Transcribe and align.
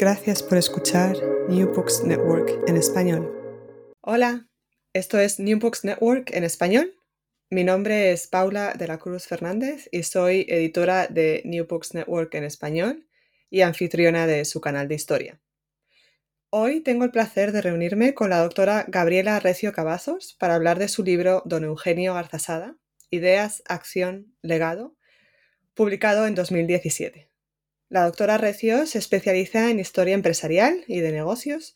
Gracias 0.00 0.44
por 0.44 0.58
escuchar 0.58 1.16
New 1.48 1.74
Books 1.74 2.04
Network 2.04 2.68
en 2.68 2.76
español. 2.76 3.34
Hola, 4.00 4.46
esto 4.92 5.18
es 5.18 5.40
New 5.40 5.58
Books 5.58 5.84
Network 5.84 6.30
en 6.32 6.44
español. 6.44 6.94
Mi 7.50 7.64
nombre 7.64 8.12
es 8.12 8.28
Paula 8.28 8.74
de 8.74 8.86
la 8.86 8.98
Cruz 8.98 9.26
Fernández 9.26 9.88
y 9.90 10.04
soy 10.04 10.46
editora 10.48 11.08
de 11.08 11.42
New 11.44 11.66
Books 11.66 11.94
Network 11.94 12.32
en 12.36 12.44
español 12.44 13.08
y 13.50 13.62
anfitriona 13.62 14.28
de 14.28 14.44
su 14.44 14.60
canal 14.60 14.86
de 14.86 14.94
historia. 14.94 15.40
Hoy 16.50 16.80
tengo 16.80 17.02
el 17.02 17.10
placer 17.10 17.50
de 17.50 17.60
reunirme 17.60 18.14
con 18.14 18.30
la 18.30 18.38
doctora 18.38 18.84
Gabriela 18.86 19.40
Recio 19.40 19.72
Cavazos 19.72 20.36
para 20.38 20.54
hablar 20.54 20.78
de 20.78 20.86
su 20.86 21.02
libro 21.02 21.42
Don 21.44 21.64
Eugenio 21.64 22.14
Garzasada, 22.14 22.76
Ideas, 23.10 23.64
Acción, 23.66 24.32
Legado, 24.42 24.94
publicado 25.74 26.28
en 26.28 26.36
2017. 26.36 27.27
La 27.90 28.04
doctora 28.04 28.36
Recio 28.36 28.86
se 28.86 28.98
especializa 28.98 29.70
en 29.70 29.80
historia 29.80 30.14
empresarial 30.14 30.84
y 30.88 31.00
de 31.00 31.10
negocios 31.10 31.74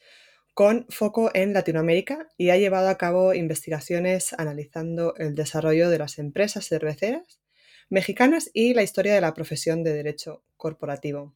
con 0.52 0.84
foco 0.90 1.30
en 1.32 1.54
Latinoamérica 1.54 2.28
y 2.36 2.50
ha 2.50 2.58
llevado 2.58 2.90
a 2.90 2.98
cabo 2.98 3.32
investigaciones 3.32 4.34
analizando 4.34 5.14
el 5.16 5.34
desarrollo 5.34 5.88
de 5.88 5.98
las 5.98 6.18
empresas 6.18 6.68
cerveceras 6.68 7.40
mexicanas 7.88 8.50
y 8.52 8.74
la 8.74 8.82
historia 8.82 9.14
de 9.14 9.22
la 9.22 9.32
profesión 9.32 9.82
de 9.84 9.94
derecho 9.94 10.42
corporativo 10.58 11.34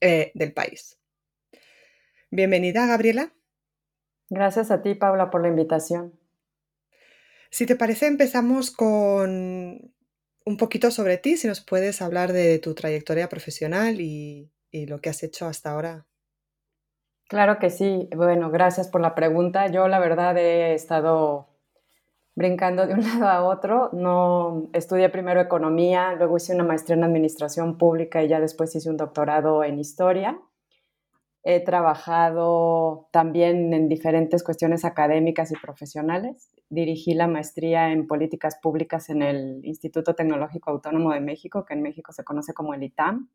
eh, 0.00 0.30
del 0.34 0.52
país. 0.52 0.98
Bienvenida, 2.30 2.86
Gabriela. 2.86 3.32
Gracias 4.28 4.70
a 4.70 4.82
ti, 4.82 4.94
Paula, 4.94 5.30
por 5.30 5.42
la 5.42 5.48
invitación. 5.48 6.16
Si 7.50 7.66
te 7.66 7.74
parece, 7.74 8.06
empezamos 8.06 8.70
con 8.70 9.92
un 10.50 10.56
poquito 10.56 10.90
sobre 10.90 11.16
ti, 11.16 11.36
si 11.36 11.46
nos 11.46 11.60
puedes 11.60 12.02
hablar 12.02 12.32
de 12.32 12.58
tu 12.58 12.74
trayectoria 12.74 13.28
profesional 13.28 14.00
y, 14.00 14.50
lo 14.72 15.00
que 15.00 15.08
has 15.08 15.22
hecho 15.22 15.46
hasta 15.46 15.72
ahora. 15.72 16.06
Claro 17.28 17.58
que 17.58 17.70
sí. 17.70 18.08
Bueno, 18.14 18.50
gracias 18.50 18.88
por 18.88 19.00
la 19.00 19.14
pregunta. 19.14 19.68
Yo 19.68 19.88
la 19.88 19.98
verdad 19.98 20.36
he 20.36 20.74
estado 20.74 21.48
brincando 22.34 22.86
de 22.86 22.94
un 22.94 23.00
lado 23.20 23.28
a 23.28 23.44
otro. 23.44 23.90
No 23.92 24.68
estudié 24.72 25.08
primero 25.08 25.40
economía, 25.40 26.14
luego 26.14 26.36
hice 26.36 26.54
una 26.54 26.64
maestría 26.64 26.96
en 26.96 27.04
administración 27.04 27.78
pública 27.78 28.22
y 28.22 28.28
ya 28.28 28.40
después 28.40 28.74
hice 28.74 28.90
un 28.90 28.96
doctorado 28.96 29.64
en 29.64 29.78
historia. 29.78 30.40
He 31.42 31.60
trabajado 31.60 33.08
también 33.12 33.72
en 33.72 33.88
diferentes 33.88 34.42
cuestiones 34.42 34.84
académicas 34.84 35.50
y 35.52 35.56
profesionales. 35.56 36.48
Dirigí 36.70 37.14
la 37.14 37.26
maestría 37.26 37.92
en 37.92 38.06
políticas 38.06 38.58
públicas 38.62 39.10
en 39.10 39.22
el 39.22 39.64
Instituto 39.64 40.14
Tecnológico 40.14 40.70
Autónomo 40.70 41.12
de 41.12 41.20
México, 41.20 41.64
que 41.64 41.74
en 41.74 41.82
México 41.82 42.12
se 42.12 42.24
conoce 42.24 42.54
como 42.54 42.72
el 42.74 42.82
ITAM. 42.82 43.28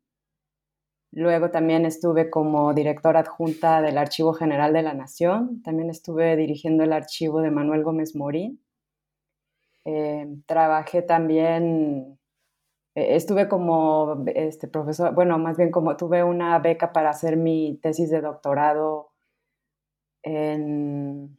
Luego 1.12 1.50
también 1.50 1.86
estuve 1.86 2.30
como 2.30 2.74
directora 2.74 3.20
adjunta 3.20 3.80
del 3.82 3.98
Archivo 3.98 4.32
General 4.32 4.72
de 4.72 4.82
la 4.82 4.94
Nación. 4.94 5.62
También 5.62 5.90
estuve 5.90 6.34
dirigiendo 6.36 6.82
el 6.82 6.92
archivo 6.92 7.40
de 7.40 7.50
Manuel 7.50 7.84
Gómez 7.84 8.16
Morín. 8.16 8.60
Eh, 9.84 10.26
trabajé 10.46 11.02
también 11.02 12.18
eh, 12.96 13.16
estuve 13.16 13.46
como 13.48 14.24
este, 14.34 14.68
profesor, 14.68 15.14
bueno, 15.14 15.38
más 15.38 15.58
bien 15.58 15.70
como 15.70 15.96
tuve 15.96 16.24
una 16.24 16.58
beca 16.58 16.92
para 16.92 17.10
hacer 17.10 17.36
mi 17.36 17.78
tesis 17.82 18.10
de 18.10 18.22
doctorado 18.22 19.12
en, 20.22 21.38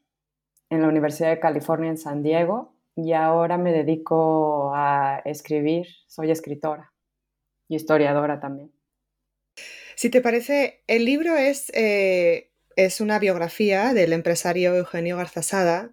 en 0.70 0.82
la 0.82 0.88
Universidad 0.88 1.30
de 1.30 1.40
California 1.40 1.90
en 1.90 1.98
San 1.98 2.24
Diego 2.24 2.76
y 2.96 3.14
ahora 3.14 3.58
me 3.58 3.72
dedico 3.72 4.74
a 4.76 5.22
escribir, 5.24 5.88
soy 6.08 6.32
escritora 6.32 6.94
y 7.68 7.76
historiadora 7.76 8.40
también. 8.40 8.72
Si 9.96 10.10
te 10.10 10.22
parece, 10.22 10.84
el 10.88 11.06
libro 11.06 11.36
es, 11.36 11.72
eh, 11.74 12.52
es 12.76 13.02
una 13.02 13.20
biografía 13.20 13.94
del 13.94 14.14
empresario 14.14 14.76
Eugenio 14.76 15.18
Garzasada. 15.18 15.92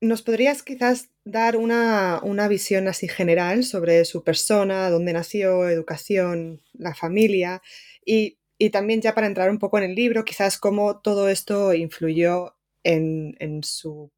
¿Nos 0.00 0.22
podrías 0.22 0.62
quizás 0.62 1.10
dar 1.24 1.56
una, 1.56 2.20
visión 2.48 2.88
así 2.88 3.08
general 3.08 3.64
sobre 3.64 4.04
su 4.04 4.24
persona, 4.24 4.90
dónde 4.90 5.12
nació, 5.12 5.68
educación, 5.68 6.62
la 6.72 6.94
familia 6.94 7.62
y, 8.04 8.38
también 8.72 9.00
ya 9.00 9.14
para 9.14 9.26
entrar 9.26 9.48
un 9.50 9.58
poco 9.58 9.78
en 9.78 9.84
el 9.84 9.94
libro, 9.94 10.24
quizás 10.26 10.58
cómo 10.58 11.00
todo 11.00 11.30
esto 11.30 11.72
influyó 11.72 12.56
en, 12.84 13.62
su, 13.62 14.10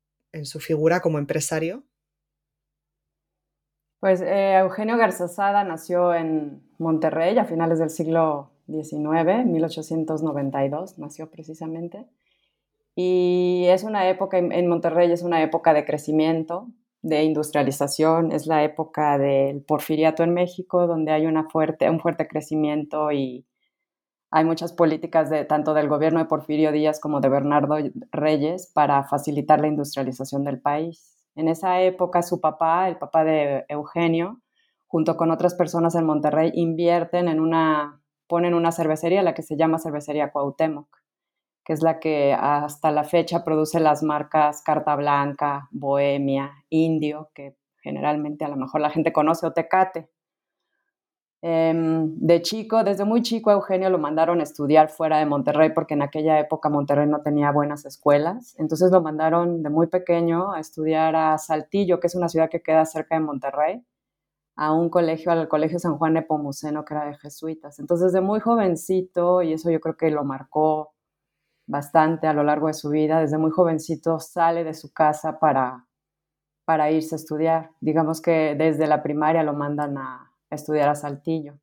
figura 0.60 1.00
como 1.00 1.18
empresario. 1.18 1.84
Pues 4.00 4.20
eh, 4.20 4.58
Eugenio 4.58 4.96
Garzazada 4.96 5.64
nació 5.64 6.12
en 6.14 6.62
Monterrey 6.78 7.38
a 7.38 7.44
finales 7.44 7.78
del 7.78 7.90
siglo 7.90 8.50
XIX, 8.66 9.46
1892, 9.46 10.98
nació 10.98 11.30
precisamente. 11.30 12.06
Y 12.94 13.66
es 13.68 13.84
una 13.84 14.08
época, 14.08 14.38
en 14.38 14.66
Monterrey 14.66 15.10
es 15.10 15.22
una 15.22 15.42
época 15.42 15.72
de 15.72 15.84
crecimiento, 15.84 16.68
de 17.02 17.24
industrialización, 17.24 18.32
es 18.32 18.46
la 18.46 18.64
época 18.64 19.18
del 19.18 19.62
porfiriato 19.62 20.22
en 20.22 20.32
México, 20.32 20.86
donde 20.86 21.12
hay 21.12 21.26
una 21.26 21.48
fuerte, 21.48 21.90
un 21.90 22.00
fuerte 22.00 22.28
crecimiento 22.28 23.10
y 23.10 23.44
hay 24.32 24.44
muchas 24.44 24.72
políticas 24.72 25.30
de, 25.30 25.44
tanto 25.44 25.74
del 25.74 25.88
gobierno 25.88 26.18
de 26.18 26.24
Porfirio 26.24 26.72
Díaz 26.72 26.98
como 26.98 27.20
de 27.20 27.28
Bernardo 27.28 27.76
Reyes 28.10 28.72
para 28.74 29.04
facilitar 29.04 29.60
la 29.60 29.68
industrialización 29.68 30.42
del 30.42 30.60
país. 30.60 31.16
En 31.36 31.48
esa 31.48 31.80
época 31.80 32.22
su 32.22 32.40
papá, 32.40 32.88
el 32.88 32.96
papá 32.96 33.24
de 33.24 33.64
Eugenio, 33.68 34.40
junto 34.86 35.16
con 35.16 35.30
otras 35.30 35.54
personas 35.54 35.94
en 35.94 36.06
Monterrey, 36.06 36.50
invierten 36.54 37.28
en 37.28 37.40
una, 37.40 38.02
ponen 38.26 38.54
una 38.54 38.72
cervecería, 38.72 39.22
la 39.22 39.34
que 39.34 39.42
se 39.42 39.56
llama 39.56 39.78
Cervecería 39.78 40.32
Cuauhtémoc 40.32 41.02
que 41.64 41.72
es 41.72 41.82
la 41.82 42.00
que 42.00 42.32
hasta 42.32 42.90
la 42.90 43.04
fecha 43.04 43.44
produce 43.44 43.80
las 43.80 44.02
marcas 44.02 44.62
Carta 44.62 44.96
Blanca, 44.96 45.68
Bohemia, 45.70 46.52
Indio, 46.70 47.30
que 47.34 47.56
generalmente 47.82 48.44
a 48.44 48.48
lo 48.48 48.56
mejor 48.56 48.80
la 48.80 48.90
gente 48.90 49.12
conoce, 49.12 49.46
o 49.46 49.52
Tecate. 49.52 50.08
Em, 51.44 52.14
de 52.18 52.40
chico, 52.40 52.84
desde 52.84 53.04
muy 53.04 53.20
chico, 53.22 53.50
Eugenio 53.50 53.90
lo 53.90 53.98
mandaron 53.98 54.38
a 54.38 54.44
estudiar 54.44 54.90
fuera 54.90 55.18
de 55.18 55.26
Monterrey 55.26 55.70
porque 55.74 55.94
en 55.94 56.02
aquella 56.02 56.38
época 56.38 56.68
Monterrey 56.68 57.08
no 57.08 57.20
tenía 57.22 57.50
buenas 57.50 57.84
escuelas. 57.84 58.54
Entonces 58.58 58.92
lo 58.92 59.02
mandaron 59.02 59.62
de 59.62 59.68
muy 59.70 59.88
pequeño 59.88 60.52
a 60.52 60.60
estudiar 60.60 61.16
a 61.16 61.36
Saltillo, 61.38 61.98
que 61.98 62.06
es 62.06 62.14
una 62.14 62.28
ciudad 62.28 62.48
que 62.48 62.62
queda 62.62 62.84
cerca 62.86 63.16
de 63.16 63.22
Monterrey, 63.22 63.84
a 64.56 64.72
un 64.72 64.90
colegio, 64.90 65.32
al 65.32 65.48
Colegio 65.48 65.78
San 65.80 65.98
Juan 65.98 66.14
Nepomuceno, 66.14 66.84
que 66.84 66.94
era 66.94 67.06
de 67.06 67.16
jesuitas. 67.18 67.78
Entonces, 67.80 68.12
desde 68.12 68.22
muy 68.22 68.40
jovencito, 68.40 69.42
y 69.42 69.54
eso 69.54 69.70
yo 69.70 69.80
creo 69.80 69.96
que 69.96 70.10
lo 70.10 70.24
marcó 70.24 70.94
bastante 71.66 72.26
a 72.28 72.34
lo 72.34 72.44
largo 72.44 72.68
de 72.68 72.74
su 72.74 72.90
vida. 72.90 73.20
Desde 73.20 73.38
muy 73.38 73.50
jovencito 73.52 74.20
sale 74.20 74.64
de 74.64 74.74
su 74.74 74.92
casa 74.92 75.38
para 75.40 75.86
para 76.64 76.90
irse 76.90 77.14
a 77.14 77.18
estudiar. 77.18 77.70
Digamos 77.80 78.20
que 78.22 78.54
desde 78.56 78.86
la 78.86 79.02
primaria 79.02 79.42
lo 79.42 79.54
mandan 79.54 79.98
a 79.98 80.31
estudiar 80.54 80.88
a 80.88 80.94
Saltillo. 80.94 81.58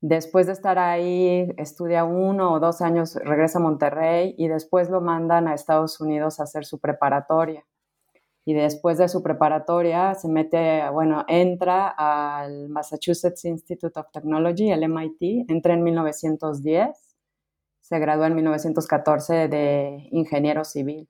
Después 0.00 0.46
de 0.46 0.52
estar 0.52 0.78
ahí, 0.78 1.50
estudia 1.56 2.04
uno 2.04 2.52
o 2.52 2.60
dos 2.60 2.82
años, 2.82 3.14
regresa 3.14 3.58
a 3.58 3.62
Monterrey 3.62 4.34
y 4.36 4.48
después 4.48 4.90
lo 4.90 5.00
mandan 5.00 5.48
a 5.48 5.54
Estados 5.54 5.98
Unidos 6.00 6.40
a 6.40 6.42
hacer 6.42 6.66
su 6.66 6.78
preparatoria. 6.78 7.64
Y 8.44 8.52
después 8.52 8.98
de 8.98 9.08
su 9.08 9.22
preparatoria 9.22 10.14
se 10.14 10.28
mete, 10.28 10.86
bueno, 10.90 11.24
entra 11.26 11.88
al 11.88 12.68
Massachusetts 12.68 13.46
Institute 13.46 13.98
of 13.98 14.10
Technology, 14.12 14.70
el 14.70 14.86
MIT, 14.86 15.50
entra 15.50 15.72
en 15.72 15.82
1910, 15.82 17.16
se 17.80 17.98
graduó 17.98 18.26
en 18.26 18.34
1914 18.34 19.48
de 19.48 20.08
ingeniero 20.10 20.64
civil. 20.64 21.08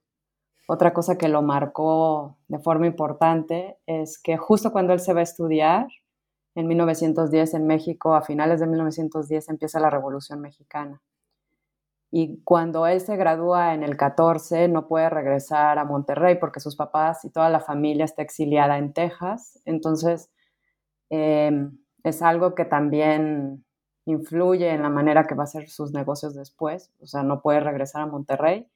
Otra 0.69 0.95
cosa 0.95 1.19
que 1.19 1.29
lo 1.29 1.43
marcó 1.43 2.39
de 2.47 2.61
forma 2.61 2.87
importante 2.87 3.77
es 3.87 4.19
que 4.23 4.37
justo 4.37 4.71
cuando 4.71 4.93
él 4.93 5.01
se 5.01 5.13
va 5.13 5.21
a 5.21 5.25
estudiar, 5.25 5.89
en 6.55 6.69
1910 6.69 7.55
en 7.55 7.67
México, 7.67 8.15
a 8.15 8.23
finales 8.23 8.61
de 8.61 8.67
1910 8.67 9.49
empieza 9.49 9.81
la 9.81 9.91
Revolución 9.91 10.41
Mexicana. 10.41 11.03
Y 12.17 12.41
cuando 12.45 12.87
él 12.87 13.01
se 13.01 13.17
gradúa 13.17 13.75
en 13.75 13.83
el 13.83 13.97
14, 13.97 14.69
no 14.69 14.87
puede 14.87 15.11
regresar 15.11 15.81
a 15.81 15.85
Monterrey 15.85 16.37
porque 16.39 16.61
sus 16.61 16.77
papás 16.77 17.25
y 17.25 17.31
toda 17.31 17.51
la 17.51 17.59
familia 17.59 18.05
está 18.05 18.23
exiliada 18.23 18.79
en 18.79 18.93
Texas. 18.93 19.61
Entonces, 19.65 20.31
em, 21.11 21.77
es 22.05 22.23
algo 22.23 22.55
que 22.55 22.65
también 22.65 23.65
influye 24.07 24.71
en 24.71 24.83
la 24.83 24.91
manera 24.91 25.25
que 25.27 25.35
va 25.35 25.43
a 25.43 25.45
hacer 25.45 25.69
sus 25.69 25.93
negocios 25.93 26.35
después. 26.37 26.93
O 27.01 27.07
sea, 27.07 27.25
no 27.25 27.43
puede 27.43 27.59
regresar 27.59 28.03
a 28.03 28.07
Monterrey. 28.07 28.69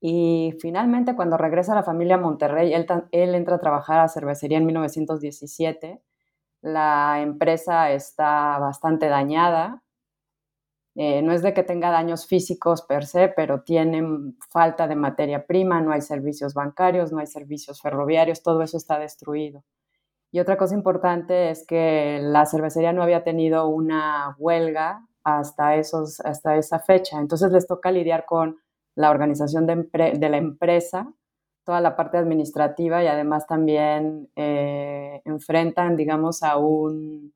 Y 0.00 0.54
finalmente, 0.60 1.16
cuando 1.16 1.38
regresa 1.38 1.74
la 1.74 1.82
familia 1.84 2.16
a 2.16 2.18
Monterrey, 2.18 2.74
él, 2.74 2.86
él 3.12 3.34
entra 3.34 3.56
a 3.56 3.60
trabajar 3.60 4.00
a 4.00 4.08
cervecería 4.08 4.58
en 4.58 4.66
1917 4.66 6.02
la 6.62 7.20
empresa 7.20 7.92
está 7.92 8.58
bastante 8.58 9.08
dañada. 9.08 9.82
Eh, 10.94 11.22
no 11.22 11.32
es 11.32 11.42
de 11.42 11.54
que 11.54 11.62
tenga 11.62 11.90
daños 11.90 12.26
físicos 12.26 12.82
per 12.82 13.06
se, 13.06 13.28
pero 13.28 13.62
tiene 13.62 14.02
falta 14.50 14.88
de 14.88 14.96
materia 14.96 15.46
prima, 15.46 15.80
no 15.80 15.92
hay 15.92 16.00
servicios 16.00 16.54
bancarios, 16.54 17.12
no 17.12 17.20
hay 17.20 17.26
servicios 17.26 17.80
ferroviarios, 17.80 18.42
todo 18.42 18.62
eso 18.62 18.76
está 18.76 18.98
destruido. 18.98 19.62
Y 20.32 20.40
otra 20.40 20.56
cosa 20.56 20.74
importante 20.74 21.50
es 21.50 21.64
que 21.66 22.18
la 22.20 22.46
cervecería 22.46 22.92
no 22.92 23.02
había 23.02 23.24
tenido 23.24 23.68
una 23.68 24.34
huelga 24.38 25.06
hasta, 25.24 25.76
esos, 25.76 26.20
hasta 26.20 26.56
esa 26.56 26.80
fecha. 26.80 27.18
Entonces 27.18 27.52
les 27.52 27.66
toca 27.66 27.92
lidiar 27.92 28.26
con 28.26 28.58
la 28.94 29.10
organización 29.10 29.66
de 29.66 30.28
la 30.28 30.36
empresa 30.36 31.12
toda 31.68 31.82
la 31.82 31.96
parte 31.96 32.16
administrativa 32.16 33.04
y 33.04 33.08
además 33.08 33.46
también 33.46 34.30
eh, 34.36 35.20
enfrentan, 35.26 35.98
digamos, 35.98 36.42
a 36.42 36.56
un, 36.56 37.34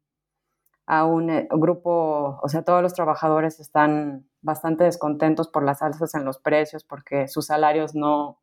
a 0.86 1.04
un 1.04 1.28
eh, 1.28 1.48
grupo, 1.50 2.40
o 2.42 2.48
sea, 2.48 2.62
todos 2.62 2.80
los 2.80 2.94
trabajadores 2.94 3.60
están 3.60 4.26
bastante 4.40 4.84
descontentos 4.84 5.48
por 5.48 5.62
las 5.64 5.82
alzas 5.82 6.14
en 6.14 6.24
los 6.24 6.38
precios 6.38 6.82
porque 6.82 7.28
sus 7.28 7.44
salarios 7.44 7.94
no, 7.94 8.40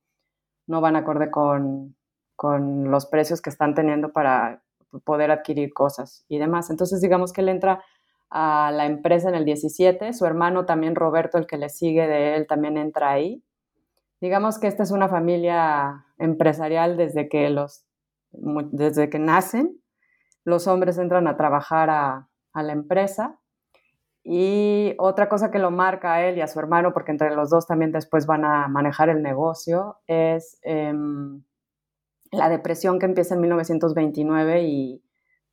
no 0.68 0.80
van 0.80 0.96
acorde 0.96 1.32
con, 1.32 1.96
con 2.36 2.92
los 2.92 3.08
precios 3.08 3.42
que 3.42 3.50
están 3.50 3.74
teniendo 3.74 4.14
para 4.14 4.62
poder 5.04 5.32
adquirir 5.32 5.74
cosas 5.74 6.24
y 6.28 6.38
demás. 6.38 6.70
Entonces, 6.70 7.02
digamos 7.02 7.34
que 7.34 7.42
él 7.42 7.50
entra 7.50 7.84
a 8.30 8.72
la 8.72 8.86
empresa 8.86 9.28
en 9.30 9.34
el 9.34 9.44
17, 9.44 10.14
su 10.14 10.28
hermano 10.28 10.68
también 10.68 10.94
Roberto, 10.94 11.40
el 11.40 11.48
que 11.48 11.58
le 11.58 11.70
sigue 11.70 12.06
de 12.06 12.36
él, 12.36 12.46
también 12.46 12.78
entra 12.78 13.10
ahí 13.10 13.44
digamos 14.22 14.60
que 14.60 14.68
esta 14.68 14.84
es 14.84 14.92
una 14.92 15.08
familia 15.08 16.06
empresarial 16.18 16.98
desde 16.98 17.30
que 17.30 17.50
los 17.50 17.86
desde 18.32 19.10
que 19.10 19.20
nacen. 19.20 19.82
Los 20.46 20.68
hombres 20.68 20.98
entran 20.98 21.28
a 21.28 21.38
trabajar 21.38 21.90
a, 21.90 22.26
la 22.54 22.74
empresa. 22.74 23.40
Y 24.24 24.96
otra 24.98 25.30
cosa 25.30 25.50
que 25.50 25.60
lo 25.60 25.72
marca 25.72 26.14
a 26.14 26.26
él 26.26 26.38
y 26.38 26.42
a 26.42 26.48
su 26.48 26.60
hermano, 26.60 26.94
porque 26.94 27.12
entre 27.12 27.34
los 27.34 27.50
dos 27.50 27.66
también 27.68 27.92
después 27.92 28.26
van 28.26 28.44
a 28.44 28.68
manejar 28.68 29.08
el 29.10 29.24
negocio, 29.24 29.98
es 30.08 30.60
em, 30.64 31.42
la 32.32 32.50
depresión 32.50 33.00
que 33.00 33.06
empieza 33.06 33.36
en 33.36 33.42
1929 33.42 34.64
y 34.64 35.04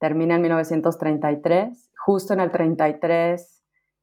termina 0.00 0.34
en 0.34 0.42
1933. 0.42 1.92
Justo 1.96 2.34
en 2.34 2.40
el 2.40 2.50
33 2.50 3.55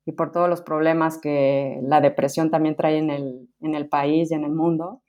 y 0.05 0.11
por 0.13 0.31
todos 0.31 0.49
los 0.49 0.61
problemas 0.61 1.17
que 1.17 1.79
la 1.83 2.01
depresión 2.01 2.51
también 2.51 2.75
trae 2.75 2.97
en 2.97 3.09
el, 3.09 3.49
en 3.61 3.75
el 3.75 3.87
país 3.87 4.31
y 4.31 4.35
en 4.35 4.43
el 4.43 4.51
mundo, 4.51 5.01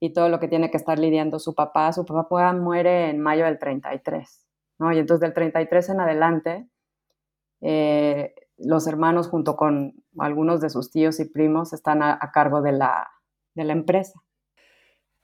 y 0.00 0.12
todo 0.12 0.28
lo 0.28 0.40
que 0.40 0.48
tiene 0.48 0.70
que 0.70 0.78
estar 0.78 0.98
lidiando 0.98 1.38
su 1.38 1.54
papá. 1.54 1.92
Su 1.92 2.04
papá 2.06 2.52
muere 2.54 3.10
en 3.10 3.20
mayo 3.20 3.44
del 3.44 3.58
33, 3.58 4.46
¿no? 4.78 4.92
Y 4.92 4.98
entonces 4.98 5.20
del 5.20 5.34
33 5.34 5.90
en 5.90 6.00
adelante, 6.00 6.68
eh, 7.60 8.34
los 8.56 8.86
hermanos 8.86 9.28
junto 9.28 9.56
con 9.56 9.94
algunos 10.18 10.60
de 10.60 10.70
sus 10.70 10.90
tíos 10.90 11.20
y 11.20 11.26
primos 11.26 11.72
están 11.72 12.02
a, 12.02 12.18
cargo 12.32 12.62
de 12.62 12.72
la, 12.72 13.10
de 13.54 13.64
la 13.64 13.72
empresa. 13.72 14.20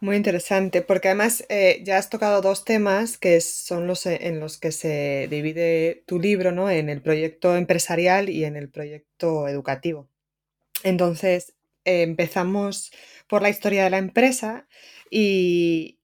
Muy 0.00 0.16
interesante, 0.16 0.82
porque 0.82 1.08
además 1.08 1.44
eh, 1.48 1.80
ya 1.82 1.96
has 1.96 2.10
tocado 2.10 2.42
dos 2.42 2.64
temas 2.66 3.16
que 3.16 3.40
son 3.40 3.86
los 3.86 4.04
eh, 4.04 4.18
en 4.28 4.40
los 4.40 4.58
que 4.58 4.70
se 4.70 5.26
divide 5.30 6.04
tu 6.06 6.18
libro, 6.20 6.52
¿no? 6.52 6.68
En 6.70 6.90
el 6.90 7.00
proyecto 7.00 7.56
empresarial 7.56 8.28
y 8.28 8.44
en 8.44 8.56
el 8.56 8.68
proyecto 8.68 9.48
educativo. 9.48 10.10
Entonces, 10.84 11.54
eh, 11.84 12.02
empezamos 12.02 12.92
por 13.28 13.42
la 13.42 13.50
historia 13.50 13.84
de 13.84 13.90
la 13.90 13.98
empresa 13.98 14.68
y 15.10 16.00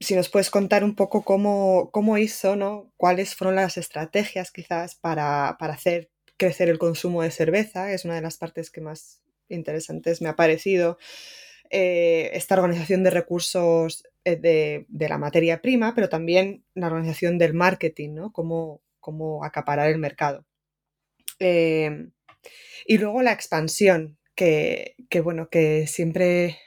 si 0.00 0.14
nos 0.16 0.28
puedes 0.28 0.50
contar 0.50 0.84
un 0.84 0.94
poco 0.96 1.22
cómo, 1.24 1.90
cómo 1.92 2.18
hizo, 2.18 2.56
¿no? 2.56 2.92
Cuáles 2.96 3.34
fueron 3.34 3.56
las 3.56 3.76
estrategias 3.78 4.50
quizás 4.50 4.94
para, 4.96 5.56
para 5.58 5.74
hacer 5.74 6.10
crecer 6.36 6.68
el 6.68 6.78
consumo 6.78 7.22
de 7.22 7.30
cerveza, 7.30 7.92
es 7.92 8.04
una 8.04 8.16
de 8.16 8.22
las 8.22 8.36
partes 8.38 8.70
que 8.70 8.80
más 8.80 9.20
interesantes 9.48 10.20
me 10.22 10.28
ha 10.28 10.36
parecido. 10.36 10.98
Eh, 11.74 12.30
esta 12.34 12.54
organización 12.56 13.02
de 13.02 13.08
recursos 13.08 14.04
eh, 14.26 14.36
de, 14.36 15.08
la 15.08 15.16
materia 15.16 15.62
prima, 15.62 15.94
pero 15.94 16.10
también 16.10 16.66
la 16.74 16.88
organización 16.88 17.38
del 17.38 17.54
marketing, 17.54 18.10
¿no? 18.12 18.30
Cómo, 18.30 18.82
acaparar 19.42 19.88
el 19.88 19.98
mercado. 19.98 20.44
Em, 21.38 22.12
y 22.86 22.98
luego 22.98 23.22
la 23.22 23.32
expansión, 23.32 24.18
que, 24.34 24.96
bueno, 25.24 25.48
que 25.48 25.86
siempre 25.86 26.58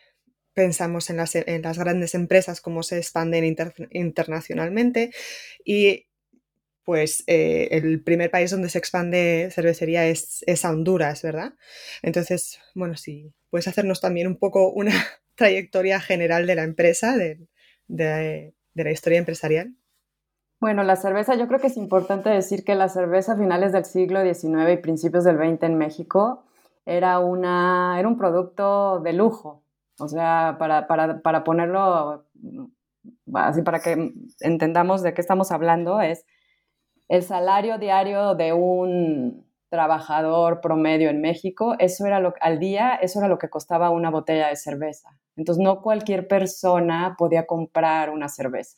pensamos 0.53 1.11
en 1.11 1.17
las, 1.17 1.35
en 1.35 1.61
las, 1.61 1.77
grandes 1.77 2.15
empresas, 2.15 2.59
cómo 2.59 2.81
se 2.81 2.97
expanden 2.97 3.45
internacionalmente 3.91 5.11
y 5.63 6.07
pues 6.85 7.23
eh, 7.25 7.67
el 7.71 8.01
primer 8.03 8.29
país 8.29 8.51
donde 8.51 8.69
se 8.69 8.77
expande 8.77 9.49
cervecería 9.51 10.05
es, 10.05 10.43
es, 10.45 10.63
Honduras, 10.63 11.23
¿verdad? 11.23 11.53
Entonces, 12.03 12.59
bueno, 12.75 12.95
si 12.95 13.33
puedes 13.49 13.67
hacernos 13.67 13.99
también 13.99 14.27
un 14.27 14.37
poco 14.37 14.71
una 14.71 14.91
trayectoria 15.35 15.99
general 15.99 16.45
de 16.45 16.55
la 16.55 16.63
empresa, 16.63 17.17
de, 17.17 17.47
la 17.87 18.91
historia 18.91 19.19
empresarial. 19.19 19.75
Bueno, 20.61 20.83
la 20.83 20.95
cerveza, 20.95 21.35
yo 21.35 21.47
creo 21.47 21.59
que 21.59 21.67
es 21.67 21.77
importante 21.77 22.29
decir 22.29 22.63
que 22.63 22.75
la 22.75 22.87
cerveza 22.87 23.33
a 23.33 23.37
finales 23.37 23.71
del 23.71 23.85
siglo 23.85 24.21
XIX 24.21 24.71
y 24.73 24.77
principios 24.77 25.23
del 25.23 25.37
XX 25.37 25.63
en 25.63 25.77
México 25.77 26.45
era, 26.85 27.19
una, 27.19 27.99
era 27.99 28.07
un 28.07 28.17
producto 28.17 28.99
de 28.99 29.13
lujo. 29.13 29.63
O 29.97 30.07
sea, 30.07 30.57
para, 30.59 30.87
para 30.87 31.43
ponerlo 31.43 32.25
así, 33.33 33.61
para 33.63 33.79
que 33.79 34.13
entendamos 34.41 35.01
de 35.01 35.13
qué 35.13 35.21
estamos 35.21 35.51
hablando, 35.51 36.01
es 36.01 36.25
el 37.07 37.23
salario 37.23 37.77
diario 37.77 38.35
de 38.35 38.53
un 38.53 39.45
trabajador 39.69 40.61
promedio 40.61 41.09
en 41.09 41.21
México, 41.21 41.75
eso 41.79 42.05
era 42.05 42.19
lo, 42.19 42.33
al 42.39 42.59
día, 42.59 42.95
eso 42.95 43.19
era 43.19 43.27
lo 43.27 43.37
que 43.37 43.49
costaba 43.49 43.89
una 43.89 44.09
botella 44.09 44.47
de 44.47 44.55
cerveza. 44.55 45.19
Entonces, 45.35 45.63
no 45.63 45.81
cualquier 45.81 46.27
persona 46.27 47.15
podía 47.17 47.45
comprar 47.45 48.09
una 48.09 48.29
cerveza. 48.29 48.77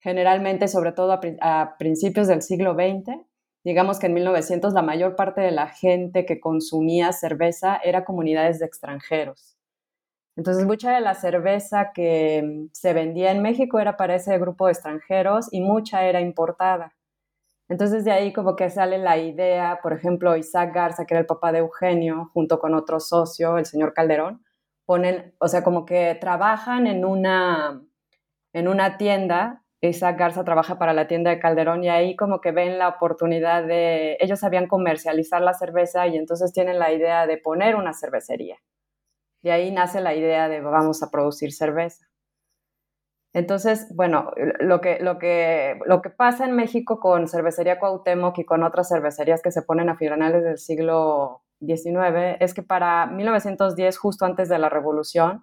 Generalmente, 0.00 0.68
sobre 0.68 0.92
todo 0.92 1.12
a, 1.12 1.20
a 1.40 1.76
principios 1.78 2.28
del 2.28 2.42
siglo 2.42 2.74
XX, 2.74 3.16
digamos 3.64 3.98
que 3.98 4.06
en 4.06 4.14
1900 4.14 4.72
la 4.72 4.82
mayor 4.82 5.16
parte 5.16 5.40
de 5.40 5.50
la 5.50 5.66
gente 5.66 6.24
que 6.24 6.38
consumía 6.38 7.12
cerveza 7.12 7.80
era 7.82 8.04
comunidades 8.04 8.60
de 8.60 8.66
extranjeros. 8.66 9.56
Entonces, 10.36 10.64
mucha 10.64 10.94
de 10.94 11.00
la 11.00 11.14
cerveza 11.14 11.90
que 11.92 12.68
se 12.72 12.92
vendía 12.92 13.32
en 13.32 13.42
México 13.42 13.80
era 13.80 13.96
para 13.96 14.14
ese 14.14 14.38
grupo 14.38 14.66
de 14.66 14.72
extranjeros 14.72 15.48
y 15.52 15.60
mucha 15.60 16.04
era 16.04 16.20
importada. 16.20 16.94
Entonces 17.68 18.04
de 18.04 18.12
ahí 18.12 18.32
como 18.32 18.56
que 18.56 18.70
sale 18.70 18.98
la 18.98 19.18
idea, 19.18 19.80
por 19.82 19.92
ejemplo, 19.92 20.36
Isaac 20.36 20.74
Garza, 20.74 21.04
que 21.04 21.14
era 21.14 21.20
el 21.20 21.26
papá 21.26 21.52
de 21.52 21.58
Eugenio, 21.58 22.30
junto 22.32 22.58
con 22.58 22.74
otro 22.74 22.98
socio, 22.98 23.58
el 23.58 23.66
señor 23.66 23.92
Calderón, 23.92 24.42
ponen, 24.86 25.34
o 25.38 25.48
sea, 25.48 25.62
como 25.62 25.84
que 25.84 26.16
trabajan 26.20 26.86
en 26.86 27.04
una, 27.04 27.82
en 28.54 28.68
una 28.68 28.96
tienda, 28.96 29.64
Isaac 29.82 30.18
Garza 30.18 30.44
trabaja 30.44 30.78
para 30.78 30.92
la 30.92 31.06
tienda 31.06 31.30
de 31.30 31.38
Calderón 31.38 31.84
y 31.84 31.88
ahí 31.88 32.16
como 32.16 32.40
que 32.40 32.52
ven 32.52 32.78
la 32.78 32.88
oportunidad 32.88 33.64
de, 33.64 34.16
ellos 34.20 34.40
sabían 34.40 34.66
comercializar 34.66 35.42
la 35.42 35.54
cerveza 35.54 36.06
y 36.08 36.16
entonces 36.16 36.52
tienen 36.52 36.78
la 36.78 36.92
idea 36.92 37.26
de 37.26 37.36
poner 37.36 37.76
una 37.76 37.92
cervecería. 37.92 38.56
Y 39.42 39.50
ahí 39.50 39.70
nace 39.70 40.00
la 40.00 40.14
idea 40.14 40.48
de 40.48 40.60
vamos 40.60 41.02
a 41.02 41.10
producir 41.10 41.52
cerveza. 41.52 42.07
Entonces, 43.34 43.86
bueno, 43.94 44.32
lo 44.58 44.80
que, 44.80 44.98
lo, 45.00 45.18
que, 45.18 45.78
lo 45.84 46.00
que 46.00 46.10
pasa 46.10 46.46
en 46.46 46.56
México 46.56 46.98
con 46.98 47.28
Cervecería 47.28 47.78
Cuauhtémoc 47.78 48.38
y 48.38 48.44
con 48.44 48.62
otras 48.62 48.88
cervecerías 48.88 49.42
que 49.42 49.50
se 49.50 49.62
ponen 49.62 49.90
a 49.90 49.96
finales 49.96 50.42
del 50.44 50.58
siglo 50.58 51.42
XIX 51.60 52.36
es 52.40 52.54
que 52.54 52.62
para 52.62 53.06
1910, 53.06 53.98
justo 53.98 54.24
antes 54.24 54.48
de 54.48 54.58
la 54.58 54.70
Revolución, 54.70 55.42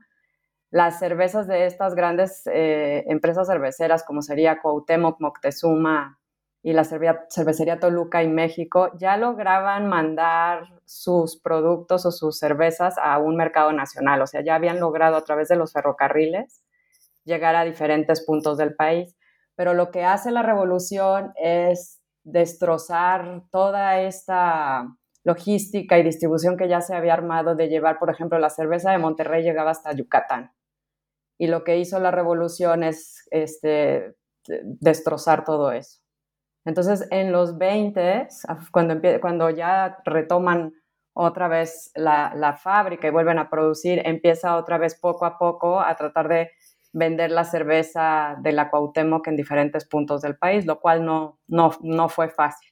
las 0.71 0.99
cervezas 0.99 1.47
de 1.47 1.67
estas 1.67 1.95
grandes 1.95 2.41
eh, 2.47 3.05
empresas 3.07 3.47
cerveceras, 3.47 4.03
como 4.03 4.21
sería 4.21 4.59
Cuauhtémoc, 4.61 5.21
Moctezuma 5.21 6.19
y 6.63 6.73
la 6.73 6.83
cervecería 6.83 7.79
Toluca 7.79 8.23
y 8.23 8.27
México, 8.27 8.89
ya 8.97 9.15
lograban 9.17 9.87
mandar 9.87 10.67
sus 10.85 11.39
productos 11.39 12.07
o 12.07 12.11
sus 12.11 12.39
cervezas 12.39 12.95
a 12.97 13.19
un 13.19 13.35
mercado 13.35 13.71
nacional. 13.71 14.23
O 14.23 14.27
sea, 14.27 14.41
ya 14.43 14.55
habían 14.55 14.79
logrado 14.79 15.15
a 15.15 15.23
través 15.23 15.47
de 15.47 15.55
los 15.55 15.71
ferrocarriles 15.71 16.64
llegar 17.25 17.55
a 17.55 17.65
diferentes 17.65 18.25
puntos 18.25 18.57
del 18.57 18.75
país. 18.75 19.15
Pero 19.55 19.73
lo 19.73 19.91
que 19.91 20.03
hace 20.03 20.31
la 20.31 20.43
revolución 20.43 21.33
es 21.35 22.01
destrozar 22.23 23.43
toda 23.51 24.01
esta 24.01 24.87
logística 25.23 25.97
y 25.97 26.03
distribución 26.03 26.55
que 26.55 26.67
ya 26.67 26.81
se 26.81 26.95
había 26.95 27.13
armado 27.13 27.55
de 27.55 27.67
llevar, 27.67 27.97
por 27.99 28.09
ejemplo, 28.09 28.37
la 28.39 28.49
cerveza 28.49 28.91
de 28.91 28.99
Monterrey 28.99 29.43
llegaba 29.43 29.71
hasta 29.71 29.93
Yucatán. 29.93 30.51
Y 31.37 31.47
lo 31.47 31.63
que 31.63 31.77
hizo 31.77 31.99
la 31.99 32.11
revolución 32.11 32.83
es 32.83 33.27
este, 33.31 34.15
destrozar 34.47 35.43
todo 35.43 35.71
eso. 35.71 35.99
Entonces, 36.65 37.07
en 37.11 37.31
los 37.31 37.57
20, 37.57 38.27
cuando, 38.71 38.95
cuando 39.21 39.49
ya 39.49 39.97
retoman 40.05 40.73
otra 41.13 41.47
vez 41.47 41.91
la, 41.95 42.33
la, 42.35 42.53
fábrica 42.53 43.07
y 43.07 43.11
vuelven 43.11 43.39
a 43.39 43.49
producir, 43.49 44.01
empieza 44.05 44.57
otra 44.57 44.77
vez 44.77 44.99
poco 44.99 45.25
a 45.25 45.37
poco 45.37 45.79
a 45.79 45.95
tratar 45.95 46.27
de 46.27 46.51
vender 46.95 47.29
la 47.29 47.43
cerveza 47.43 48.37
de 48.39 48.53
la 48.53 48.69
Cuauhtémoc 48.69 49.27
en 49.27 49.35
diferentes 49.35 49.85
puntos 49.85 50.21
del 50.21 50.37
país, 50.37 50.65
lo 50.65 50.79
cual 50.79 51.05
no, 51.05 51.39
no, 51.47 51.71
no 51.81 52.07
fue 52.07 52.29
fácil. 52.29 52.69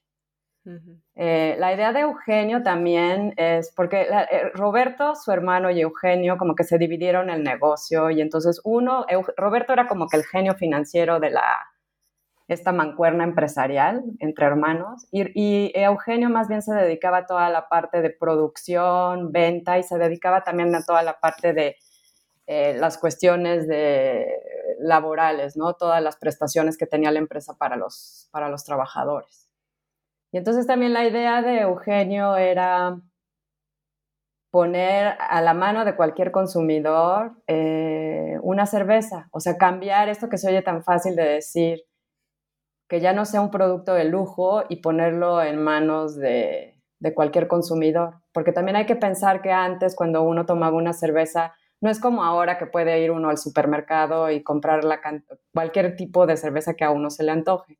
Eh, 1.14 1.56
la 1.58 1.74
idea 1.74 1.92
de 1.92 2.00
Eugenio 2.00 2.62
también 2.62 3.34
es 3.36 3.70
porque 3.76 4.08
eh, 4.08 4.48
Roberto, 4.54 5.14
su 5.14 5.30
hermano 5.30 5.70
y 5.70 5.82
Eugenio 5.82 6.38
como 6.38 6.54
que 6.54 6.64
se 6.64 6.78
dividieron 6.78 7.28
el 7.28 7.44
negocio 7.44 8.10
y 8.10 8.22
entonces 8.22 8.62
uno, 8.64 9.04
Roberto 9.36 9.74
era 9.74 9.86
como 9.86 10.08
que 10.08 10.16
el 10.16 10.24
genio 10.24 10.54
financiero 10.54 11.20
de 11.20 11.28
la, 11.28 11.58
esta 12.48 12.72
mancuerna 12.72 13.24
empresarial 13.24 14.04
entre 14.20 14.46
hermanos 14.46 15.06
y, 15.12 15.24
y, 15.34 15.72
Eugenio 15.74 16.30
más 16.30 16.48
bien 16.48 16.62
se 16.62 16.72
dedicaba 16.72 17.18
a 17.18 17.26
toda 17.26 17.50
la 17.50 17.68
parte 17.68 18.00
de 18.00 18.08
producción, 18.08 19.32
venta 19.32 19.78
y 19.78 19.82
se 19.82 19.98
dedicaba 19.98 20.44
también 20.44 20.74
a 20.74 20.82
toda 20.82 21.02
la 21.02 21.20
parte 21.20 21.52
de 21.52 21.76
eh, 22.46 22.74
las 22.78 22.98
cuestiones 22.98 23.66
de 23.66 24.26
laborales, 24.78 25.56
¿no? 25.56 25.74
Todas 25.74 26.02
las 26.02 26.16
prestaciones 26.16 26.76
que 26.76 26.86
tenía 26.86 27.10
la 27.10 27.18
empresa 27.18 27.56
para 27.56 27.76
los, 27.76 28.28
para 28.30 28.48
los 28.48 28.64
trabajadores. 28.64 29.48
Y 30.32 30.38
entonces 30.38 30.66
también 30.66 30.92
la 30.92 31.06
idea 31.06 31.42
de 31.42 31.60
Eugenio 31.60 32.36
era 32.36 33.00
poner 34.50 35.16
a 35.18 35.40
la 35.40 35.54
mano 35.54 35.84
de 35.84 35.96
cualquier 35.96 36.30
consumidor 36.30 37.32
eh, 37.46 38.38
una 38.42 38.66
cerveza, 38.66 39.28
o 39.32 39.40
sea, 39.40 39.56
cambiar 39.56 40.08
esto 40.08 40.28
que 40.28 40.38
se 40.38 40.48
oye 40.48 40.62
tan 40.62 40.84
fácil 40.84 41.16
de 41.16 41.24
decir, 41.24 41.82
que 42.88 43.00
ya 43.00 43.12
no 43.12 43.24
sea 43.24 43.40
un 43.40 43.50
producto 43.50 43.94
de 43.94 44.04
lujo 44.04 44.62
y 44.68 44.76
ponerlo 44.76 45.42
en 45.42 45.60
manos 45.60 46.16
de, 46.16 46.80
de 47.00 47.14
cualquier 47.14 47.48
consumidor, 47.48 48.20
porque 48.32 48.52
también 48.52 48.76
hay 48.76 48.86
que 48.86 48.96
pensar 48.96 49.42
que 49.42 49.50
antes 49.50 49.96
cuando 49.96 50.22
uno 50.22 50.46
tomaba 50.46 50.76
una 50.76 50.92
cerveza, 50.92 51.54
no 51.84 51.90
es 51.90 52.00
como 52.00 52.24
ahora 52.24 52.56
que 52.56 52.64
puede 52.64 52.98
ir 53.00 53.10
uno 53.10 53.28
al 53.28 53.36
supermercado 53.36 54.30
y 54.30 54.42
comprar 54.42 54.84
la 54.84 55.02
cualquier 55.52 55.96
tipo 55.96 56.26
de 56.26 56.38
cerveza 56.38 56.72
que 56.72 56.84
a 56.84 56.90
uno 56.90 57.10
se 57.10 57.24
le 57.24 57.30
antoje. 57.30 57.78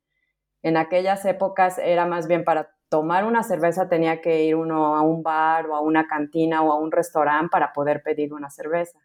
En 0.63 0.77
aquellas 0.77 1.25
épocas 1.25 1.79
era 1.79 2.05
más 2.05 2.29
bien 2.29 2.45
para 2.45 2.77
tomar 2.91 3.25
una 3.25 3.43
cerveza 3.43 3.89
tenía 3.89 4.21
que 4.21 4.45
ir 4.45 4.57
uno 4.57 4.95
a 4.95 5.01
un 5.01 5.23
bar 5.23 5.71
o 5.71 5.75
a 5.75 5.81
una 5.81 6.07
cantina 6.07 6.61
o 6.61 6.71
a 6.71 6.79
un 6.79 6.93
restaurante 6.93 7.49
para 7.51 7.73
poder 7.73 8.03
pedir 8.03 8.35
una 8.35 8.51
cerveza. 8.51 8.99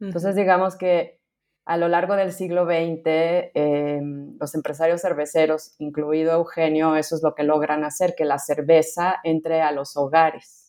Entonces, 0.00 0.34
digamos 0.34 0.76
que 0.76 1.20
a 1.66 1.76
lo 1.76 1.88
largo 1.88 2.16
del 2.16 2.32
siglo 2.32 2.64
XX, 2.64 3.50
em, 3.52 4.38
los 4.40 4.54
empresarios 4.54 5.02
cerveceros, 5.02 5.74
incluido 5.78 6.32
Eugenio, 6.32 6.96
eso 6.96 7.16
es 7.16 7.22
lo 7.22 7.34
que 7.34 7.42
logran 7.42 7.84
hacer, 7.84 8.14
que 8.16 8.24
la 8.24 8.38
cerveza 8.38 9.16
entre 9.24 9.60
a 9.60 9.72
los 9.72 9.94
hogares 9.98 10.67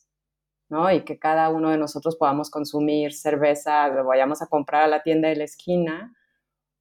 y 0.92 1.02
que 1.02 1.18
cada 1.18 1.50
uno 1.50 1.72
de 1.72 1.78
nosotros 1.78 2.16
podamos 2.16 2.52
consumir 2.52 3.14
cerveza, 3.14 3.88
lo 3.88 4.06
vayamos 4.06 4.42
a 4.42 4.48
comprar 4.48 4.84
a 4.84 4.88
la 4.88 5.02
tienda 5.02 5.28
de 5.28 5.36
la 5.36 5.44
esquina 5.44 6.16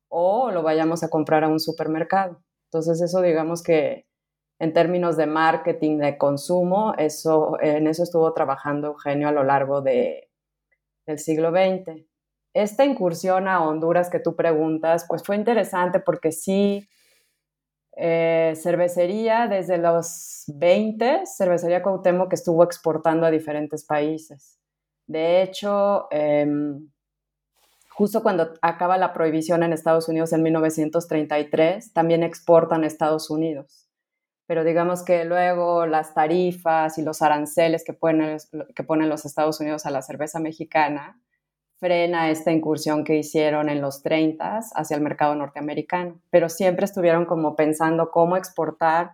o 0.08 0.50
lo 0.50 0.62
vayamos 0.62 1.02
a 1.02 1.08
comprar 1.08 1.42
a 1.42 1.48
un 1.48 1.58
supermercado. 1.58 2.42
Entonces 2.66 3.00
eso 3.00 3.22
digamos 3.22 3.62
que 3.62 4.06
en 4.58 4.72
términos 4.72 5.16
de 5.16 5.26
marketing, 5.26 5.98
de 5.98 6.18
consumo, 6.18 6.94
eso, 6.98 7.56
en 7.60 7.86
eso 7.86 8.02
estuvo 8.02 8.32
trabajando 8.34 8.88
Eugenio 8.88 9.28
a 9.28 9.32
lo 9.32 9.44
largo 9.44 9.80
de, 9.80 10.30
del 11.06 11.18
siglo 11.18 11.50
XX. 11.50 12.04
Esta 12.54 12.84
incursión 12.84 13.48
a 13.48 13.62
Honduras 13.62 14.10
que 14.10 14.18
tú 14.18 14.36
preguntas, 14.36 15.06
pues 15.08 15.22
fue 15.22 15.36
interesante 15.36 16.00
porque 16.00 16.32
sí 16.32 16.88
eh, 18.00 18.54
cervecería 18.54 19.48
desde 19.48 19.76
los 19.76 20.44
20, 20.46 21.22
cervecería 21.26 21.82
Cuauhtémoc 21.82 22.28
que 22.28 22.36
estuvo 22.36 22.62
exportando 22.62 23.26
a 23.26 23.30
diferentes 23.32 23.84
países. 23.84 24.56
De 25.08 25.42
hecho, 25.42 26.06
em, 26.12 26.90
justo 27.90 28.22
cuando 28.22 28.54
acaba 28.62 28.98
la 28.98 29.12
prohibición 29.12 29.64
en 29.64 29.72
Estados 29.72 30.08
Unidos 30.08 30.32
en 30.32 30.44
1933, 30.44 31.92
también 31.92 32.22
exportan 32.22 32.84
a 32.84 32.86
Estados 32.86 33.30
Unidos. 33.30 33.88
Pero 34.46 34.62
digamos 34.62 35.04
que 35.04 35.24
luego 35.24 35.84
las 35.86 36.14
tarifas 36.14 36.98
y 36.98 37.02
los 37.02 37.20
aranceles 37.20 37.82
que 37.84 37.94
ponen, 37.94 38.38
que 38.76 38.84
ponen 38.84 39.08
los 39.08 39.24
Estados 39.24 39.58
Unidos 39.60 39.86
a 39.86 39.90
la 39.90 40.02
cerveza 40.02 40.38
mexicana 40.38 41.20
frena 41.78 42.30
esta 42.30 42.50
incursión 42.50 43.04
que 43.04 43.16
hicieron 43.16 43.68
en 43.68 43.80
los 43.80 44.02
30 44.02 44.60
hacia 44.74 44.96
el 44.96 45.02
mercado 45.02 45.34
norteamericano, 45.34 46.20
pero 46.30 46.48
siempre 46.48 46.84
estuvieron 46.84 47.24
como 47.24 47.56
pensando 47.56 48.10
cómo 48.10 48.36
exportar 48.36 49.12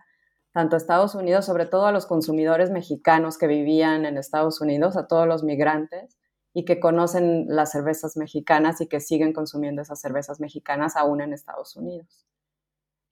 tanto 0.51 0.75
a 0.75 0.77
Estados 0.77 1.15
Unidos, 1.15 1.45
sobre 1.45 1.65
todo 1.65 1.85
a 1.85 1.91
los 1.91 2.05
consumidores 2.05 2.71
mexicanos 2.71 3.37
que 3.37 3.47
vivían 3.47 4.05
en 4.05 4.17
Estados 4.17 4.61
Unidos, 4.61 4.95
a 4.95 5.07
todos 5.07 5.27
los 5.27 5.43
migrantes 5.43 6.17
y 6.53 6.63
que 6.63 6.79
conocen 6.79 7.45
las 7.49 7.71
cervezas 7.71 8.15
mexicanas 8.15 8.79
y 8.79 8.87
que 8.87 9.01
siguen 9.01 9.33
consumiendo 9.33 9.81
esas 9.81 9.99
cervezas 9.99 10.39
mexicanas 10.39 10.95
aún 10.95 11.19
en 11.19 11.33
Estados 11.33 11.75
Unidos. 11.75 12.25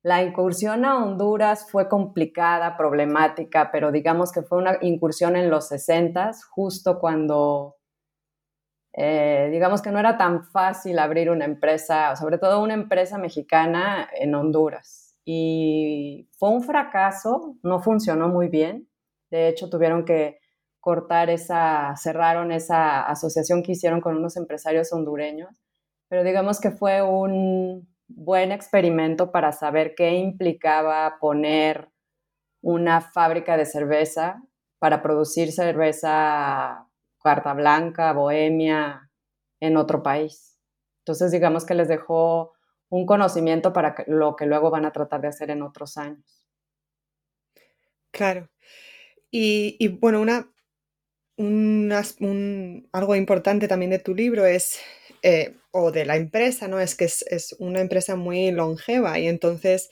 La 0.01 0.23
incursión 0.23 0.85
a 0.85 0.97
Honduras 1.03 1.69
fue 1.69 1.89
complicada, 1.89 2.77
problemática, 2.77 3.71
pero 3.71 3.91
digamos 3.91 4.31
que 4.31 4.41
fue 4.41 4.57
una 4.57 4.77
incursión 4.81 5.35
en 5.35 5.49
los 5.49 5.67
60, 5.67 6.31
justo 6.49 6.99
cuando 6.99 7.75
eh, 8.95 9.49
digamos 9.51 9.81
que 9.81 9.91
no 9.91 9.99
era 9.99 10.17
tan 10.17 10.45
fácil 10.45 10.99
abrir 10.99 11.31
una 11.31 11.45
empresa, 11.45 12.15
sobre 12.15 12.37
todo 12.37 12.61
una 12.61 12.75
empresa 12.75 13.17
mexicana 13.17 14.07
en 14.13 14.35
Honduras. 14.35 15.15
Y 15.25 16.29
fue 16.37 16.49
un 16.49 16.63
fracaso, 16.63 17.57
no 17.63 17.79
funcionó 17.79 18.29
muy 18.29 18.49
bien. 18.49 18.87
De 19.31 19.47
hecho, 19.47 19.69
tuvieron 19.69 20.05
que 20.05 20.39
cortar 20.79 21.29
esa, 21.29 21.95
cerraron 21.95 22.51
esa 22.51 23.07
asociación 23.07 23.63
que 23.63 23.71
hicieron 23.71 24.01
con 24.01 24.17
unos 24.17 24.37
empresarios 24.37 24.91
hondureños. 24.93 25.49
Pero 26.09 26.23
digamos 26.23 26.59
que 26.59 26.71
fue 26.71 27.01
un 27.01 27.87
buen 28.07 28.51
experimento 28.51 29.31
para 29.31 29.53
saber 29.53 29.95
qué 29.95 30.11
implicaba 30.15 31.17
poner 31.19 31.89
una 32.61 33.01
fábrica 33.01 33.57
de 33.57 33.65
cerveza 33.65 34.43
para 34.77 35.01
producir 35.01 35.51
cerveza 35.51 36.87
Carta 37.23 37.53
Blanca, 37.53 38.11
Bohemia, 38.13 39.09
en 39.59 39.77
otro 39.77 40.03
país. 40.03 40.59
Entonces, 40.99 41.31
digamos 41.31 41.65
que 41.65 41.73
les 41.73 41.87
dejó 41.87 42.53
un 42.89 43.05
conocimiento 43.05 43.73
para 43.73 43.95
lo 44.07 44.35
que 44.35 44.45
luego 44.45 44.69
van 44.69 44.85
a 44.85 44.91
tratar 44.91 45.21
de 45.21 45.29
hacer 45.29 45.49
en 45.49 45.61
otros 45.61 45.97
años. 45.97 46.45
Claro. 48.11 48.49
Y, 49.31 49.87
bueno, 49.99 50.21
una, 50.21 50.47
algo 52.91 53.15
importante 53.15 53.67
también 53.67 53.89
de 53.89 53.99
tu 53.99 54.13
libro 54.13 54.45
es, 54.45 54.79
eh, 55.23 55.57
o 55.71 55.91
de 55.91 56.05
la 56.05 56.17
empresa, 56.17 56.67
¿no? 56.67 56.79
Es 56.79 56.93
que 56.93 57.05
es, 57.05 57.23
es 57.23 57.55
una 57.57 57.81
empresa 57.81 58.15
muy 58.15 58.51
longeva 58.51 59.17
y 59.17 59.27
entonces 59.27 59.89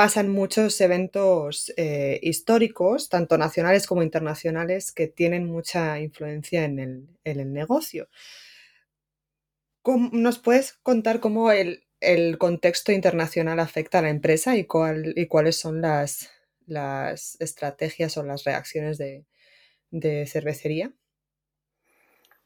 pasan 0.00 0.30
muchos 0.30 0.80
eventos 0.80 1.74
eh, 1.76 2.18
históricos, 2.22 3.10
tanto 3.10 3.36
nacionales 3.36 3.86
como 3.86 4.02
internacionales, 4.02 4.92
que 4.92 5.08
tienen 5.08 5.44
mucha 5.44 6.00
influencia 6.00 6.64
en 6.64 6.78
el, 7.22 7.52
negocio. 7.52 8.08
¿Nos 9.84 10.38
puedes 10.38 10.72
contar 10.82 11.20
cómo 11.20 11.52
el, 11.52 11.84
contexto 12.38 12.92
internacional 12.92 13.60
afecta 13.60 13.98
a 13.98 14.02
la 14.02 14.08
empresa 14.08 14.56
y, 14.56 14.64
cuáles 14.64 15.60
son 15.60 15.82
las, 15.82 16.30
estrategias 17.38 18.16
o 18.16 18.22
las 18.22 18.44
reacciones 18.44 18.96
de, 18.96 19.26
cervecería? 20.26 20.94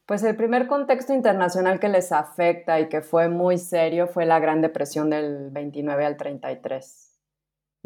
Pues 0.05 0.23
el 0.23 0.35
primer 0.35 0.67
contexto 0.67 1.13
internacional 1.13 1.79
que 1.79 1.87
les 1.87 2.11
afecta 2.11 2.81
y 2.81 2.89
que 2.89 3.01
fue 3.01 3.29
muy 3.29 3.57
serio 3.57 4.09
fue 4.09 4.25
la 4.25 4.41
Gran 4.41 4.61
Depresión 4.61 5.09
del 5.09 5.51
29 5.51 6.05
al 6.05 6.17
33. 6.17 7.04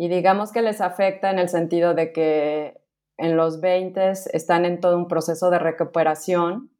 Y 0.01 0.07
digamos 0.07 0.53
que 0.53 0.61
les 0.61 0.79
afecta 0.79 1.29
en 1.29 1.39
el 1.39 1.49
sentido 1.49 1.93
de 1.93 2.13
que 2.13 2.79
en 3.17 3.35
los 3.35 3.59
20 3.59 4.11
están 4.31 4.63
en 4.63 4.79
todo 4.79 4.95
un 4.95 5.09
proceso 5.09 5.49
de 5.49 5.59
recuperación. 5.59 6.71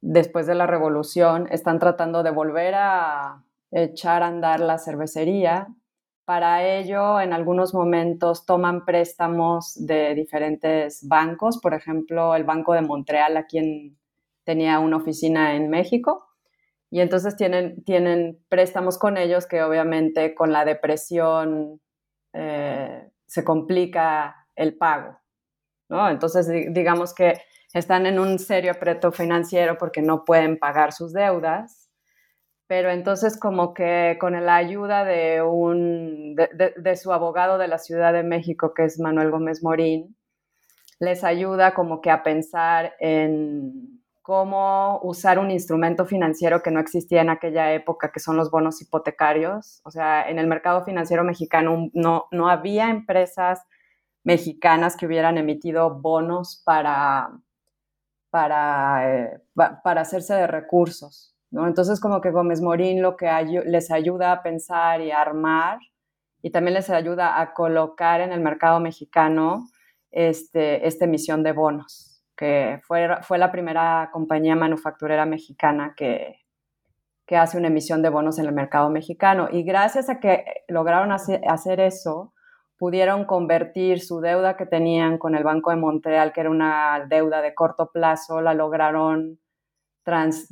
Después 0.00 0.46
de 0.46 0.54
la 0.54 0.68
revolución, 0.68 1.48
están 1.50 1.80
tratando 1.80 2.22
de 2.22 2.30
volver 2.30 2.74
a 2.76 3.42
echar 3.72 4.22
a 4.22 4.28
andar 4.28 4.60
la 4.60 4.78
cervecería. 4.78 5.74
Para 6.24 6.64
ello, 6.64 7.20
en 7.20 7.32
algunos 7.32 7.74
momentos 7.74 8.46
toman 8.46 8.84
préstamos 8.84 9.74
de 9.84 10.14
diferentes 10.14 11.00
bancos, 11.08 11.58
por 11.58 11.74
ejemplo, 11.74 12.36
el 12.36 12.44
Banco 12.44 12.74
de 12.74 12.82
Montreal, 12.82 13.36
a 13.36 13.46
quien 13.46 13.98
tenía 14.44 14.78
una 14.78 14.98
oficina 14.98 15.56
en 15.56 15.68
México, 15.68 16.28
y 16.90 17.00
entonces 17.00 17.34
tienen, 17.34 17.82
tienen 17.82 18.38
préstamos 18.48 18.98
con 18.98 19.16
ellos 19.16 19.46
que 19.46 19.64
obviamente 19.64 20.36
con 20.36 20.52
la 20.52 20.64
depresión 20.64 21.80
eh, 22.40 23.10
se 23.26 23.42
complica 23.42 24.46
el 24.54 24.76
pago, 24.76 25.18
¿no? 25.88 26.08
Entonces, 26.08 26.46
digamos 26.72 27.12
que 27.12 27.40
están 27.74 28.06
en 28.06 28.20
un 28.20 28.38
serio 28.38 28.70
aprieto 28.70 29.10
financiero 29.10 29.76
porque 29.76 30.02
no 30.02 30.24
pueden 30.24 30.56
pagar 30.56 30.92
sus 30.92 31.12
deudas, 31.12 31.90
pero 32.68 32.90
entonces 32.90 33.40
como 33.40 33.74
que 33.74 34.18
con 34.20 34.32
la 34.44 34.54
ayuda 34.54 35.04
de, 35.04 35.42
un, 35.42 36.36
de, 36.36 36.96
su 36.96 37.12
abogado 37.12 37.58
de 37.58 37.66
la 37.66 37.78
Ciudad 37.78 38.12
de 38.12 38.22
México, 38.22 38.72
que 38.72 38.84
es 38.84 39.00
Manuel 39.00 39.32
Gómez 39.32 39.64
Morín, 39.64 40.16
les 41.00 41.24
ayuda 41.24 41.74
como 41.74 42.00
que 42.00 42.12
a 42.12 42.22
pensar 42.22 42.94
en 43.00 43.97
cómo 44.28 45.00
usar 45.04 45.38
un 45.38 45.50
instrumento 45.50 46.04
financiero 46.04 46.62
que 46.62 46.70
no 46.70 46.80
existía 46.80 47.22
en 47.22 47.30
aquella 47.30 47.72
época, 47.72 48.12
que 48.12 48.20
son 48.20 48.36
los 48.36 48.50
bonos 48.50 48.82
hipotecarios. 48.82 49.80
O 49.84 49.90
sea, 49.90 50.28
en 50.28 50.38
el 50.38 50.46
mercado 50.46 50.84
financiero 50.84 51.24
mexicano 51.24 51.88
no, 51.94 52.26
no 52.30 52.50
había 52.50 52.90
empresas 52.90 53.62
mexicanas 54.24 54.98
que 54.98 55.06
hubieran 55.06 55.38
emitido 55.38 55.98
bonos 56.02 56.60
para, 56.66 57.30
para, 58.28 59.30
eh, 59.30 59.40
para 59.82 60.02
hacerse 60.02 60.34
de 60.34 60.46
recursos. 60.46 61.34
¿no? 61.50 61.66
Entonces, 61.66 61.98
como 61.98 62.20
que 62.20 62.30
Gómez 62.30 62.60
Morín 62.60 63.00
lo 63.00 63.16
que 63.16 63.30
les 63.64 63.90
ayuda 63.90 64.32
a 64.32 64.42
pensar 64.42 65.00
y 65.00 65.10
a 65.10 65.22
armar 65.22 65.78
y 66.42 66.50
también 66.50 66.74
les 66.74 66.90
ayuda 66.90 67.40
a 67.40 67.54
colocar 67.54 68.20
en 68.20 68.32
el 68.32 68.42
mercado 68.42 68.78
mexicano 68.78 69.64
este, 70.10 70.86
esta 70.86 71.06
emisión 71.06 71.42
de 71.42 71.52
bonos 71.52 72.07
que 72.38 72.80
fue, 72.84 73.08
fue 73.22 73.36
la 73.36 73.50
primera 73.50 74.10
compañía 74.12 74.54
manufacturera 74.54 75.26
mexicana 75.26 75.94
que, 75.96 76.36
que 77.26 77.36
hace 77.36 77.58
una 77.58 77.66
emisión 77.66 78.00
de 78.00 78.10
bonos 78.10 78.38
en 78.38 78.46
el 78.46 78.52
mercado 78.52 78.90
mexicano. 78.90 79.48
Y 79.50 79.64
gracias 79.64 80.08
a 80.08 80.20
que 80.20 80.44
lograron 80.68 81.10
hacer 81.10 81.80
eso, 81.80 82.32
pudieron 82.78 83.24
convertir 83.24 84.00
su 84.00 84.20
deuda 84.20 84.56
que 84.56 84.66
tenían 84.66 85.18
con 85.18 85.34
el 85.34 85.42
Banco 85.42 85.70
de 85.70 85.76
Montreal, 85.78 86.32
que 86.32 86.42
era 86.42 86.50
una 86.50 87.04
deuda 87.08 87.42
de 87.42 87.54
corto 87.54 87.90
plazo, 87.90 88.40
la 88.40 88.54
lograron 88.54 89.40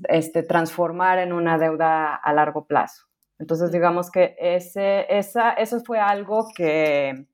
este, 0.09 0.43
transformar 0.43 1.19
en 1.19 1.33
una 1.33 1.57
deuda 1.57 2.17
a 2.17 2.33
largo 2.33 2.67
plazo. 2.67 3.07
Entonces, 3.39 3.71
digamos 3.71 4.11
que 4.11 4.35
ese, 4.41 5.07
esa, 5.09 5.53
eso 5.53 5.81
fue 5.81 6.01
algo 6.01 6.49
que, 6.55 7.27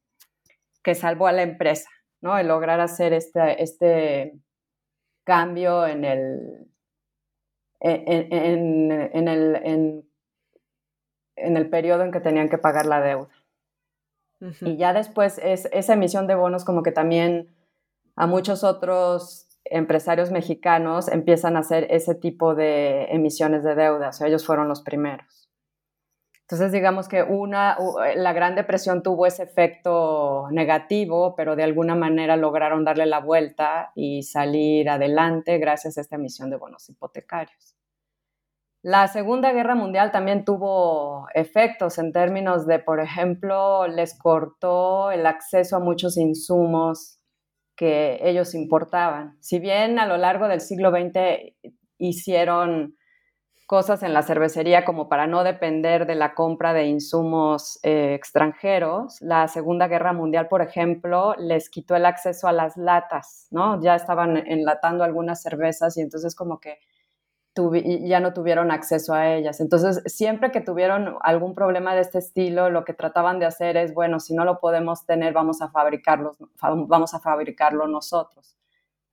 que 0.82 0.94
salvó 0.94 1.26
a 1.26 1.32
la 1.32 1.42
empresa. 1.42 1.88
¿No? 2.22 2.38
El 2.38 2.48
lograr 2.48 2.80
hacer 2.80 3.12
este, 3.12 3.62
este 3.62 4.40
cambio 5.24 5.86
en 5.86 6.04
el, 6.04 6.66
en, 7.80 9.28
el, 9.28 9.56
en, 11.36 11.56
el 11.56 11.68
periodo 11.68 12.04
en 12.04 12.12
que 12.12 12.20
tenían 12.20 12.48
que 12.48 12.58
pagar 12.58 12.86
la 12.86 13.00
deuda. 13.02 13.28
Y 14.60 14.76
ya 14.76 14.92
después 14.92 15.38
es, 15.38 15.68
esa 15.72 15.92
emisión 15.92 16.26
de 16.26 16.34
bonos 16.34 16.64
como 16.64 16.82
que 16.82 16.90
también 16.90 17.54
a 18.16 18.26
muchos 18.26 18.64
otros 18.64 19.46
empresarios 19.64 20.32
mexicanos 20.32 21.08
empiezan 21.08 21.56
a 21.56 21.60
hacer 21.60 21.86
ese 21.90 22.14
tipo 22.14 22.54
de 22.54 23.04
emisiones 23.04 23.62
de 23.62 23.76
deuda, 23.76 24.08
o 24.08 24.12
sea, 24.12 24.26
ellos 24.26 24.44
fueron 24.44 24.68
los 24.68 24.82
primeros. 24.82 25.41
Entonces, 26.52 26.70
digamos 26.70 27.08
que 27.08 27.22
una, 27.22 27.78
eh, 28.04 28.14
la 28.14 28.34
Gran 28.34 28.54
Depresión 28.54 29.02
tuvo 29.02 29.24
ese 29.24 29.42
efecto 29.42 30.48
negativo, 30.50 31.34
pero 31.34 31.56
de 31.56 31.62
alguna 31.62 31.94
manera 31.94 32.36
lograron 32.36 32.84
darle 32.84 33.06
la 33.06 33.20
vuelta 33.20 33.90
y 33.94 34.22
salir 34.24 34.90
adelante 34.90 35.56
gracias 35.56 35.96
a 35.96 36.02
esta 36.02 36.16
emisión 36.16 36.50
de 36.50 36.58
bonos 36.58 36.86
hipotecarios. 36.90 37.74
La 38.82 39.08
Segunda 39.08 39.50
Guerra 39.54 39.74
Mundial 39.74 40.10
también 40.10 40.44
tuvo 40.44 41.26
efectos 41.32 41.96
en 41.96 42.12
términos 42.12 42.66
de, 42.66 42.80
por 42.80 43.00
ejemplo, 43.00 43.86
les 43.86 44.18
cortó 44.18 45.10
el 45.10 45.24
acceso 45.24 45.76
a 45.76 45.80
muchos 45.80 46.18
insumos 46.18 47.18
que 47.74 48.18
ellos 48.28 48.54
importaban. 48.54 49.38
Si 49.40 49.58
bien 49.58 49.98
a 49.98 50.04
lo 50.04 50.18
largo 50.18 50.48
del 50.48 50.60
siglo 50.60 50.90
XX 50.90 51.54
hicieron 51.96 52.94
cosas 53.72 54.02
en 54.02 54.12
la 54.12 54.22
cervecería 54.22 54.84
como 54.84 55.08
para 55.08 55.26
no 55.26 55.44
depender 55.44 56.04
de 56.04 56.14
la 56.14 56.34
compra 56.34 56.74
de 56.74 56.88
insumos 56.88 57.80
eh, 57.82 58.12
extranjeros. 58.12 59.18
La 59.22 59.48
Segunda 59.48 59.88
Guerra 59.88 60.12
Mundial, 60.12 60.46
por 60.48 60.60
ejemplo, 60.60 61.34
les 61.38 61.70
quitó 61.70 61.96
el 61.96 62.04
acceso 62.04 62.48
a 62.48 62.52
las 62.52 62.76
latas, 62.76 63.46
¿no? 63.50 63.80
Ya 63.80 63.94
estaban 63.94 64.36
enlatando 64.36 65.04
algunas 65.04 65.40
cervezas 65.40 65.96
y 65.96 66.02
entonces 66.02 66.34
como 66.34 66.60
que 66.60 66.80
ya 68.02 68.20
no 68.20 68.34
tuvieron 68.34 68.70
acceso 68.70 69.14
a 69.14 69.32
ellas. 69.32 69.58
Entonces, 69.58 70.02
siempre 70.04 70.50
que 70.50 70.60
tuvieron 70.60 71.16
algún 71.22 71.54
problema 71.54 71.94
de 71.94 72.02
este 72.02 72.18
estilo, 72.18 72.68
lo 72.68 72.84
que 72.84 72.92
trataban 72.92 73.38
de 73.38 73.46
hacer 73.46 73.78
es, 73.78 73.94
bueno, 73.94 74.20
si 74.20 74.34
no 74.34 74.44
lo 74.44 74.60
podemos 74.60 75.06
tener, 75.06 75.32
vamos 75.32 75.62
a 75.62 75.70
fabricarlo, 75.70 76.36
vamos 76.60 77.14
a 77.14 77.20
fabricarlo 77.20 77.88
nosotros. 77.88 78.54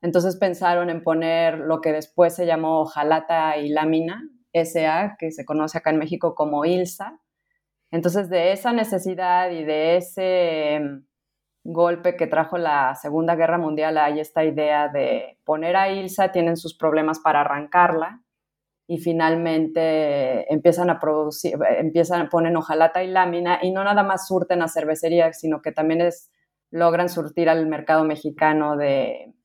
Entonces 0.01 0.35
pensaron 0.35 0.89
en 0.89 1.01
poner 1.01 1.59
lo 1.59 1.79
que 1.79 1.93
después 1.93 2.35
se 2.35 2.45
llamó 2.45 2.83
jalata 2.83 3.55
y 3.55 3.69
lámina, 3.69 4.21
SA, 4.53 5.15
que 5.19 5.31
se 5.31 5.45
conoce 5.45 5.77
acá 5.77 5.89
en 5.91 5.97
México 5.99 6.35
como 6.35 6.65
ILSA. 6.65 7.19
Entonces, 7.91 8.29
de 8.29 8.51
esa 8.51 8.73
necesidad 8.73 9.49
y 9.51 9.63
de 9.63 9.97
ese 9.97 10.79
mm, 10.79 11.05
golpe 11.63 12.15
que 12.15 12.27
trajo 12.27 12.57
la 12.57 12.95
Segunda 12.95 13.35
Guerra 13.35 13.57
Mundial, 13.57 13.97
hay 13.97 14.19
esta 14.19 14.43
idea 14.43 14.87
de 14.89 15.39
poner 15.45 15.75
a 15.75 15.91
ILSA, 15.91 16.31
tienen 16.31 16.57
sus 16.57 16.77
problemas 16.77 17.19
para 17.19 17.41
arrancarla 17.41 18.21
y 18.87 18.97
finalmente 18.97 20.51
empiezan 20.51 20.89
a 20.89 20.99
producir, 20.99 21.55
empiezan, 21.77 22.27
ponen 22.29 22.57
hojalata 22.57 23.03
y 23.03 23.07
lámina 23.07 23.59
y 23.61 23.71
no 23.71 23.83
nada 23.83 24.01
más 24.01 24.27
surten 24.27 24.63
a 24.63 24.67
cervecería, 24.67 25.31
sino 25.33 25.61
que 25.61 25.71
también 25.71 26.01
es, 26.01 26.31
logran 26.71 27.09
surtir 27.09 27.49
al 27.49 27.67
mercado 27.67 28.03
mexicano 28.03 28.77
de 28.77 29.35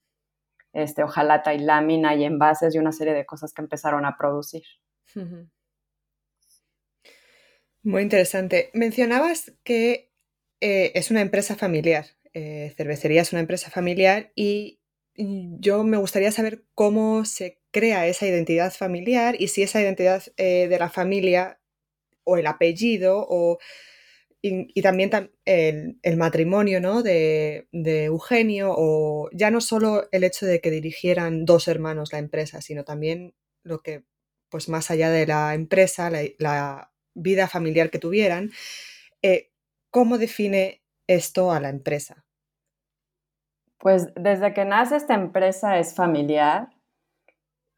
este, 0.73 1.03
hojalata 1.03 1.53
y 1.53 1.59
lámina 1.59 2.15
y 2.15 2.25
envases 2.25 2.75
y 2.75 2.79
una 2.79 2.93
serie 2.93 3.13
de 3.15 3.27
cosas 3.27 3.53
que 3.53 3.63
empezaron 3.63 4.07
a 4.07 4.17
producir. 4.17 4.65
Muy 7.83 8.03
interesante. 8.03 8.71
Mencionabas 8.73 9.53
que 9.63 10.11
eh, 10.61 10.93
es 10.95 11.11
una 11.11 11.21
empresa 11.21 11.55
familiar. 11.55 12.07
Eh, 12.33 12.73
cervecería 12.77 13.23
es 13.23 13.33
una 13.33 13.41
empresa 13.41 13.71
familiar 13.71 14.33
y 14.35 14.81
yo 15.17 15.85
me 15.85 15.97
gustaría 15.99 16.33
saber 16.33 16.65
cómo 16.75 17.25
se 17.25 17.61
crea 17.71 18.09
esa 18.09 18.27
identidad 18.27 18.73
familiar 18.73 19.37
y 19.39 19.49
si 19.49 19.63
esa 19.63 19.81
identidad 19.81 20.25
eh, 20.37 20.67
de 20.67 20.79
la 20.79 20.91
familia 20.91 21.61
o 22.25 22.37
el 22.37 22.47
apellido 22.47 23.25
o, 23.29 23.59
y, 24.43 24.83
también 24.83 25.11
el, 25.45 26.17
matrimonio 26.17 26.81
¿no? 26.81 27.03
de, 27.03 27.69
de, 27.73 28.05
Eugenio 28.05 28.75
o 28.77 29.31
ya 29.33 29.51
no 29.51 29.61
solo 29.61 30.09
el 30.11 30.25
hecho 30.25 30.47
de 30.47 30.61
que 30.61 30.71
dirigieran 30.71 31.45
dos 31.45 31.69
hermanos 31.69 32.13
la 32.13 32.19
empresa, 32.19 32.61
sino 32.61 32.85
también 32.85 33.35
lo 33.63 33.83
que 33.83 34.05
pues 34.55 34.69
más 34.69 34.89
allá 34.93 35.11
de 35.11 35.27
la 35.27 35.53
empresa, 35.55 36.13
la, 36.39 36.93
vida 37.13 37.49
familiar 37.49 37.91
que 37.91 37.99
tuvieran, 37.99 38.51
eh, 39.21 39.51
¿cómo 39.91 40.17
define 40.17 40.81
esto 41.09 41.51
a 41.51 41.59
la 41.59 41.71
empresa? 41.71 42.25
Pues 43.79 44.15
desde 44.15 44.55
que 44.55 44.65
nace 44.65 44.95
esta 44.95 45.15
empresa 45.15 45.81
es 45.81 45.97
familiar 45.97 46.69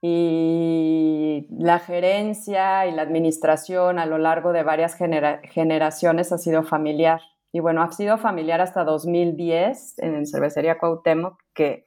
y 0.03 1.47
la 1.49 1.79
gerencia 1.79 2.87
y 2.87 2.93
la 2.93 3.01
administración 3.01 3.99
a 3.99 4.05
lo 4.05 4.19
largo 4.19 4.53
de 4.53 4.63
varias 4.63 4.99
generaciones 4.99 6.31
ha 6.31 6.37
sido 6.37 6.63
familiar. 6.63 7.23
Y 7.53 7.61
bueno, 7.61 7.81
ha 7.81 7.91
sido 7.91 8.19
familiar 8.19 8.61
hasta 8.61 8.85
2010 8.85 9.99
en 10.01 10.27
Cervecería 10.27 10.77
Cuauhtémoc, 10.77 11.41
que 11.55 11.87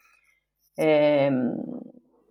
em, 0.78 1.54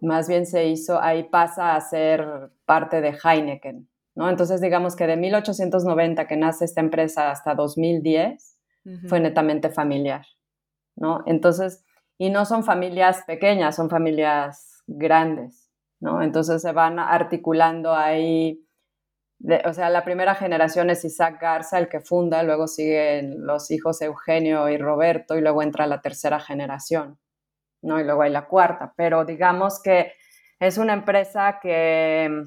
más 0.01 0.29
bien 0.29 0.47
se 0.47 0.67
hizo, 0.67 1.01
ahí 1.01 1.25
pasa 1.25 1.75
a 1.75 1.81
ser 1.81 2.51
parte 2.65 3.01
de 3.01 3.17
Heineken, 3.23 3.89
¿no? 4.15 4.29
Entonces 4.29 4.61
digamos 4.61 4.97
que 4.97 5.07
de 5.07 5.17
1890 5.17 6.27
que 6.27 6.37
nace 6.37 6.65
esta 6.65 6.81
empresa 6.81 7.31
hasta 7.31 7.55
2010 7.55 8.57
fue 9.07 9.21
netamente 9.21 9.69
familiar, 9.69 10.25
¿no? 10.97 11.23
Entonces, 11.27 11.85
y 12.17 12.31
no 12.31 12.47
son 12.47 12.65
familias 12.65 13.23
pequeñas, 13.27 13.77
son 13.77 13.91
familias 13.91 14.83
grandes. 14.87 15.69
¿no? 16.01 16.23
Entonces 16.23 16.63
se 16.63 16.73
van 16.73 16.99
articulando 16.99 17.95
ahí, 17.95 18.65
o 19.65 19.73
sea, 19.73 19.91
la 19.91 20.05
primera 20.05 20.35
generación 20.35 20.91
es 20.91 21.05
Isaac 21.05 21.41
Garza, 21.41 21.79
el 21.79 21.89
que 21.89 22.01
funda, 22.01 22.43
luego 22.43 22.67
siguen 22.67 23.47
los 23.47 23.71
hijos 23.71 24.01
Eugenio 24.03 24.69
y 24.69 24.79
Roberto 24.79 25.37
y 25.37 25.41
luego 25.41 25.63
entra 25.63 25.87
la 25.87 26.01
tercera 26.01 26.41
generación, 26.41 27.19
¿no? 27.83 28.01
Y 28.01 28.05
luego 28.05 28.23
hay 28.23 28.31
la 28.31 28.47
cuarta, 28.47 28.93
pero 28.97 29.25
digamos 29.25 29.81
que 29.83 30.13
es 30.61 30.79
una 30.79 30.93
empresa 30.93 31.59
que, 31.61 32.43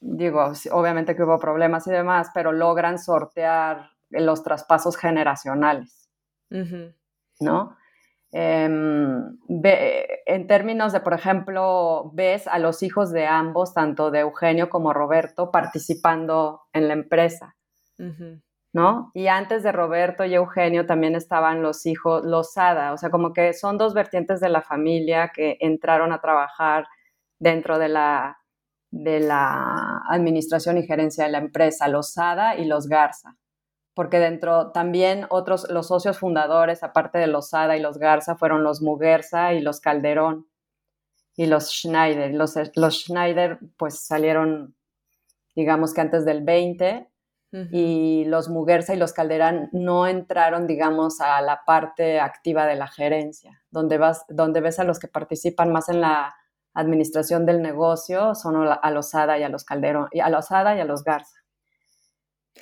digo, 0.00 0.52
obviamente 0.72 1.16
que 1.16 1.22
hubo 1.22 1.38
problemas 1.38 1.86
y 1.86 1.90
demás, 1.90 2.30
pero 2.34 2.52
logran 2.52 2.98
sortear 2.98 3.90
los 4.10 4.42
traspasos 4.42 4.96
generacionales, 4.96 6.10
¿no? 7.40 7.76
Em, 8.30 9.38
en 10.26 10.46
términos 10.46 10.92
de, 10.92 11.00
por 11.00 11.14
ejemplo, 11.14 12.10
ves 12.12 12.46
a 12.46 12.58
los 12.58 12.82
hijos 12.82 13.10
de 13.10 13.26
ambos, 13.26 13.72
tanto 13.72 14.10
de 14.10 14.20
Eugenio 14.20 14.68
como 14.68 14.92
Roberto, 14.92 15.50
participando 15.50 16.62
en 16.74 16.88
la 16.88 16.94
empresa, 16.94 17.56
¿no? 18.72 19.10
Y 19.14 19.28
antes 19.28 19.62
de 19.62 19.72
Roberto 19.72 20.24
y 20.24 20.34
Eugenio 20.34 20.86
también 20.86 21.14
estaban 21.14 21.62
los 21.62 21.86
hijos, 21.86 22.24
los 22.24 22.52
Sada, 22.52 22.92
o 22.92 22.98
sea, 22.98 23.10
como 23.10 23.32
que 23.32 23.52
son 23.54 23.78
dos 23.78 23.94
vertientes 23.94 24.40
de 24.40 24.48
la 24.48 24.62
familia 24.62 25.30
que 25.34 25.56
entraron 25.60 26.12
a 26.12 26.20
trabajar 26.20 26.86
dentro 27.38 27.78
de 27.78 27.88
la, 27.88 28.38
de 28.90 29.20
la 29.20 30.02
administración 30.10 30.78
y 30.78 30.86
gerencia 30.86 31.24
de 31.24 31.30
la 31.30 31.38
empresa, 31.38 31.88
los 31.88 32.12
Sada 32.12 32.56
y 32.56 32.64
los 32.66 32.88
Garza 32.88 33.36
porque 33.98 34.20
dentro 34.20 34.70
también 34.70 35.26
otros, 35.28 35.66
los 35.70 35.88
socios 35.88 36.20
fundadores, 36.20 36.84
aparte 36.84 37.18
de 37.18 37.26
los 37.26 37.48
Sada 37.48 37.76
y 37.76 37.80
los 37.80 37.98
Garza, 37.98 38.36
fueron 38.36 38.62
los 38.62 38.80
Muguerza 38.80 39.54
y 39.54 39.60
los 39.60 39.80
Calderón 39.80 40.46
y 41.34 41.46
los 41.46 41.72
Schneider. 41.72 42.32
Los, 42.32 42.54
los 42.76 42.94
Schneider 43.02 43.58
pues 43.76 43.98
salieron, 43.98 44.76
digamos 45.56 45.94
que 45.94 46.00
antes 46.00 46.24
del 46.24 46.44
20 46.44 47.08
y 47.50 48.24
los 48.26 48.48
Muguerza 48.48 48.94
y 48.94 48.98
los 48.98 49.12
Calderón 49.12 49.70
no 49.72 50.06
entraron, 50.06 50.66
digamos, 50.66 51.20
a 51.20 51.40
la 51.40 51.62
parte 51.64 52.20
activa 52.20 52.66
de 52.66 52.76
la 52.76 52.88
gerencia, 52.88 53.62
donde, 53.70 53.96
vas, 53.96 54.24
donde 54.28 54.60
ves 54.60 54.78
a 54.78 54.84
los 54.84 54.98
que 54.98 55.08
participan 55.08 55.72
más 55.72 55.88
en 55.88 56.00
la 56.02 56.34
administración 56.74 57.46
del 57.46 57.62
negocio 57.62 58.34
son 58.34 58.56
a 58.56 58.90
los 58.90 59.10
Sada 59.10 59.38
y 59.38 59.42
a 59.42 59.48
los 59.48 59.64
Calderón, 59.64 60.08
y 60.12 60.20
a 60.20 60.28
los 60.28 60.46
Sada 60.46 60.76
y 60.76 60.80
a 60.80 60.84
los 60.84 61.02
Garza 61.02 61.37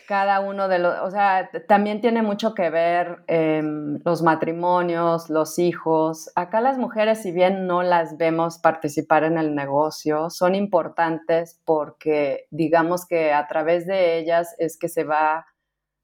cada 0.06 0.40
uno 0.40 0.68
de 0.68 0.78
los, 0.78 0.98
o 1.00 1.10
sea, 1.10 1.50
también 1.68 2.00
tiene 2.00 2.22
mucho 2.22 2.54
que 2.54 2.70
ver 2.70 3.24
em, 3.26 4.00
los 4.04 4.22
matrimonios, 4.22 5.30
los 5.30 5.58
hijos. 5.58 6.30
Acá 6.34 6.60
las 6.60 6.78
mujeres, 6.78 7.22
si 7.22 7.32
bien 7.32 7.66
no 7.66 7.82
las 7.82 8.16
vemos 8.16 8.58
participar 8.58 9.24
en 9.24 9.38
el 9.38 9.54
negocio, 9.54 10.30
son 10.30 10.54
importantes 10.54 11.60
porque 11.64 12.46
digamos 12.50 13.06
que 13.06 13.32
a 13.32 13.46
través 13.46 13.86
de 13.86 14.18
ellas 14.18 14.54
es 14.58 14.78
que 14.78 14.88
se 14.88 15.04
va 15.04 15.46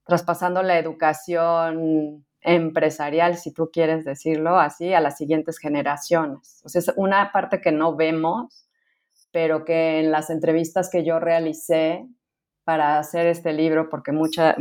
traspasando 0.05 0.63
la 0.63 0.79
educación 0.79 2.25
empresarial, 2.41 3.37
si 3.37 3.53
tú 3.53 3.71
quieres 3.73 4.05
decirlo 4.05 4.59
así, 4.59 4.93
a 4.95 5.01
las 5.01 5.17
siguientes 5.17 5.59
generaciones. 5.59 6.61
O 6.65 6.69
sea, 6.69 6.81
es 6.81 6.93
una 6.97 7.31
parte 7.33 7.61
que 7.61 7.73
no 7.73 7.95
vemos, 7.95 8.67
pero 9.31 9.65
que 9.65 10.01
en 10.01 10.11
las 10.11 10.29
entrevistas 10.31 10.91
que 10.91 11.05
yo 11.05 11.21
realicé 11.21 12.07
para 12.65 12.99
hacer 12.99 13.27
este 13.27 13.53
libro, 13.53 13.89
porque 13.89 14.13
mucha, 14.13 14.57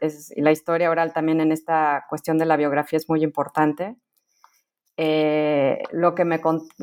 es, 0.00 0.32
la 0.36 0.50
historia 0.50 0.90
oral 0.90 1.12
también 1.12 1.40
en 1.40 1.52
esta 1.52 2.04
cuestión 2.08 2.38
de 2.38 2.46
la 2.46 2.56
biografía 2.56 2.96
es 2.96 3.08
muy 3.08 3.22
importante. 3.22 3.96
Eh, 4.96 5.82
lo 5.92 6.14
que 6.14 6.24
me 6.24 6.40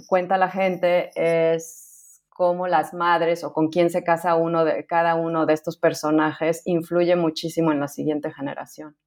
cuenta 0.07 0.37
la 0.37 0.49
gente 0.49 1.11
es 1.15 2.21
cómo 2.29 2.67
las 2.67 2.93
madres 2.93 3.43
o 3.43 3.53
con 3.53 3.69
quién 3.69 3.89
se 3.89 4.03
casa 4.03 4.35
uno 4.35 4.65
de 4.65 4.85
cada 4.85 5.15
uno 5.15 5.45
de 5.45 5.53
estos 5.53 5.77
personajes 5.77 6.61
influye 6.65 7.15
muchísimo 7.15 7.71
en 7.71 7.79
la 7.79 7.87
siguiente 7.87 8.31
generación. 8.31 8.97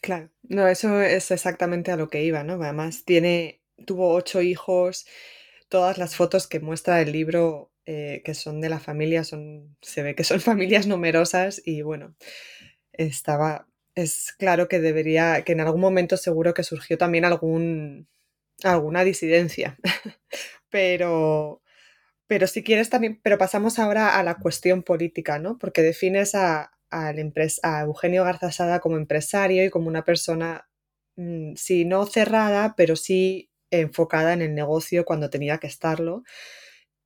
Claro, 0.00 0.30
no, 0.42 0.66
eso 0.68 1.00
es 1.00 1.30
exactamente 1.30 1.90
a 1.90 1.96
lo 1.96 2.08
que 2.08 2.22
iba, 2.22 2.44
¿no? 2.44 2.54
Además, 2.54 3.04
tiene, 3.04 3.62
tuvo 3.84 4.14
ocho 4.14 4.40
hijos, 4.40 5.06
todas 5.68 5.98
las 5.98 6.16
fotos 6.16 6.46
que 6.46 6.60
muestra 6.60 7.00
el 7.00 7.12
libro 7.12 7.72
eh, 7.90 8.20
que 8.22 8.34
son 8.34 8.60
de 8.60 8.68
la 8.68 8.80
familia, 8.80 9.24
son, 9.24 9.74
se 9.80 10.02
ve 10.02 10.14
que 10.14 10.22
son 10.22 10.40
familias 10.42 10.86
numerosas 10.86 11.62
y 11.64 11.80
bueno, 11.80 12.14
estaba, 12.92 13.66
es 13.94 14.34
claro 14.38 14.68
que 14.68 14.78
debería, 14.78 15.42
que 15.42 15.52
en 15.52 15.62
algún 15.62 15.80
momento 15.80 16.18
seguro 16.18 16.52
que 16.52 16.64
surgió 16.64 16.98
también 16.98 17.24
algún, 17.24 18.06
alguna 18.62 19.04
disidencia, 19.04 19.78
pero, 20.70 21.62
pero 22.26 22.46
si 22.46 22.62
quieres 22.62 22.90
también, 22.90 23.20
pero 23.22 23.38
pasamos 23.38 23.78
ahora 23.78 24.18
a 24.18 24.22
la 24.22 24.34
cuestión 24.34 24.82
política, 24.82 25.38
¿no? 25.38 25.56
Porque 25.56 25.80
defines 25.82 26.34
a, 26.34 26.72
a, 26.90 27.14
a 27.62 27.80
Eugenio 27.84 28.24
Garzasada 28.24 28.80
como 28.80 28.98
empresario 28.98 29.64
y 29.64 29.70
como 29.70 29.88
una 29.88 30.04
persona, 30.04 30.68
mm, 31.16 31.54
sí, 31.56 31.86
no 31.86 32.04
cerrada, 32.04 32.74
pero 32.76 32.96
sí 32.96 33.50
enfocada 33.70 34.34
en 34.34 34.42
el 34.42 34.54
negocio 34.54 35.06
cuando 35.06 35.30
tenía 35.30 35.56
que 35.56 35.68
estarlo 35.68 36.24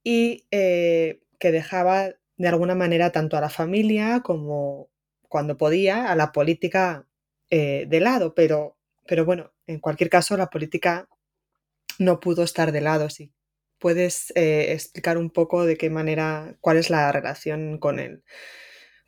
y 0.02 0.46
eh, 0.50 1.20
que 1.38 1.52
dejaba 1.52 2.10
de 2.36 2.48
alguna 2.48 2.74
manera 2.74 3.10
tanto 3.12 3.36
a 3.36 3.40
la 3.40 3.50
familia 3.50 4.20
como 4.24 4.90
cuando 5.28 5.56
podía 5.56 6.10
a 6.10 6.16
la 6.16 6.32
política 6.32 7.06
eh, 7.50 7.86
de 7.88 8.00
lado, 8.00 8.34
pero, 8.34 8.76
pero 9.06 9.24
bueno, 9.24 9.52
en 9.66 9.80
cualquier 9.80 10.10
caso 10.10 10.36
la 10.36 10.50
política 10.50 11.08
no 11.98 12.20
pudo 12.20 12.42
estar 12.42 12.72
de 12.72 12.80
lado. 12.80 13.10
Si 13.10 13.32
puedes 13.78 14.32
eh, 14.36 14.72
explicar 14.72 15.18
un 15.18 15.30
poco 15.30 15.66
de 15.66 15.76
qué 15.76 15.90
manera, 15.90 16.56
cuál 16.60 16.76
es 16.76 16.90
la 16.90 17.10
relación 17.12 17.78
con 17.78 17.98
el, 17.98 18.24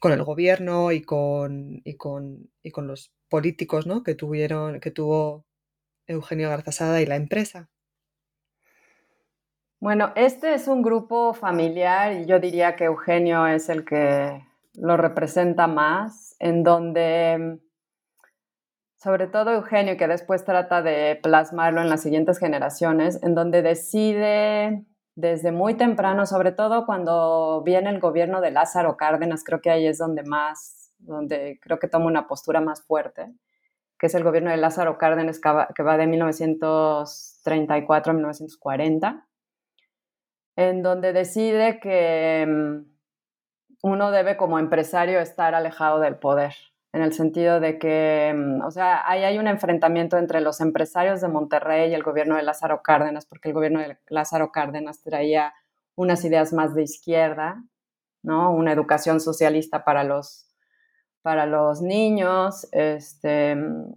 con 0.00 0.12
el 0.12 0.22
gobierno 0.24 0.92
y 0.92 1.02
con, 1.02 1.80
y 1.84 1.96
con, 1.96 2.50
y 2.62 2.70
con 2.70 2.86
los 2.86 3.12
políticos 3.28 3.86
¿no? 3.86 4.02
que 4.02 4.14
tuvieron, 4.14 4.80
que 4.80 4.90
tuvo 4.90 5.46
Eugenio 6.06 6.50
Garzasada 6.50 7.02
y 7.02 7.06
la 7.06 7.16
empresa. 7.16 7.70
Bueno, 9.84 10.12
este 10.16 10.54
es 10.54 10.66
un 10.66 10.80
grupo 10.80 11.34
familiar 11.34 12.14
y 12.14 12.24
yo 12.24 12.40
diría 12.40 12.74
que 12.74 12.84
Eugenio 12.84 13.46
es 13.46 13.68
el 13.68 13.84
que 13.84 14.42
lo 14.72 14.96
representa 14.96 15.66
más, 15.66 16.36
en 16.38 16.62
donde, 16.62 17.60
sobre 18.96 19.26
todo 19.26 19.52
Eugenio, 19.52 19.98
que 19.98 20.08
después 20.08 20.46
trata 20.46 20.80
de 20.80 21.20
plasmarlo 21.22 21.82
en 21.82 21.90
las 21.90 22.00
siguientes 22.00 22.38
generaciones, 22.38 23.22
en 23.22 23.34
donde 23.34 23.60
decide 23.60 24.86
desde 25.16 25.52
muy 25.52 25.74
temprano, 25.74 26.24
sobre 26.24 26.52
todo 26.52 26.86
cuando 26.86 27.62
viene 27.62 27.90
el 27.90 28.00
gobierno 28.00 28.40
de 28.40 28.52
Lázaro 28.52 28.96
Cárdenas, 28.96 29.44
creo 29.44 29.60
que 29.60 29.68
ahí 29.68 29.86
es 29.86 29.98
donde 29.98 30.22
más, 30.22 30.94
donde 30.96 31.58
creo 31.60 31.78
que 31.78 31.88
toma 31.88 32.06
una 32.06 32.26
postura 32.26 32.62
más 32.62 32.82
fuerte, 32.86 33.34
que 33.98 34.06
es 34.06 34.14
el 34.14 34.24
gobierno 34.24 34.50
de 34.50 34.56
Lázaro 34.56 34.96
Cárdenas 34.96 35.42
que 35.74 35.82
va 35.82 35.98
de 35.98 36.06
1934 36.06 38.12
a 38.12 38.14
1940 38.14 39.26
en 40.56 40.82
donde 40.82 41.12
decide 41.12 41.80
que 41.80 42.46
mm, 42.46 42.94
uno 43.82 44.10
debe 44.10 44.36
como 44.36 44.58
empresario 44.58 45.20
estar 45.20 45.54
alejado 45.54 46.00
del 46.00 46.16
poder, 46.16 46.54
en 46.92 47.02
el 47.02 47.12
sentido 47.12 47.60
de 47.60 47.78
que, 47.78 48.32
mm, 48.34 48.62
o 48.62 48.70
sea, 48.70 49.08
ahí 49.08 49.24
hay 49.24 49.38
un 49.38 49.48
enfrentamiento 49.48 50.16
entre 50.16 50.40
los 50.40 50.60
empresarios 50.60 51.20
de 51.20 51.28
Monterrey 51.28 51.90
y 51.90 51.94
el 51.94 52.02
gobierno 52.02 52.36
de 52.36 52.42
Lázaro 52.42 52.82
Cárdenas, 52.82 53.26
porque 53.26 53.48
el 53.48 53.54
gobierno 53.54 53.80
de 53.80 53.98
Lázaro 54.08 54.52
Cárdenas 54.52 55.02
traía 55.02 55.52
unas 55.96 56.24
ideas 56.24 56.52
más 56.52 56.74
de 56.74 56.82
izquierda, 56.82 57.62
¿no? 58.22 58.52
Una 58.52 58.72
educación 58.72 59.20
socialista 59.20 59.84
para 59.84 60.04
los, 60.04 60.48
para 61.22 61.46
los 61.46 61.82
niños, 61.82 62.68
este, 62.72 63.56
mm, 63.56 63.92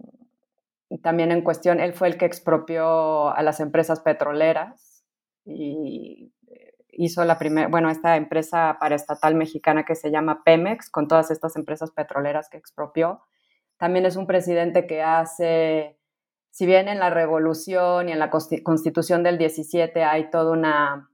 también 1.02 1.32
en 1.32 1.42
cuestión, 1.42 1.80
él 1.80 1.92
fue 1.92 2.08
el 2.08 2.18
que 2.18 2.24
expropió 2.24 3.30
a 3.30 3.42
las 3.42 3.60
empresas 3.60 4.00
petroleras 4.00 5.04
y 5.44 6.32
hizo 6.98 7.24
la 7.24 7.38
primera, 7.38 7.68
bueno, 7.68 7.90
esta 7.90 8.16
empresa 8.16 8.76
paraestatal 8.80 9.36
mexicana 9.36 9.84
que 9.84 9.94
se 9.94 10.10
llama 10.10 10.42
Pemex, 10.44 10.90
con 10.90 11.06
todas 11.06 11.30
estas 11.30 11.54
empresas 11.54 11.92
petroleras 11.92 12.48
que 12.50 12.58
expropió. 12.58 13.20
También 13.76 14.04
es 14.04 14.16
un 14.16 14.26
presidente 14.26 14.88
que 14.88 15.00
hace, 15.00 15.96
si 16.50 16.66
bien 16.66 16.88
en 16.88 16.98
la 16.98 17.10
revolución 17.10 18.08
y 18.08 18.12
en 18.12 18.18
la 18.18 18.30
constitución 18.30 19.22
del 19.22 19.38
17 19.38 20.02
hay 20.02 20.28
toda 20.30 20.52
una 20.52 21.08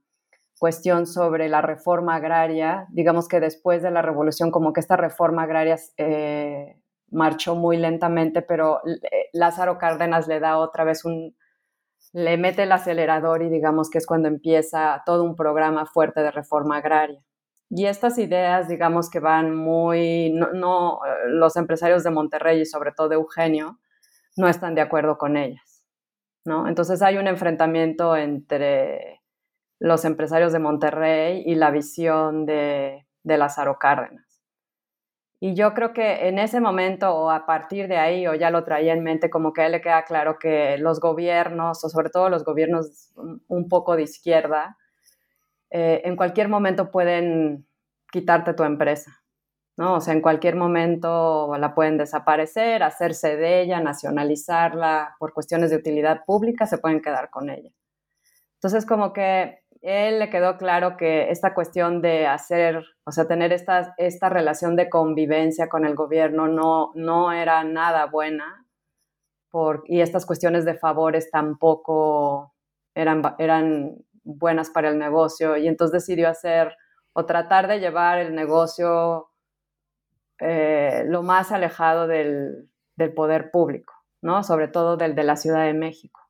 cuestión 0.57 1.05
sobre 1.05 1.49
la 1.49 1.61
reforma 1.61 2.15
agraria, 2.15 2.87
digamos 2.89 3.27
que 3.27 3.39
después 3.39 3.83
de 3.83 3.91
la 3.91 4.01
revolución 4.01 4.49
como 4.49 4.73
que 4.73 4.79
esta 4.79 4.97
reforma 4.97 5.43
agraria 5.43 5.77
eh, 5.97 6.79
marchó 7.11 7.55
muy 7.55 7.77
lentamente, 7.77 8.41
pero 8.41 8.79
eh, 8.87 9.29
Lázaro 9.33 9.77
Cárdenas 9.77 10.27
le 10.27 10.39
da 10.39 10.57
otra 10.57 10.83
vez 10.83 11.05
un, 11.05 11.35
le 12.15 12.37
mete 12.37 12.63
el 12.63 12.71
acelerador 12.71 13.41
y 13.43 13.49
digamos 13.49 13.89
que 13.89 13.97
es 13.97 14.07
cuando 14.07 14.29
empieza 14.29 15.03
todo 15.05 15.25
un 15.25 15.35
programa 15.35 15.85
fuerte 15.85 16.21
de 16.21 16.31
reforma 16.31 16.77
agraria. 16.77 17.21
Y 17.69 17.87
estas 17.87 18.17
ideas, 18.17 18.69
digamos 18.69 19.09
que 19.09 19.19
van 19.19 19.53
muy, 19.53 20.31
no, 20.31 21.01
los 21.27 21.57
empresarios 21.57 22.05
de 22.05 22.11
Monterrey 22.11 22.61
y 22.61 22.65
sobre 22.65 22.93
todo 22.93 23.11
Eugenio 23.11 23.79
no 24.37 24.47
están 24.47 24.75
de 24.75 24.81
acuerdo 24.81 25.17
con 25.17 25.35
ellas, 25.35 25.83
¿no? 26.45 26.69
Entonces 26.69 27.01
hay 27.01 27.17
un 27.17 27.27
enfrentamiento 27.27 28.15
entre 28.15 29.21
los 29.77 30.05
empresarios 30.05 30.53
de 30.53 30.59
Monterrey 30.59 31.43
y 31.45 31.55
la 31.55 31.69
visión 31.69 32.45
de, 32.45 33.05
de 33.23 33.37
Lázaro 33.37 33.77
Cárdenas. 33.77 34.24
Y 35.39 35.53
yo 35.53 35.73
creo 35.73 35.93
que 35.93 36.27
en 36.27 36.39
ese 36.39 36.61
momento 36.61 37.13
o 37.13 37.29
a 37.29 37.45
partir 37.45 37.87
de 37.87 37.97
ahí, 37.97 38.25
o 38.27 38.33
ya 38.35 38.49
lo 38.49 38.63
traía 38.63 38.93
en 38.93 39.03
mente, 39.03 39.29
como 39.29 39.53
que 39.53 39.61
a 39.61 39.65
él 39.65 39.73
le 39.73 39.81
queda 39.81 40.03
claro 40.05 40.39
que 40.39 40.77
los 40.77 40.99
gobiernos, 40.99 41.83
o 41.83 41.89
sobre 41.89 42.09
todo 42.09 42.29
los 42.29 42.45
gobiernos 42.45 43.11
un 43.15 43.69
poco 43.69 43.95
de 43.95 44.03
izquierda, 44.03 44.77
eh, 45.71 46.01
en 46.05 46.15
cualquier 46.15 46.47
momento 46.47 46.89
pueden 46.91 47.67
quitarte 48.11 48.53
tu 48.53 48.63
empresa, 48.63 49.11
¿no? 49.77 49.95
O 49.95 50.01
sea, 50.01 50.13
en 50.13 50.21
cualquier 50.21 50.55
momento 50.55 51.53
la 51.57 51.75
pueden 51.75 51.97
desaparecer, 51.97 52.81
hacerse 52.83 53.35
de 53.35 53.61
ella, 53.61 53.81
nacionalizarla 53.81 55.15
por 55.19 55.33
cuestiones 55.33 55.69
de 55.71 55.77
utilidad 55.77 56.23
pública, 56.25 56.65
se 56.65 56.77
pueden 56.77 57.01
quedar 57.01 57.29
con 57.29 57.49
ella. 57.49 57.71
Entonces, 58.55 58.85
como 58.85 59.13
que 59.13 59.64
él 59.85 60.17
le 60.17 60.31
quedó 60.31 60.57
claro 60.57 60.97
que 60.97 61.29
esta 61.29 61.53
cuestión 61.53 62.01
de 62.01 62.25
hacer, 62.25 62.83
o 63.05 63.11
sea, 63.11 63.27
tener 63.27 63.53
esta, 63.53 63.93
esta 63.97 64.29
relación 64.29 64.75
de 64.75 64.89
convivencia 64.89 65.69
con 65.69 65.85
el 65.85 65.93
gobierno 65.93 66.47
no, 66.47 66.91
no 66.95 67.31
era 67.31 67.63
nada 67.63 68.07
buena 68.07 68.65
por, 69.51 69.83
y 69.85 70.01
estas 70.01 70.25
cuestiones 70.25 70.65
de 70.65 70.73
favores 70.73 71.29
tampoco 71.29 72.55
eran, 72.95 73.21
eran 73.37 73.97
buenas 74.23 74.71
para 74.71 74.89
el 74.89 74.97
negocio 74.97 75.55
y 75.55 75.67
entonces 75.67 76.01
decidió 76.01 76.29
hacer 76.29 76.75
o 77.13 77.27
tratar 77.27 77.67
de 77.67 77.79
llevar 77.79 78.17
el 78.17 78.33
negocio 78.33 79.29
eh, 80.39 81.03
lo 81.05 81.21
más 81.21 81.51
alejado 81.51 82.07
del, 82.07 82.71
del 82.97 83.13
poder 83.13 83.51
público, 83.51 83.93
¿no? 84.23 84.41
Sobre 84.43 84.67
todo 84.67 84.97
del 84.97 85.13
de 85.13 85.23
la 85.23 85.35
Ciudad 85.35 85.63
de 85.65 85.75
México. 85.75 86.21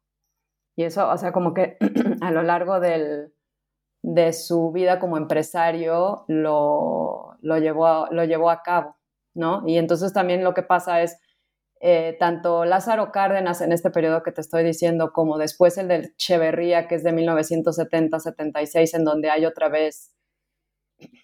Y 0.76 0.84
eso, 0.84 1.10
o 1.10 1.18
sea, 1.18 1.32
como 1.32 1.54
que 1.54 1.78
a 2.22 2.32
lo 2.32 2.44
largo 2.44 2.82
del, 2.82 3.34
de 4.08 4.34
su 4.34 4.72
vida 4.72 5.00
como 5.00 5.18
empresario 5.18 6.26
lo, 6.28 7.38
lo, 7.41 7.58
llevó, 7.58 7.88
a, 7.88 8.08
lo 8.12 8.24
llevó 8.24 8.52
a 8.52 8.62
cabo, 8.62 8.98
¿no? 9.34 9.63
Y 9.65 9.80
entonces 9.80 10.13
también 10.13 10.44
lo 10.44 10.54
que 10.54 10.62
pasa 10.62 11.02
es, 11.02 11.18
eh, 11.82 12.15
tanto 12.20 12.65
Lázaro 12.65 13.12
Cárdenas 13.12 13.62
en 13.62 13.72
este 13.72 13.89
periodo 13.89 14.22
que 14.22 14.32
te 14.32 14.41
estoy 14.41 14.63
diciendo, 14.63 15.12
como 15.12 15.39
después 15.39 15.80
el 15.80 15.88
del 15.88 16.06
Echeverría, 16.13 16.88
que 16.88 16.96
es 16.96 17.04
de 17.04 17.13
1970-76, 17.13 18.94
en 18.94 19.06
donde 19.06 19.32
hay 19.32 19.44
otra 19.48 19.70
vez, 19.70 20.13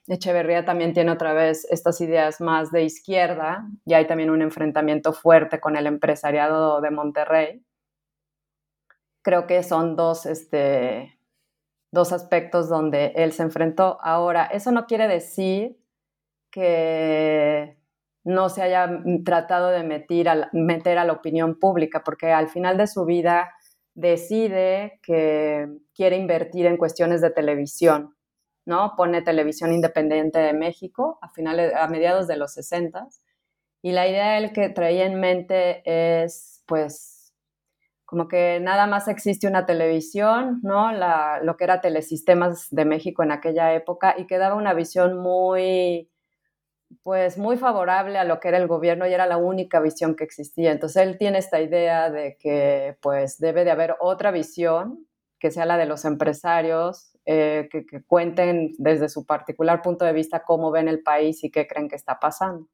Echeverría 0.08 0.66
también 0.66 0.94
tiene 0.94 1.12
otra 1.12 1.34
vez 1.34 1.68
estas 1.70 2.02
ideas 2.02 2.42
más 2.42 2.72
de 2.72 2.84
izquierda, 2.84 3.68
y 3.86 3.94
hay 3.94 4.08
también 4.08 4.32
un 4.32 4.42
enfrentamiento 4.42 5.14
fuerte 5.14 5.60
con 5.60 5.76
el 5.76 5.86
empresariado 5.86 6.82
de 6.82 6.90
Monterrey. 6.90 7.64
Creo 9.22 9.46
que 9.46 9.62
son 9.62 9.96
dos, 9.96 10.26
este, 10.26 11.21
dos 11.92 12.14
aspectos 12.14 12.70
donde 12.70 13.14
él 13.16 13.34
se 13.34 13.44
enfrentó. 13.44 13.98
Ahora, 14.02 14.46
eso 14.46 14.72
no 14.72 14.86
quiere 14.86 15.08
decir 15.08 15.78
que 16.52 17.78
no 18.24 18.50
se 18.50 18.62
haya 18.62 18.90
tratado 19.26 19.70
de 19.70 19.84
meter 19.84 20.30
a, 20.30 20.50
meter 20.54 20.98
a 20.98 21.06
la 21.06 21.14
opinión 21.14 21.60
pública, 21.60 22.04
porque 22.04 22.32
al 22.32 22.50
final 22.50 22.78
de 22.78 22.88
su 22.88 23.06
vida 23.06 23.54
decide 23.94 25.00
que 25.04 25.68
quiere 25.94 26.18
invertir 26.18 26.66
en 26.66 26.78
cuestiones 26.78 27.22
de 27.22 27.32
televisión, 27.32 28.16
¿no? 28.66 28.94
Pone 28.96 29.22
Televisión 29.22 29.74
Independiente 29.74 30.40
de 30.40 30.54
México 30.54 31.20
a, 31.22 31.30
finales, 31.30 31.74
a 31.76 31.88
mediados 31.88 32.28
de 32.28 32.38
los 32.38 32.54
60 32.54 33.08
y 33.82 33.92
la 33.94 34.08
idea 34.08 34.38
él 34.38 34.54
que 34.54 34.70
traía 34.70 35.06
en 35.06 35.20
mente 35.20 35.82
es, 35.86 36.64
pues, 36.68 37.11
como 38.12 38.28
que 38.28 38.60
nada 38.60 38.88
más 38.88 39.08
existe 39.08 39.48
una 39.48 39.66
televisión, 39.66 40.60
¿no? 40.64 40.92
lo 40.92 41.56
que 41.56 41.64
era 41.64 41.80
Telesistemas 41.80 42.68
de 42.70 42.84
México 42.84 43.24
en 43.24 43.32
aquella 43.32 43.74
época 43.74 44.16
y 44.18 44.28
que 44.28 44.38
daba 44.38 44.56
una 44.56 44.74
visión 44.74 45.18
muy, 45.18 46.12
pues 47.04 47.38
muy 47.38 47.56
favorable 47.56 48.18
a 48.18 48.26
lo 48.26 48.42
que 48.42 48.50
era 48.50 48.58
el 48.58 48.68
gobierno 48.68 49.08
y 49.08 49.14
era 49.14 49.28
la 49.28 49.38
única 49.38 49.80
visión 49.80 50.18
que 50.18 50.26
existía. 50.26 50.74
Entonces 50.74 51.04
él 51.04 51.18
tiene 51.18 51.38
esta 51.38 51.62
idea 51.62 52.10
de 52.10 52.36
que 52.38 52.98
pues 53.02 53.38
debe 53.38 53.64
de 53.64 53.72
haber 53.72 53.96
otra 54.02 54.32
visión 54.32 55.08
que 55.40 55.50
sea 55.50 55.66
la 55.66 55.78
de 55.78 55.86
los 55.86 56.04
empresarios, 56.04 57.18
eh, 57.26 57.70
que, 57.72 57.86
que 57.86 58.04
cuenten 58.04 58.74
desde 58.78 59.08
su 59.08 59.26
particular 59.26 59.82
punto 59.82 60.04
de 60.04 60.12
vista 60.12 60.44
cómo 60.44 60.70
ven 60.70 60.90
el 60.90 61.02
país 61.02 61.46
y 61.46 61.50
qué 61.50 61.66
creen 61.66 61.88
que 61.88 61.96
está 61.96 62.20
pasando. 62.20 62.68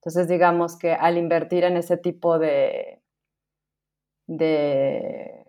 Entonces 0.00 0.28
digamos 0.28 0.76
que 0.76 0.92
al 0.92 1.16
invertir 1.16 1.64
en 1.64 1.78
ese 1.78 1.96
tipo 1.96 2.38
de, 2.38 3.00
de 4.28 5.44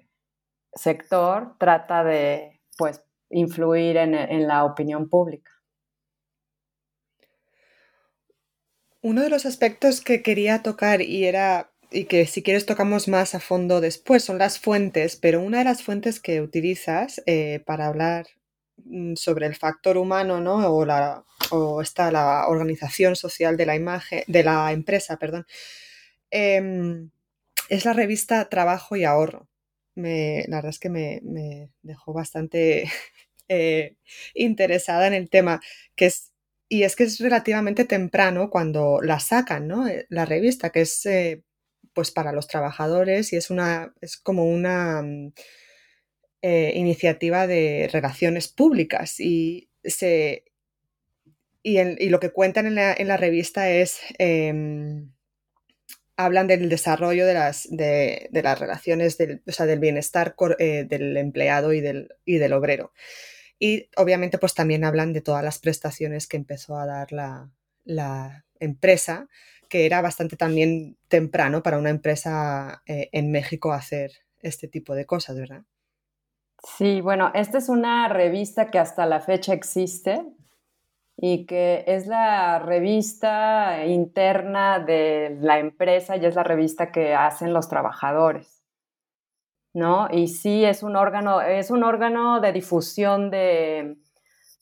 sector 0.73 1.55
trata 1.59 2.03
de 2.03 2.61
pues 2.77 3.03
influir 3.29 3.97
en, 3.97 4.47
la 4.47 4.63
opinión 4.63 5.09
pública. 5.09 5.51
Uno 9.01 9.21
de 9.21 9.29
los 9.29 9.45
aspectos 9.45 10.01
que 10.01 10.23
quería 10.23 10.63
tocar 10.63 11.01
y 11.01 11.25
era 11.25 11.71
y 11.91 12.05
que 12.05 12.27
si 12.27 12.43
quieres 12.43 12.65
tocamos 12.65 13.07
más 13.07 13.33
a 13.33 13.39
fondo 13.39 13.81
después 13.81 14.23
son 14.23 14.37
las 14.37 14.59
fuentes, 14.59 15.15
pero 15.15 15.41
una 15.41 15.59
de 15.59 15.63
las 15.63 15.83
fuentes 15.83 16.19
que 16.19 16.39
utilizas 16.41 17.21
eh, 17.25 17.63
para 17.65 17.87
hablar 17.87 18.27
mm, 18.85 19.15
sobre 19.15 19.47
el 19.47 19.55
factor 19.55 19.97
humano, 19.97 20.39
¿no? 20.39 20.71
O, 20.71 20.85
la, 20.85 21.25
o 21.51 21.81
está 21.81 22.11
la 22.11 22.47
organización 22.47 23.15
social 23.15 23.57
de 23.57 23.65
la 23.65 23.75
imagen, 23.75 24.23
de 24.27 24.43
la 24.43 24.71
empresa, 24.71 25.17
perdón. 25.17 25.47
Em, 26.29 27.09
es 27.69 27.85
la 27.85 27.93
revista 27.93 28.49
Trabajo 28.49 28.95
y 28.95 29.05
Ahorro. 29.05 29.47
Me, 29.95 30.45
la 30.47 30.57
verdad 30.57 30.71
es 30.71 30.79
que 30.79 30.89
me, 30.89 31.21
dejó 31.81 32.13
bastante 32.13 32.89
eh, 33.47 33.95
interesada 34.33 35.07
en 35.07 35.13
el 35.13 35.29
tema, 35.29 35.61
que 35.95 36.07
es, 36.07 36.33
y 36.67 36.83
es 36.83 36.95
que 36.95 37.03
es 37.03 37.19
relativamente 37.19 37.85
temprano 37.85 38.49
cuando 38.49 38.99
la 39.01 39.19
sacan, 39.19 39.67
¿no? 39.67 39.87
Eh, 39.87 40.05
la 40.09 40.25
revista, 40.25 40.71
que 40.71 40.81
es 40.81 41.05
eh, 41.05 41.43
pues 41.93 42.11
para 42.11 42.31
los 42.31 42.47
trabajadores 42.47 43.33
y 43.33 43.37
es 43.37 43.49
una, 43.49 43.93
es 44.01 44.17
como 44.17 44.45
una 44.45 45.01
mm, 45.01 45.33
iniciativa 46.41 47.47
de 47.47 47.89
relaciones 47.91 48.47
públicas 48.47 49.19
y 49.19 49.69
se 49.83 50.45
y, 51.63 52.09
lo 52.09 52.19
que 52.19 52.31
cuentan 52.31 52.67
en 52.67 52.75
la, 52.75 52.93
en 52.93 53.07
la 53.07 53.17
revista 53.17 53.69
es 53.69 53.99
em, 54.17 55.11
hablan 56.19 56.47
del 56.47 56.67
desarrollo 56.67 57.25
de 57.25 57.33
las, 57.33 57.65
de, 57.71 58.29
las 58.33 58.59
relaciones, 58.59 59.17
del, 59.17 59.41
o 59.47 59.51
sea, 59.53 59.65
del 59.65 59.79
bienestar 59.79 60.35
eh, 60.59 60.83
del 60.83 61.15
empleado 61.15 61.71
y 61.71 61.79
del, 61.79 62.13
y 62.25 62.39
del 62.39 62.51
obrero. 62.51 62.91
Y 63.57 63.89
obviamente 63.95 64.37
pues 64.37 64.53
también 64.53 64.83
hablan 64.83 65.13
de 65.13 65.21
todas 65.21 65.45
las 65.45 65.59
prestaciones 65.59 66.27
que 66.27 66.35
empezó 66.35 66.77
a 66.77 66.85
dar 66.85 67.13
la, 67.13 67.49
la 67.85 68.43
empresa, 68.59 69.29
que 69.69 69.85
era 69.85 70.01
bastante 70.01 70.35
también 70.35 70.97
temprano 71.07 71.63
para 71.63 71.77
una 71.77 71.89
empresa 71.89 72.83
eh, 72.85 73.07
en 73.13 73.31
México 73.31 73.71
hacer 73.71 74.11
este 74.41 74.67
tipo 74.67 74.95
de 74.95 75.05
cosas, 75.05 75.37
¿verdad? 75.37 75.63
Sí, 76.77 76.99
bueno, 76.99 77.31
esta 77.33 77.59
es 77.59 77.69
una 77.69 78.09
revista 78.09 78.69
que 78.69 78.79
hasta 78.79 79.05
la 79.05 79.21
fecha 79.21 79.53
existe, 79.53 80.21
y 81.21 81.45
que 81.45 81.83
es 81.85 82.07
la 82.07 82.59
revista 82.59 83.85
interna 83.85 84.79
de 84.79 85.37
la 85.41 85.59
empresa 85.59 86.15
y 86.15 86.25
es 86.25 86.35
la 86.35 86.43
revista 86.43 86.93
que 86.93 87.13
hacen 87.13 87.53
los 87.53 87.67
trabajadores. 87.67 88.63
¿No? 89.73 90.07
Y 90.11 90.29
sí 90.29 90.65
es 90.65 90.81
un 90.81 90.95
órgano, 90.95 91.41
es 91.41 91.71
un 91.71 91.83
órgano 91.83 92.39
de 92.39 92.53
difusión 92.53 93.29
de 93.29 93.97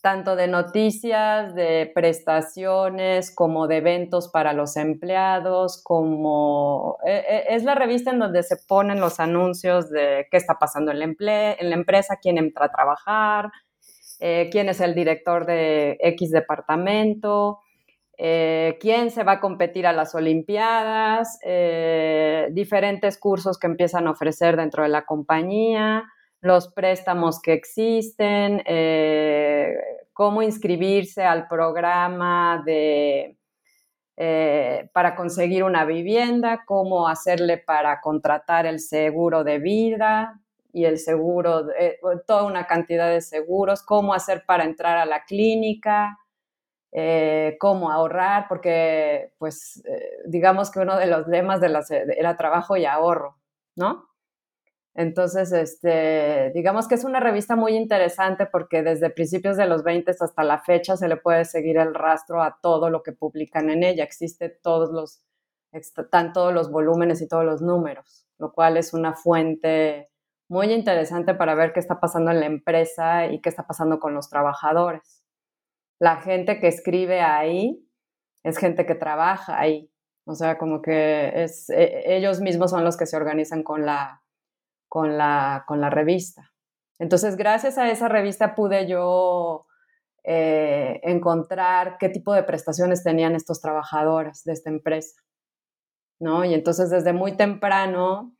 tanto 0.01 0.35
de 0.35 0.47
noticias, 0.47 1.53
de 1.55 1.91
prestaciones, 1.93 3.33
como 3.33 3.67
de 3.67 3.77
eventos 3.77 4.29
para 4.29 4.53
los 4.53 4.77
empleados, 4.77 5.81
como 5.83 6.97
e, 7.05 7.17
e, 7.17 7.55
es 7.55 7.63
la 7.63 7.75
revista 7.75 8.11
en 8.11 8.19
donde 8.19 8.43
se 8.43 8.57
ponen 8.67 8.99
los 8.99 9.19
anuncios 9.19 9.89
de 9.89 10.27
qué 10.31 10.37
está 10.37 10.55
pasando 10.59 10.91
en 10.91 10.99
la, 10.99 11.53
en 11.53 11.69
la 11.69 11.75
empresa, 11.75 12.19
quién 12.21 12.37
entra 12.37 12.65
a 12.65 12.71
trabajar, 12.71 13.51
eh, 14.19 14.49
quién 14.51 14.69
es 14.69 14.81
el 14.81 14.95
director 14.95 15.45
de 15.45 15.97
X 16.01 16.31
departamento, 16.31 17.59
eh, 18.17 18.77
quién 18.79 19.11
se 19.11 19.23
va 19.23 19.33
a 19.33 19.39
competir 19.39 19.85
a 19.85 19.93
las 19.93 20.15
Olimpiadas, 20.15 21.37
eh, 21.43 22.47
diferentes 22.51 23.17
cursos 23.19 23.59
que 23.59 23.67
empiezan 23.67 24.07
a 24.07 24.11
ofrecer 24.11 24.57
dentro 24.57 24.83
de 24.83 24.89
la 24.89 25.05
compañía, 25.05 26.05
los 26.41 26.73
préstamos 26.73 27.41
que 27.41 27.53
existen, 27.53 28.63
cómo 30.13 30.41
inscribirse 30.41 31.23
al 31.23 31.47
programa 31.47 32.61
de, 32.65 33.37
para 34.93 35.15
conseguir 35.15 35.63
una 35.63 35.83
vivienda, 35.83 36.63
cómo 36.65 37.07
hacerle 37.07 37.57
para 37.57 38.01
contratar 38.01 38.67
el 38.67 38.79
seguro 38.79 39.43
de 39.43 39.57
vida, 39.57 40.39
y 40.77 40.85
el 40.85 40.99
seguro, 40.99 41.71
eh, 41.71 41.99
toda 42.27 42.43
una 42.43 42.67
cantidad 42.67 43.09
de 43.09 43.21
seguros, 43.21 43.81
cómo 43.81 44.13
hacer 44.13 44.43
para 44.45 44.63
entrar 44.63 44.99
a 44.99 45.07
la 45.07 45.23
clínica, 45.25 46.19
eh, 46.91 47.57
cómo 47.59 47.91
ahorrar, 47.91 48.45
porque 48.47 49.33
pues 49.39 49.83
eh, 49.85 50.19
digamos 50.27 50.69
que 50.69 50.79
uno 50.79 50.95
de 50.95 51.07
los 51.07 51.27
lemas 51.27 51.61
de 51.61 51.69
la, 51.69 51.83
era 52.15 52.37
trabajo 52.37 52.77
y 52.77 52.85
ahorro, 52.85 53.39
¿no? 53.75 54.07
Entonces, 54.93 55.51
este, 55.51 56.51
digamos 56.53 56.87
que 56.87 56.93
es 56.93 57.03
una 57.03 57.19
revista 57.19 57.55
muy 57.55 57.75
interesante 57.75 58.45
porque 58.45 58.83
desde 58.83 59.09
principios 59.09 59.57
de 59.57 59.65
los 59.65 59.83
20 59.83 60.11
hasta 60.11 60.43
la 60.43 60.59
fecha 60.59 60.95
se 60.95 61.07
le 61.07 61.17
puede 61.17 61.45
seguir 61.45 61.77
el 61.79 61.95
rastro 61.95 62.43
a 62.43 62.59
todo 62.61 62.91
lo 62.91 63.01
que 63.01 63.13
publican 63.13 63.71
en 63.71 63.81
ella. 63.81 64.03
Existe 64.03 64.49
todos 64.49 64.91
los, 64.91 65.23
están 65.71 66.33
todos 66.33 66.53
los 66.53 66.69
volúmenes 66.69 67.19
y 67.21 67.27
todos 67.27 67.45
los 67.45 67.63
números, 67.63 68.27
lo 68.37 68.51
cual 68.53 68.77
es 68.77 68.93
una 68.93 69.13
fuente 69.15 70.11
muy 70.49 70.71
interesante 70.73 71.33
para 71.33 71.55
ver 71.55 71.73
qué 71.73 71.79
está 71.79 71.99
pasando 71.99 72.31
en 72.31 72.39
la 72.39 72.45
empresa 72.45 73.27
y 73.27 73.41
qué 73.41 73.49
está 73.49 73.67
pasando 73.67 73.99
con 73.99 74.13
los 74.13 74.29
trabajadores. 74.29 75.23
La 75.99 76.17
gente 76.17 76.59
que 76.59 76.67
escribe 76.67 77.21
ahí 77.21 77.83
es 78.43 78.57
gente 78.57 78.85
que 78.85 78.95
trabaja 78.95 79.59
ahí. 79.59 79.91
O 80.25 80.35
sea, 80.35 80.57
como 80.57 80.81
que 80.81 81.43
es, 81.43 81.69
e, 81.69 82.15
ellos 82.15 82.41
mismos 82.41 82.71
son 82.71 82.83
los 82.83 82.97
que 82.97 83.05
se 83.05 83.17
organizan 83.17 83.63
con 83.63 83.85
la, 83.85 84.23
con 84.89 85.17
la, 85.17 85.63
con 85.67 85.81
la 85.81 85.89
revista. 85.89 86.51
Entonces, 86.99 87.35
gracias 87.35 87.77
a 87.77 87.89
esa 87.89 88.07
revista 88.07 88.55
pude 88.55 88.87
yo 88.87 89.67
eh, 90.23 90.99
encontrar 91.03 91.97
qué 91.97 92.09
tipo 92.09 92.33
de 92.33 92.43
prestaciones 92.43 93.03
tenían 93.03 93.35
estos 93.35 93.61
trabajadores 93.61 94.43
de 94.43 94.53
esta 94.53 94.69
empresa. 94.69 95.21
¿no? 96.19 96.45
Y 96.45 96.53
entonces 96.53 96.89
desde 96.89 97.13
muy 97.13 97.37
temprano 97.37 98.35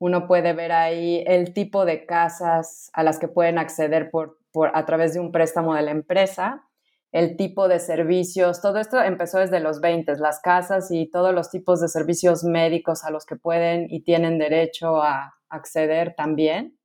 uno 0.00 0.26
puede 0.26 0.54
ver 0.54 0.72
ahí 0.72 1.22
el 1.26 1.52
tipo 1.52 1.84
de 1.84 2.06
casas 2.06 2.90
a 2.94 3.02
las 3.02 3.18
que 3.18 3.28
pueden 3.28 3.58
acceder 3.58 4.10
por, 4.10 4.38
a 4.72 4.86
través 4.86 5.12
de 5.12 5.20
un 5.20 5.30
préstamo 5.30 5.74
de 5.74 5.82
la 5.82 5.90
empresa, 5.90 6.66
el 7.12 7.36
tipo 7.36 7.68
de 7.68 7.78
servicios, 7.78 8.62
todo 8.62 8.78
esto 8.78 9.00
empezó 9.02 9.38
desde 9.38 9.60
los 9.60 9.80
20, 9.80 10.16
las 10.16 10.40
casas 10.40 10.90
y 10.90 11.10
todos 11.10 11.34
los 11.34 11.50
tipos 11.50 11.82
de 11.82 11.88
servicios 11.88 12.44
médicos 12.44 13.04
a 13.04 13.10
los 13.10 13.26
que 13.26 13.36
pueden 13.36 13.88
y 13.90 14.02
tienen 14.02 14.38
derecho 14.38 15.02
a, 15.02 15.34
acceder 15.52 16.14
también. 16.16 16.78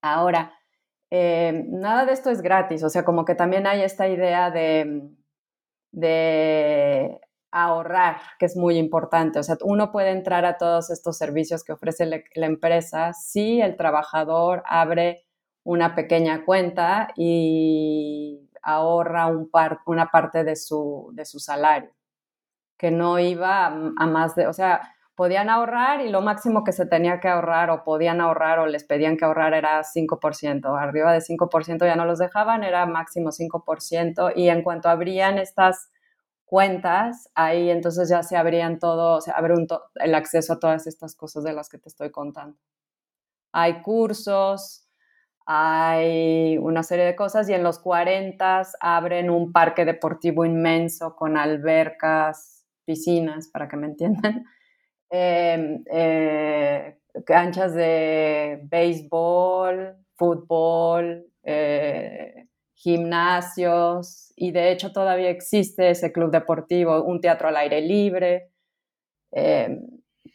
Ahora, 0.00 0.54
eh, 1.10 1.66
nada 1.68 2.06
de 2.06 2.12
esto 2.12 2.30
es 2.30 2.40
gratis, 2.40 2.82
o 2.82 2.88
sea, 2.88 3.04
como 3.04 3.26
que 3.26 3.34
también 3.34 3.66
hay 3.66 3.82
esta 3.82 4.08
idea 4.08 4.50
de, 4.50 5.10
de 5.92 7.20
ahorrar, 7.54 8.16
que 8.38 8.46
es 8.46 8.56
muy 8.56 8.76
importante. 8.76 9.38
O 9.38 9.42
sea, 9.42 9.56
uno 9.62 9.92
puede 9.92 10.10
entrar 10.10 10.44
a 10.44 10.58
todos 10.58 10.90
estos 10.90 11.16
servicios 11.16 11.64
que 11.64 11.72
ofrece 11.72 12.06
la 12.34 12.46
empresa 12.46 13.12
si 13.12 13.60
el 13.60 13.76
trabajador 13.76 14.62
abre 14.66 15.24
una 15.64 15.94
pequeña 15.94 16.44
cuenta 16.44 17.08
y 17.16 18.50
ahorra 18.62 19.26
un 19.26 19.50
una 19.86 20.10
parte 20.10 20.44
de 20.44 20.56
su, 20.56 21.10
de 21.14 21.24
su 21.24 21.38
salario, 21.38 21.90
que 22.78 22.90
no 22.90 23.18
iba 23.18 23.66
a 23.66 24.06
más 24.06 24.34
de, 24.34 24.46
o 24.46 24.52
sea, 24.52 24.94
podían 25.14 25.48
ahorrar 25.48 26.00
y 26.00 26.10
lo 26.10 26.22
máximo 26.22 26.64
que 26.64 26.72
se 26.72 26.86
tenía 26.86 27.20
que 27.20 27.28
ahorrar 27.28 27.70
o 27.70 27.84
podían 27.84 28.20
ahorrar 28.20 28.58
o 28.58 28.66
les 28.66 28.84
pedían 28.84 29.16
que 29.16 29.24
ahorrar 29.24 29.54
era 29.54 29.82
5%. 29.84 30.76
Arriba 30.78 31.12
de 31.12 31.20
5% 31.20 31.86
ya 31.86 31.96
no 31.96 32.04
los 32.04 32.18
dejaban, 32.18 32.64
era 32.64 32.86
máximo 32.86 33.30
5%. 33.30 34.32
Y 34.34 34.48
en 34.48 34.62
cuanto 34.62 34.88
abrían 34.88 35.38
estas 35.38 35.90
cuentas, 36.54 37.28
ahí 37.34 37.68
entonces 37.68 38.08
ya 38.08 38.22
se 38.22 38.36
abrían 38.36 38.78
todo, 38.78 39.20
se 39.20 39.32
abre 39.32 39.54
el 39.96 40.14
acceso 40.14 40.52
a 40.52 40.60
todas 40.60 40.86
estas 40.86 41.16
cosas 41.16 41.42
de 41.42 41.52
las 41.52 41.68
que 41.68 41.78
te 41.78 41.88
estoy 41.88 42.12
contando. 42.12 42.56
Hay 43.50 43.82
cursos, 43.82 44.88
hay 45.46 46.56
una 46.58 46.84
serie 46.84 47.06
de 47.06 47.16
cosas 47.16 47.48
y 47.48 47.54
en 47.54 47.64
los 47.64 47.80
40 47.80 48.62
abren 48.78 49.30
un 49.30 49.50
parque 49.50 49.84
deportivo 49.84 50.44
inmenso 50.44 51.16
con 51.16 51.36
albercas, 51.36 52.64
piscinas, 52.84 53.48
para 53.48 53.66
que 53.66 53.76
me 53.76 53.88
entiendan 53.88 54.44
Em, 55.10 55.82
eh, 55.90 56.98
canchas 57.26 57.74
de 57.74 58.60
béisbol, 58.70 59.96
fútbol, 60.16 61.26
eh, 61.42 62.46
gimnasios 62.84 64.32
y 64.36 64.52
de 64.52 64.70
hecho 64.70 64.92
todavía 64.92 65.30
existe 65.30 65.88
ese 65.88 66.12
club 66.12 66.30
deportivo, 66.30 67.02
un 67.02 67.22
teatro 67.22 67.48
al 67.48 67.56
aire 67.56 67.80
libre. 67.80 68.50
Em, 69.32 69.80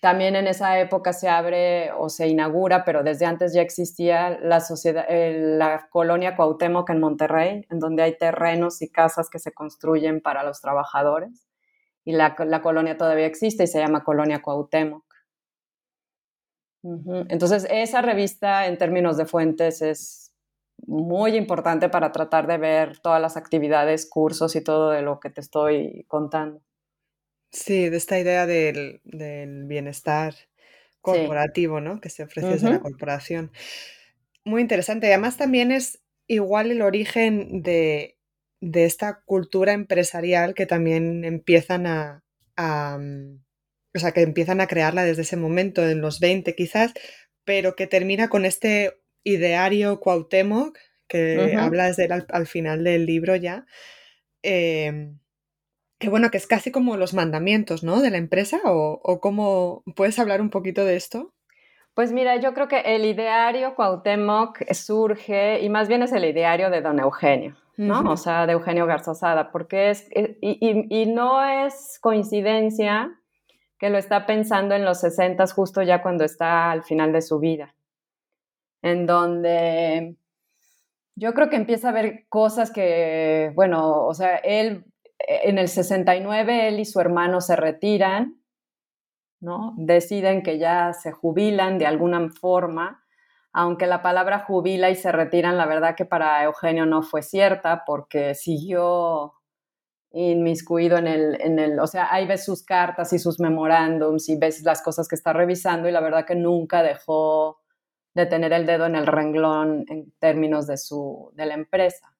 también 0.01 0.35
en 0.35 0.47
esa 0.47 0.79
época 0.79 1.13
se 1.13 1.29
abre 1.29 1.91
o 1.91 2.09
se 2.09 2.27
inaugura, 2.27 2.83
pero 2.85 3.03
desde 3.03 3.25
antes 3.27 3.53
ya 3.53 3.61
existía 3.61 4.39
la, 4.41 4.61
sociedad, 4.61 5.05
la 5.09 5.87
colonia 5.91 6.35
Cuauhtémoc 6.35 6.89
en 6.89 6.99
Monterrey, 6.99 7.65
en 7.69 7.79
donde 7.79 8.03
hay 8.03 8.17
terrenos 8.17 8.81
y 8.81 8.89
casas 8.89 9.29
que 9.29 9.39
se 9.39 9.53
construyen 9.53 10.19
para 10.19 10.43
los 10.43 10.59
trabajadores 10.59 11.45
y 12.09 12.13
la, 12.13 12.35
colonia 12.63 12.97
todavía 12.97 13.27
existe 13.27 13.65
y 13.65 13.67
se 13.67 13.77
llama 13.77 14.03
Colonia 14.03 14.41
Cuauhtémoc. 14.41 15.05
Entonces, 16.81 17.67
esa 17.69 18.01
revista 18.01 18.65
en 18.65 18.79
términos 18.79 19.15
de 19.17 19.25
fuentes 19.25 19.83
es 19.83 20.28
muy 20.87 21.35
importante 21.35 21.89
para 21.89 22.11
tratar 22.11 22.47
de 22.47 22.57
ver 22.57 22.99
todas 22.99 23.21
las 23.21 23.37
actividades, 23.37 24.09
cursos 24.09 24.55
y 24.55 24.63
todo 24.63 24.91
de 24.91 25.01
lo 25.01 25.19
que 25.19 25.29
te 25.29 25.41
estoy 25.41 26.05
contando. 26.07 26.61
Sí, 27.51 27.89
de 27.89 27.97
esta 27.97 28.19
idea 28.19 28.45
del, 28.45 29.01
bienestar 29.03 30.35
corporativo, 31.01 31.81
¿no? 31.81 31.99
Que 31.99 32.09
se 32.09 32.23
ofrece 32.23 32.49
desde 32.49 32.69
la 32.69 32.79
corporación. 32.79 33.51
Muy 34.43 34.61
interesante. 34.61 35.07
Además, 35.07 35.37
también 35.37 35.71
es 35.71 36.03
igual 36.27 36.71
el 36.71 36.81
origen 36.81 37.61
de 37.63 38.19
de 38.61 38.85
esta 38.85 39.21
cultura 39.25 39.73
empresarial 39.73 40.53
que 40.53 40.65
también 40.65 41.23
empiezan 41.23 41.87
a, 41.87 42.23
mm, 42.97 43.39
o 43.95 43.99
sea, 43.99 44.11
que 44.11 44.21
empiezan 44.21 44.61
a 44.61 44.67
crearla 44.67 45.03
desde 45.03 45.23
ese 45.23 45.37
momento, 45.37 45.87
en 45.87 46.01
los 46.01 46.19
20 46.19 46.55
quizás, 46.55 46.93
pero 47.45 47.75
que 47.75 47.87
termina 47.87 48.29
con 48.29 48.45
este 48.45 49.01
ideario 49.29 49.99
Cuauhtémoc, 49.99 50.77
que 51.07 51.55
hablas 51.57 51.97
de 51.97 52.23
al, 52.29 52.47
final 52.47 52.83
del 52.83 53.05
libro 53.05 53.35
ya, 53.35 53.65
em, 54.43 55.17
que 55.97 56.09
bueno, 56.09 56.29
que 56.31 56.37
es 56.37 56.47
casi 56.47 56.71
como 56.71 56.97
los 56.97 57.13
mandamientos, 57.13 57.83
¿no? 57.83 58.01
De 58.01 58.11
la 58.11 58.17
empresa, 58.17 58.59
o, 58.65 58.99
o 59.03 59.19
cómo, 59.19 59.83
¿puedes 59.95 60.19
hablar 60.19 60.41
un 60.41 60.49
poquito 60.49 60.85
de 60.85 60.95
esto? 60.95 61.33
Pues 61.93 62.11
mira, 62.11 62.37
yo 62.37 62.53
creo 62.53 62.67
que 62.67 62.79
el 62.79 63.05
ideario 63.05 63.75
Cuauhtémoc 63.75 64.71
surge, 64.71 65.61
y 65.61 65.69
más 65.69 65.87
bien 65.87 66.03
es 66.03 66.13
el 66.13 66.25
ideario 66.25 66.69
de 66.69 66.81
don 66.81 66.99
Eugenio. 66.99 67.57
¿no? 67.79 68.11
O 68.11 68.17
sea, 68.17 68.45
de 68.45 68.53
Eugenio 68.53 68.85
Garzazada, 68.85 69.51
porque 69.51 69.89
es, 69.89 70.09
eh, 70.11 70.37
y, 70.41 71.05
no 71.05 71.43
es 71.43 71.97
coincidencia 72.01 73.11
que 73.77 73.89
lo 73.89 73.97
está 73.97 74.25
pensando 74.25 74.75
en 74.75 74.83
los 74.83 74.99
60 74.99 75.47
justo 75.47 75.81
ya 75.81 76.01
cuando 76.01 76.25
está 76.25 76.71
al 76.71 76.83
final 76.83 77.13
de 77.13 77.21
su 77.21 77.39
vida, 77.39 77.73
en 78.81 79.05
donde 79.05 80.15
yo 81.15 81.33
creo 81.33 81.49
que 81.49 81.57
empieza 81.57 81.89
a 81.89 81.93
ver 81.93 82.25
cosas 82.29 82.71
que, 82.71 83.51
bueno, 83.55 84.05
o 84.05 84.13
sea, 84.13 84.37
él, 84.37 84.85
en 85.19 85.57
el 85.57 85.67
69, 85.67 86.67
él 86.67 86.79
y 86.79 86.85
su 86.85 86.99
hermano 86.99 87.41
se 87.41 87.55
retiran, 87.55 88.41
¿no? 89.41 89.73
Deciden 89.77 90.43
que 90.43 90.57
ya 90.57 90.93
se 90.93 91.11
jubilan 91.11 91.77
de 91.77 91.87
alguna 91.87 92.29
forma 92.29 93.03
aunque 93.51 93.87
la 93.87 94.01
palabra 94.01 94.39
jubila 94.39 94.89
y 94.89 94.95
se 94.95 95.11
retiran, 95.11 95.57
la 95.57 95.65
verdad 95.65 95.95
que 95.95 96.05
para 96.05 96.43
Eugenio 96.43 96.85
no 96.85 97.01
fue 97.01 97.21
cierta 97.21 97.83
porque 97.85 98.35
siguió 98.35 99.33
inmiscuido 100.11 100.97
en 100.97 101.07
el, 101.07 101.41
en 101.41 101.59
el, 101.59 101.79
o 101.79 101.87
sea, 101.87 102.07
ahí 102.11 102.27
ves 102.27 102.45
sus 102.45 102.63
cartas 102.63 103.13
y 103.13 103.19
sus 103.19 103.39
memorándums 103.39 104.29
y 104.29 104.37
ves 104.37 104.63
las 104.63 104.81
cosas 104.81 105.07
que 105.07 105.15
está 105.15 105.33
revisando 105.33 105.87
y 105.87 105.91
la 105.91 106.01
verdad 106.01 106.25
que 106.25 106.35
nunca 106.35 106.83
dejó 106.83 107.59
de 108.13 108.25
tener 108.25 108.53
el 108.53 108.65
dedo 108.65 108.85
en 108.85 108.95
el 108.95 109.07
renglón 109.07 109.85
en 109.89 110.11
términos 110.19 110.67
de, 110.67 110.77
su, 110.77 111.31
de 111.33 111.45
la 111.45 111.53
empresa. 111.53 112.13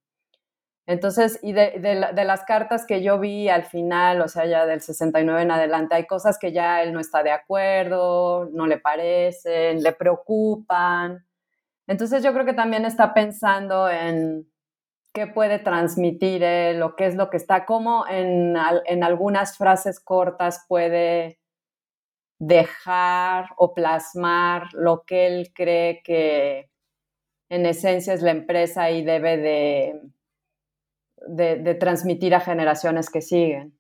Entonces, 0.86 1.40
y 1.44 1.54
de, 1.54 1.80
de, 1.80 2.26
las 2.26 2.44
cartas 2.46 2.84
que 2.84 3.04
yo 3.04 3.20
vi 3.20 3.48
al 3.48 3.64
final, 3.64 4.22
o 4.22 4.28
sea, 4.28 4.48
ya 4.48 4.66
del 4.66 4.82
69 4.82 5.44
en 5.44 5.52
adelante, 5.52 5.94
hay 5.94 6.08
cosas 6.08 6.40
que 6.40 6.52
ya 6.52 6.82
él 6.82 6.94
no 6.94 7.00
está 7.00 7.22
de 7.22 7.30
acuerdo, 7.30 8.50
no 8.52 8.66
le 8.66 8.80
parecen, 8.80 9.84
le 9.84 9.94
preocupan. 9.94 11.28
Entonces, 11.86 12.24
yo 12.24 12.34
creo 12.34 12.44
que 12.44 12.54
también 12.54 12.86
está 12.86 13.14
pensando 13.14 13.88
en 13.88 14.50
qué 15.14 15.28
puede 15.28 15.60
transmitir 15.60 16.44
él, 16.44 16.82
o 16.82 16.96
qué 16.96 17.06
es 17.06 17.16
lo 17.16 17.30
que 17.30 17.38
está, 17.38 17.66
cómo 17.66 18.06
en, 18.08 18.56
en 18.86 19.04
algunas 19.04 19.58
frases 19.58 20.00
cortas 20.00 20.66
puede 20.68 21.39
dejar 22.40 23.50
o 23.58 23.74
plasmar 23.74 24.70
lo 24.74 25.04
que 25.06 25.28
él 25.28 25.52
cree 25.54 26.02
que 26.04 26.70
en 27.50 27.66
esencia 27.66 28.14
es 28.14 28.22
la 28.22 28.32
empresa 28.32 28.92
y 28.92 29.04
debe 29.04 29.38
de 29.38 30.02
de, 31.28 31.76
transmitir 31.76 32.36
a 32.36 32.40
generaciones 32.40 33.10
que 33.10 33.22
siguen. 33.22 33.78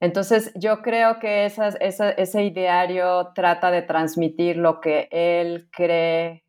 Entonces, 0.00 0.52
yo 0.54 0.82
creo 0.82 1.18
que 1.18 1.46
ese 1.46 2.42
ideario 2.42 3.32
trata 3.34 3.70
de 3.70 3.82
transmitir 3.82 4.56
lo 4.56 4.80
que 4.80 5.08
él 5.10 5.68
cree, 5.70 6.44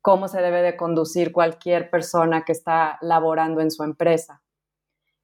cómo 0.00 0.28
se 0.28 0.40
debe 0.40 0.62
de 0.62 0.76
conducir 0.76 1.32
cualquier 1.32 1.90
persona 1.90 2.44
que 2.44 2.52
está 2.52 2.98
laborando 3.00 3.60
en 3.60 3.70
su 3.70 3.82
empresa. 3.82 4.42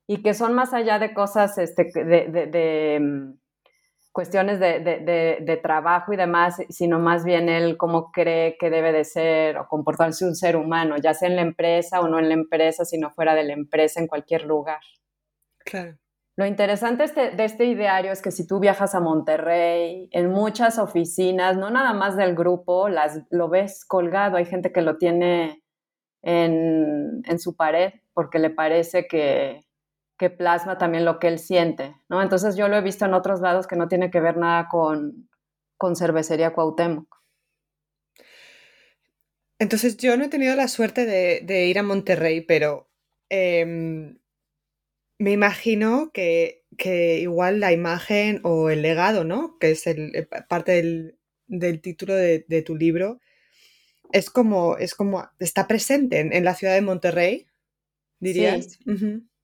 Y 0.09 0.23
que 0.23 0.35
son 0.35 0.55
más 0.55 0.73
allá 0.73 0.99
de 0.99 1.13
cosas 1.15 1.59
este, 1.59 1.85
de, 1.85 3.35
cuestiones 4.17 4.59
de, 4.59 5.61
trabajo 5.63 6.11
y 6.11 6.17
demás, 6.17 6.57
sino 6.71 6.99
más 6.99 7.23
bien 7.23 7.51
él 7.51 7.77
cómo 7.77 8.11
cree 8.13 8.57
que 8.59 8.71
debe 8.71 8.91
de 8.91 9.05
ser 9.05 9.59
o 9.59 9.69
comportarse 9.69 10.25
un 10.25 10.35
ser 10.35 10.57
humano, 10.57 10.97
ya 10.97 11.13
sea 11.13 11.29
en 11.29 11.37
la 11.37 11.43
empresa 11.43 12.01
o 12.01 12.09
no 12.09 12.19
en 12.19 12.29
la 12.29 12.35
empresa, 12.35 12.87
sino 12.87 13.11
fuera 13.11 13.35
de 13.35 13.45
la 13.45 13.53
empresa, 13.53 14.01
en 14.01 14.07
cualquier 14.07 14.47
lugar. 14.47 14.81
Claro. 15.59 15.99
Lo 16.35 16.47
interesante 16.47 17.05
este, 17.05 17.33
de 17.33 17.45
este 17.45 17.67
ideario 17.67 18.11
es 18.11 18.23
que 18.23 18.31
si 18.31 18.47
tú 18.47 18.59
viajas 18.59 18.95
a 18.95 19.01
Monterrey, 19.01 20.09
en 20.13 20.31
muchas 20.31 20.79
oficinas, 20.79 21.59
no 21.59 21.69
nada 21.69 21.93
más 21.93 22.17
del 22.17 22.35
grupo, 22.35 22.89
las, 22.89 23.21
lo 23.29 23.51
ves 23.51 23.85
colgado, 23.85 24.39
hay 24.39 24.47
gente 24.47 24.73
que 24.73 24.81
lo 24.81 24.97
tiene 24.97 25.63
en, 26.23 27.21
en 27.27 27.39
su 27.39 27.55
pared 27.55 27.93
porque 28.15 28.39
le 28.39 28.49
parece 28.49 29.07
que, 29.07 29.66
que 30.19 30.31
plasma 30.31 30.79
también 30.79 31.05
lo 31.05 31.19
que 31.19 31.29
él 31.29 31.39
siente, 31.39 31.95
¿no? 32.09 32.23
Entonces 32.23 32.57
yo 32.57 32.69
lo 32.69 32.77
he 32.77 32.83
visto 32.83 33.05
en 33.05 33.15
otros 33.15 33.41
lados 33.41 33.67
que 33.67 33.77
no 33.77 33.89
tiene 33.89 34.11
que 34.11 34.21
ver 34.21 34.37
nada 34.37 34.69
con, 34.69 35.29
con 35.77 35.97
cervecería 35.97 36.53
Cuauhtémoc. 36.53 37.17
Entonces 39.59 39.97
yo 39.97 40.17
no 40.17 40.25
he 40.25 40.29
tenido 40.29 40.55
la 40.55 40.69
suerte 40.69 41.07
de, 41.07 41.67
ir 41.67 41.79
a 41.79 41.83
Monterrey, 41.83 42.43
pero 42.43 42.91
em, 43.31 44.19
me 45.19 45.33
imagino 45.33 46.11
que, 46.13 46.65
igual 47.21 47.61
la 47.61 47.73
imagen 47.73 48.41
o 48.43 48.69
el 48.69 48.83
legado, 48.83 49.25
¿no? 49.25 49.59
Que 49.59 49.71
es 49.71 49.87
el, 49.87 50.15
eh, 50.15 50.29
parte 50.49 50.73
del, 51.49 51.81
título 51.81 52.15
de, 52.15 52.63
tu 52.65 52.77
libro, 52.77 53.21
es 54.13 54.31
como, 54.31 54.77
es 54.77 54.95
como, 54.95 55.27
está 55.39 55.67
presente 55.67 56.21
en, 56.21 56.45
la 56.45 56.55
ciudad 56.55 56.75
de 56.75 56.83
Monterrey, 56.83 57.47
dirías. 58.21 58.79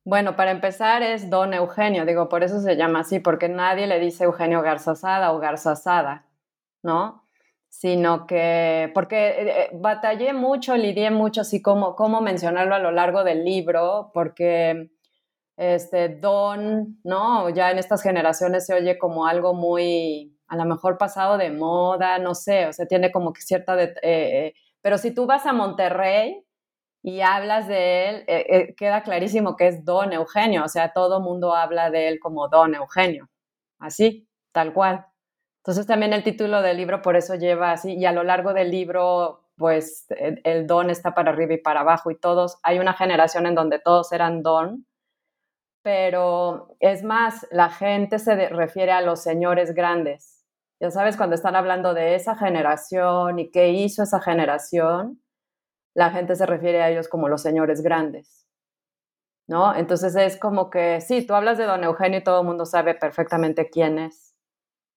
Bueno, 0.05 0.35
para 0.35 0.51
empezar 0.51 1.03
es 1.03 1.31
Don 1.31 1.55
Eugenio, 1.55 2.05
digo, 2.05 2.29
por 2.29 2.43
eso 2.43 2.61
se 2.61 2.77
llama 2.77 3.01
así, 3.01 3.21
porque 3.21 3.49
nadie 3.49 3.87
le 3.87 4.01
dice 4.01 4.25
Eugenio 4.25 4.61
Garzazada 4.61 5.33
o 5.33 5.39
Garzazada, 5.39 6.27
¿no? 6.83 7.25
Sino 7.69 8.27
que, 8.27 8.91
porque 8.95 9.29
eh, 9.29 9.61
eh, 9.65 9.71
batallé 9.75 10.33
mucho, 10.33 10.77
lidié 10.77 11.11
mucho 11.13 11.43
así 11.43 11.63
como 11.63 11.95
cómo 11.95 12.21
mencionarlo 12.21 12.75
a 12.75 12.81
lo 12.81 12.91
largo 12.91 13.23
del 13.23 13.45
libro, 13.45 14.11
porque 14.13 14.91
este 15.57 16.09
Don, 16.09 17.01
¿no? 17.05 17.49
Ya 17.51 17.71
en 17.71 17.79
estas 17.79 18.03
generaciones 18.03 18.67
se 18.67 18.75
oye 18.75 18.99
como 18.99 19.27
algo 19.27 19.55
muy, 19.55 20.37
a 20.49 20.57
lo 20.57 20.65
mejor 20.65 20.99
pasado 20.99 21.39
de 21.39 21.51
moda, 21.51 22.19
no 22.19 22.35
sé, 22.35 22.67
o 22.67 22.73
sea, 22.73 22.87
tiene 22.87 23.13
como 23.13 23.33
que 23.33 23.43
cierta, 23.43 23.77
eh, 24.03 24.55
pero 24.83 24.99
si 24.99 25.13
tú 25.15 25.27
vas 25.27 25.47
a 25.47 25.53
Monterrey, 25.53 26.45
y 27.03 27.21
hablas 27.21 27.67
de 27.67 28.09
él, 28.09 28.25
eh, 28.29 28.47
eh, 28.49 28.75
queda 28.77 29.03
clarísimo 29.03 29.57
que 29.57 29.67
es 29.67 29.85
Don 29.85 30.13
Eugenio, 30.13 30.65
o 30.65 30.69
sea, 30.69 30.93
todo 30.93 31.21
mundo 31.21 31.55
habla 31.55 31.91
de 31.91 32.09
él 32.09 32.21
como 32.21 32.49
Don 32.49 32.75
Eugenio, 32.75 33.29
así, 33.81 34.29
tal 34.53 34.73
cual. 34.73 35.07
Entonces 35.59 35.87
también 35.87 36.13
el 36.13 36.25
título 36.25 36.63
del 36.63 36.77
libro 36.77 37.03
por 37.03 37.17
eso 37.17 37.35
lleva 37.35 37.73
así, 37.73 37.95
y 37.95 38.05
a 38.05 38.13
lo 38.13 38.23
largo 38.25 38.55
del 38.55 38.71
libro, 38.71 39.45
pues 39.57 40.07
el, 40.11 40.67
Don 40.67 40.91
está 40.91 41.15
para 41.15 41.33
arriba 41.33 41.55
y 41.55 41.59
para 41.59 41.81
abajo, 41.81 42.11
y 42.11 42.19
todos, 42.19 42.59
hay 42.63 42.79
una 42.79 42.95
generación 42.95 43.47
en 43.47 43.55
donde 43.57 43.81
todos 43.81 44.13
eran 44.13 44.43
Don, 44.43 44.87
pero 45.83 46.77
es 46.81 47.03
más, 47.03 47.47
la 47.51 47.71
gente 47.71 48.19
se 48.21 48.49
refiere 48.49 48.93
a 48.93 49.03
los 49.03 49.23
señores 49.23 49.75
grandes. 49.75 50.45
Ya 50.81 50.91
sabes, 50.91 51.17
cuando 51.17 51.35
están 51.35 51.57
hablando 51.57 51.95
de 51.95 52.15
esa 52.15 52.37
generación 52.37 53.39
y 53.39 53.51
qué 53.51 53.71
hizo 53.71 54.03
esa 54.05 54.21
generación, 54.21 55.22
la 55.95 56.11
gente 56.11 56.37
se 56.37 56.47
refiere 56.47 56.83
a 56.83 56.91
ellos 56.91 57.09
como 57.09 57.29
los 57.29 57.43
señores 57.43 57.83
grandes, 57.83 58.47
¿no? 59.47 59.75
Entonces 59.75 60.15
es 60.17 60.39
como 60.39 60.71
que, 60.71 61.01
sí, 61.01 61.27
tú 61.27 61.35
hablas 61.35 61.59
de 61.59 61.65
don 61.65 61.85
Eugenio 61.85 62.21
y 62.21 62.25
todo 62.25 62.41
el 62.41 62.47
mundo 62.47 62.65
sabe 62.65 62.95
perfectamente 62.95 63.69
quién 63.71 63.99
es, 63.99 64.35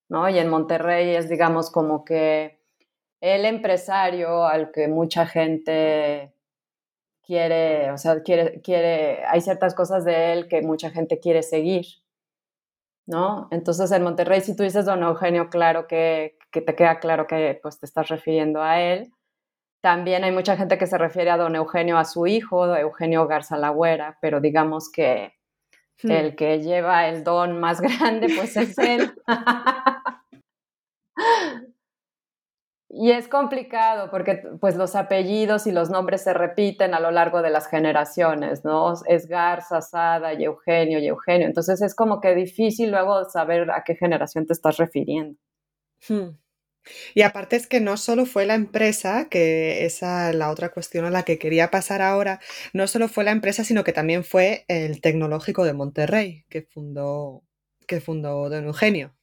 ¿no? 0.10 0.30
Y 0.30 0.40
en 0.40 0.50
Monterrey 0.50 1.16
es, 1.16 1.30
digamos, 1.30 1.72
como 1.72 2.06
que 2.06 2.62
el 3.22 3.46
empresario 3.46 4.46
al 4.46 4.72
que 4.72 4.88
mucha 4.88 5.26
gente 5.26 6.34
quiere, 7.24 7.92
o 7.92 7.98
sea, 7.98 8.22
quiere, 8.24 8.62
quiere, 8.62 9.26
hay 9.26 9.42
ciertas 9.42 9.74
cosas 9.74 10.06
de 10.06 10.34
él 10.34 10.48
que 10.48 10.62
mucha 10.62 10.92
gente 10.92 11.20
quiere 11.20 11.44
seguir, 11.44 11.86
¿no? 13.08 13.48
Entonces 13.52 13.92
en 13.92 14.04
Monterrey, 14.04 14.42
si 14.42 14.56
tú 14.56 14.64
dices 14.64 14.86
don 14.86 15.04
Eugenio, 15.04 15.50
claro 15.50 15.88
que, 15.88 16.38
que 16.52 16.62
te 16.62 16.76
queda 16.76 17.00
claro 17.00 17.28
que 17.28 17.60
pues 17.62 17.80
te 17.80 17.86
estás 17.86 18.10
refiriendo 18.10 18.62
a 18.62 18.82
él, 18.82 19.12
también 19.86 20.24
hay 20.24 20.32
mucha 20.32 20.58
gente 20.58 20.80
que 20.80 20.88
se 20.88 20.98
refiere 20.98 21.30
a 21.30 21.38
don 21.38 21.56
Eugenio, 21.56 22.00
a 22.00 22.06
su 22.06 22.26
hijo, 22.26 22.76
Eugenio 22.76 23.28
Garza 23.28 23.56
Lagüera, 23.56 24.18
pero 24.20 24.42
digamos 24.42 24.92
que 24.92 25.36
hmm. 26.02 26.10
el 26.10 26.36
que 26.36 26.60
lleva 26.60 27.08
el 27.08 27.24
don 27.24 27.60
más 27.60 27.82
grande, 28.00 28.34
pues 28.36 28.58
es 28.58 28.76
él. 28.80 29.14
y 32.90 33.12
es 33.12 33.28
complicado 33.28 34.10
porque 34.10 34.42
pues 34.60 34.76
los 34.76 34.96
apellidos 34.96 35.68
y 35.68 35.72
los 35.72 35.92
nombres 35.92 36.24
se 36.24 36.34
repiten 36.34 36.96
a 36.96 37.00
lo 37.00 37.12
largo 37.12 37.44
de 37.44 37.52
las 37.52 37.68
generaciones, 37.68 38.66
¿no? 38.66 38.92
Es 39.06 39.28
Garza, 39.28 39.82
Sada 39.82 40.34
y 40.34 40.46
Eugenio 40.46 40.98
y 40.98 41.06
Eugenio. 41.06 41.46
Entonces 41.46 41.80
es 41.84 41.94
como 41.94 42.20
que 42.22 42.34
difícil 42.34 42.90
luego 42.90 43.24
saber 43.26 43.70
a 43.70 43.84
qué 43.84 43.94
generación 43.94 44.48
te 44.48 44.54
estás 44.54 44.78
refiriendo. 44.78 45.38
Hmm. 46.10 46.30
Y 47.14 47.22
aparte 47.22 47.56
es 47.56 47.68
que 47.68 47.82
no 47.82 47.98
solo 47.98 48.26
fue 48.26 48.46
la 48.46 48.56
empresa, 48.56 49.28
que 49.30 49.86
esa 49.86 50.30
es 50.30 50.36
la 50.36 50.52
otra 50.52 50.70
cuestión 50.70 51.06
a 51.06 51.12
la 51.12 51.24
que 51.24 51.40
quería 51.40 51.72
pasar 51.72 52.02
ahora, 52.02 52.40
no 52.74 52.88
solo 52.88 53.08
fue 53.08 53.24
la 53.24 53.32
empresa, 53.32 53.64
sino 53.64 53.84
que 53.84 53.94
también 53.94 54.24
fue 54.24 54.66
el 54.68 55.02
Tecnológico 55.02 55.64
de 55.64 55.74
Monterrey, 55.74 56.46
que 56.50 56.62
fundó, 56.62 57.44
que 57.88 58.02
fundó 58.02 58.50
Don 58.50 58.66
Eugenio. 58.66 59.16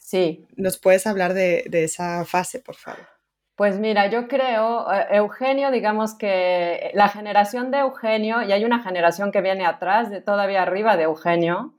Sí. 0.00 0.46
¿Nos 0.56 0.78
puedes 0.78 1.06
hablar 1.06 1.34
de, 1.34 1.64
esa 1.72 2.24
fase, 2.24 2.60
por 2.60 2.76
favor? 2.76 3.08
Pues 3.56 3.78
mira, 3.78 4.08
yo 4.08 4.28
creo, 4.28 4.92
eh, 4.92 5.06
Eugenio, 5.12 5.70
digamos 5.70 6.14
que 6.14 6.90
la 6.94 7.08
generación 7.08 7.70
de 7.70 7.78
Eugenio, 7.78 8.42
y 8.42 8.52
hay 8.52 8.64
una 8.64 8.82
generación 8.82 9.32
que 9.32 9.40
viene 9.40 9.66
atrás, 9.66 10.10
de 10.10 10.20
todavía 10.20 10.62
arriba 10.62 10.96
de 10.96 11.04
Eugenio, 11.04 11.75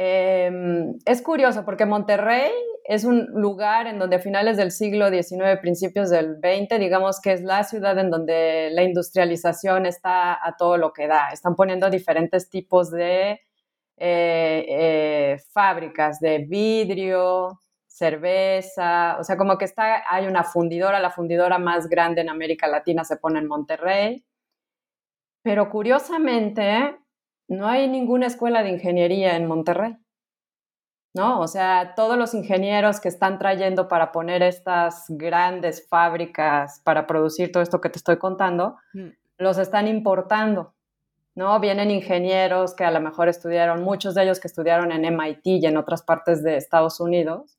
em, 0.00 0.98
es 1.04 1.22
curioso 1.22 1.64
porque 1.64 1.86
Monterrey 1.86 2.52
es 2.84 3.04
un 3.04 3.26
lugar 3.34 3.86
en 3.86 3.98
donde 3.98 4.16
a 4.16 4.20
finales 4.20 4.56
del 4.56 4.70
siglo 4.70 5.10
XIX, 5.10 5.58
principios 5.60 6.08
del 6.08 6.36
XX, 6.36 6.78
digamos 6.78 7.20
que 7.20 7.32
es 7.32 7.42
la 7.42 7.64
ciudad 7.64 7.98
en 7.98 8.10
donde 8.10 8.70
la 8.72 8.82
industrialización 8.82 9.84
está 9.86 10.32
a 10.34 10.56
todo 10.56 10.78
lo 10.78 10.92
que 10.92 11.06
da. 11.06 11.28
Están 11.30 11.54
poniendo 11.54 11.90
diferentes 11.90 12.48
tipos 12.48 12.90
de 12.90 13.40
eh, 13.98 14.66
eh, 14.68 15.36
fábricas 15.52 16.20
de 16.20 16.46
vidrio, 16.48 17.58
cerveza, 17.88 19.16
o 19.18 19.24
sea, 19.24 19.36
como 19.36 19.58
que 19.58 19.64
está, 19.64 20.04
hay 20.08 20.26
una 20.26 20.44
fundidora, 20.44 21.00
la 21.00 21.10
fundidora 21.10 21.58
más 21.58 21.88
grande 21.88 22.20
en 22.20 22.30
América 22.30 22.68
Latina 22.68 23.04
se 23.04 23.16
pone 23.16 23.40
en 23.40 23.48
Monterrey, 23.48 24.24
pero 25.42 25.68
curiosamente 25.68 26.96
no 27.48 27.66
hay 27.66 27.88
ninguna 27.88 28.26
escuela 28.26 28.62
de 28.62 28.70
ingeniería 28.70 29.36
en 29.36 29.46
Monterrey. 29.46 29.96
¿no? 31.14 31.40
O 31.40 31.48
sea, 31.48 31.94
todos 31.96 32.16
los 32.16 32.34
ingenieros 32.34 33.00
que 33.00 33.08
están 33.08 33.38
trayendo 33.38 33.88
para 33.88 34.12
poner 34.12 34.42
estas 34.42 35.06
grandes 35.08 35.86
fábricas 35.88 36.80
para 36.84 37.06
producir 37.06 37.50
todo 37.50 37.62
esto 37.62 37.80
que 37.80 37.90
te 37.90 37.98
estoy 37.98 38.18
contando, 38.18 38.76
mm. 38.92 39.08
los 39.38 39.58
están 39.58 39.88
importando, 39.88 40.74
¿no? 41.34 41.58
Vienen 41.60 41.90
ingenieros 41.90 42.74
que 42.74 42.84
a 42.84 42.90
lo 42.90 43.00
mejor 43.00 43.28
estudiaron, 43.28 43.82
muchos 43.82 44.14
de 44.14 44.24
ellos 44.24 44.38
que 44.38 44.48
estudiaron 44.48 44.92
en 44.92 45.04
MIT 45.04 45.46
y 45.46 45.66
en 45.66 45.76
otras 45.76 46.02
partes 46.02 46.42
de 46.42 46.56
Estados 46.56 47.00
Unidos, 47.00 47.58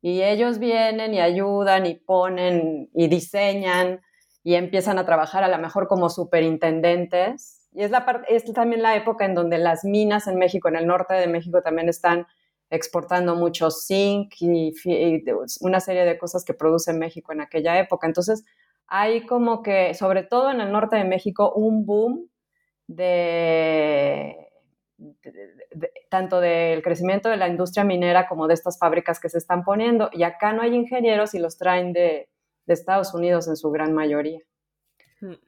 y 0.00 0.22
ellos 0.22 0.58
vienen 0.58 1.14
y 1.14 1.20
ayudan 1.20 1.86
y 1.86 1.94
ponen 1.94 2.90
y 2.92 3.08
diseñan 3.08 4.02
y 4.42 4.54
empiezan 4.54 4.98
a 4.98 5.06
trabajar 5.06 5.42
a 5.42 5.48
lo 5.48 5.58
mejor 5.58 5.88
como 5.88 6.10
superintendentes. 6.10 7.53
Y 7.74 7.82
es, 7.82 7.90
la 7.90 8.22
es 8.28 8.44
también 8.52 8.82
la 8.82 8.94
época 8.94 9.24
en 9.24 9.34
donde 9.34 9.58
las 9.58 9.84
minas 9.84 10.28
en 10.28 10.38
México, 10.38 10.68
en 10.68 10.76
el 10.76 10.86
norte 10.86 11.14
de 11.14 11.26
México, 11.26 11.60
también 11.60 11.88
están 11.88 12.26
exportando 12.70 13.34
mucho 13.34 13.70
zinc 13.70 14.32
y, 14.40 14.72
una 15.60 15.80
serie 15.80 16.04
de 16.04 16.16
cosas 16.16 16.44
que 16.44 16.54
produce 16.54 16.92
México 16.92 17.32
en 17.32 17.40
aquella 17.40 17.78
época. 17.80 18.06
Entonces, 18.06 18.44
hay 18.86 19.26
como 19.26 19.62
que, 19.62 19.92
sobre 19.94 20.22
todo 20.22 20.52
en 20.52 20.60
el 20.60 20.70
norte 20.70 20.96
de 20.96 21.04
México, 21.04 21.52
un 21.52 21.84
boom 21.84 22.30
de, 22.86 24.36
tanto 26.10 26.40
del 26.40 26.80
crecimiento 26.80 27.28
de 27.28 27.36
la 27.36 27.48
industria 27.48 27.82
minera 27.82 28.28
como 28.28 28.46
de 28.46 28.54
estas 28.54 28.78
fábricas 28.78 29.18
que 29.18 29.28
se 29.28 29.38
están 29.38 29.64
poniendo. 29.64 30.10
Y 30.12 30.22
acá 30.22 30.52
no 30.52 30.62
hay 30.62 30.74
ingenieros 30.74 31.34
y 31.34 31.40
los 31.40 31.58
traen 31.58 31.92
de, 31.92 32.28
de 32.66 32.74
Estados 32.74 33.14
Unidos 33.14 33.48
en 33.48 33.56
su 33.56 33.70
gran 33.72 33.92
mayoría. 33.92 34.40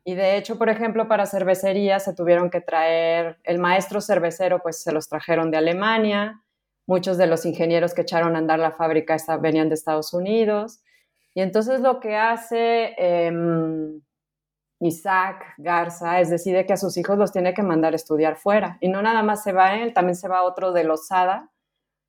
Y 0.04 0.14
de 0.14 0.36
hecho, 0.36 0.58
por 0.58 0.68
ejemplo, 0.68 1.08
para 1.08 1.26
cervecería 1.26 2.00
se 2.00 2.14
tuvieron 2.14 2.50
que 2.50 2.60
traer, 2.60 3.38
el 3.44 3.58
maestro 3.58 4.00
cervecero, 4.00 4.60
pues 4.60 4.82
se 4.82 4.92
los 4.92 5.08
trajeron 5.08 5.50
de 5.50 5.58
Alemania, 5.58 6.42
muchos 6.86 7.18
de 7.18 7.26
los 7.26 7.44
ingenieros 7.44 7.94
que 7.94 8.02
echaron 8.02 8.36
a 8.36 8.38
andar 8.38 8.58
la 8.58 8.72
fábrica 8.72 9.16
venían 9.40 9.68
de 9.68 9.74
Estados 9.74 10.12
Unidos. 10.12 10.82
Y 11.34 11.42
entonces 11.42 11.80
lo 11.80 12.00
que 12.00 12.16
hace 12.16 12.94
em, 12.96 14.00
Isaac 14.80 15.54
Garza 15.58 16.20
es 16.20 16.30
decide 16.30 16.64
que 16.66 16.72
a 16.72 16.76
sus 16.76 16.96
hijos 16.96 17.18
los 17.18 17.32
tiene 17.32 17.54
que 17.54 17.62
mandar 17.62 17.92
a 17.92 17.96
estudiar 17.96 18.36
fuera. 18.36 18.78
Y 18.80 18.88
no 18.88 19.02
nada 19.02 19.22
más 19.22 19.42
se 19.42 19.52
va 19.52 19.76
él, 19.76 19.92
también 19.92 20.16
se 20.16 20.28
va 20.28 20.44
otro 20.44 20.72
de 20.72 20.84
los 20.84 21.06
SADA, 21.08 21.50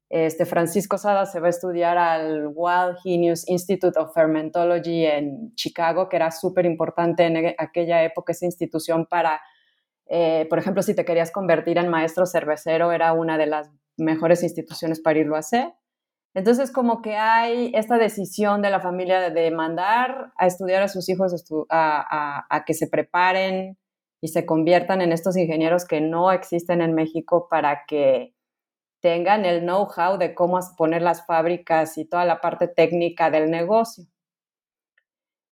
este 0.10 0.46
Francisco 0.46 0.98
Sada 0.98 1.26
se 1.26 1.40
va 1.42 1.48
a 1.48 1.50
estudiar 1.50 1.98
al 1.98 2.50
Wild 2.54 2.98
Genius 3.04 3.48
Institute 3.50 4.00
of 4.00 4.14
Fermentology 4.14 5.06
en 5.06 5.54
Chicago, 5.56 6.08
que 6.08 6.16
era 6.16 6.32
súper 6.32 6.66
importante 6.66 7.26
en 7.26 7.38
e, 7.38 7.56
aquella 7.58 8.04
época 8.04 8.32
esa 8.32 8.46
institución 8.46 9.06
para, 9.06 9.42
eh, 10.06 10.48
por 10.50 10.60
ejemplo, 10.60 10.82
si 10.82 10.96
te 10.96 11.04
querías 11.04 11.32
convertir 11.32 11.78
en 11.78 11.90
maestro 11.90 12.26
cervecero, 12.26 12.94
era 12.94 13.12
una 13.12 13.38
de 13.38 13.48
las 13.48 13.70
mejores 13.98 14.44
instituciones 14.44 15.02
para 15.02 15.20
irlo 15.20 15.36
a 15.36 15.40
hacer. 15.40 15.74
Entonces, 16.34 16.72
como 16.72 17.02
que 17.02 17.16
hay 17.16 17.72
esta 17.74 17.98
decisión 17.98 18.62
de 18.62 18.70
la 18.70 18.80
familia 18.80 19.30
de 19.30 19.52
mandar 19.52 20.32
a 20.38 20.48
estudiar 20.48 20.84
a 20.84 20.88
sus 20.88 21.10
hijos 21.10 21.34
a 21.70 22.64
que 22.66 22.74
se 22.74 22.88
preparen 22.88 23.78
y 24.22 24.30
se 24.30 24.46
conviertan 24.46 25.02
en 25.02 25.12
estos 25.12 25.36
ingenieros 25.36 25.86
que 25.86 26.00
no 26.00 26.32
existen 26.32 26.82
en 26.82 26.94
México 26.94 27.48
para 27.50 27.86
que 27.88 28.37
tengan 29.00 29.46
el 29.46 29.62
know-how 29.62 30.18
de 30.18 30.34
cómo 30.34 30.60
poner 30.78 31.02
las 31.02 31.26
fábricas 31.26 31.98
y 31.98 32.06
toda 32.06 32.26
la 32.26 32.42
parte 32.42 32.68
técnica 32.68 33.30
del 33.30 33.52
negocio. 33.52 34.06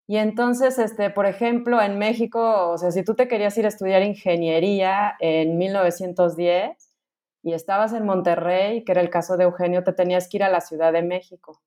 Y 0.07 0.17
entonces, 0.17 0.77
este, 0.77 1.09
por 1.09 1.25
ejemplo, 1.25 1.81
en 1.81 1.97
México, 1.97 2.69
o 2.69 2.77
sea, 2.77 2.91
si 2.91 3.03
tú 3.03 3.15
te 3.15 3.27
querías 3.27 3.57
ir 3.57 3.65
a 3.65 3.69
estudiar 3.69 4.03
ingeniería 4.03 5.15
en 5.19 5.57
1910 5.57 6.95
y 7.41 7.53
estabas 7.53 7.93
en 7.93 8.05
Monterrey, 8.05 8.83
que 8.83 8.91
era 8.91 9.01
el 9.01 9.09
caso 9.09 9.35
de 9.37 9.45
Eugenio, 9.45 9.83
te 9.83 9.93
tenías 9.93 10.29
que 10.29 10.37
ir 10.37 10.43
a 10.43 10.49
la 10.49 10.61
Ciudad 10.61 10.93
de 10.93 11.01
México 11.01 11.61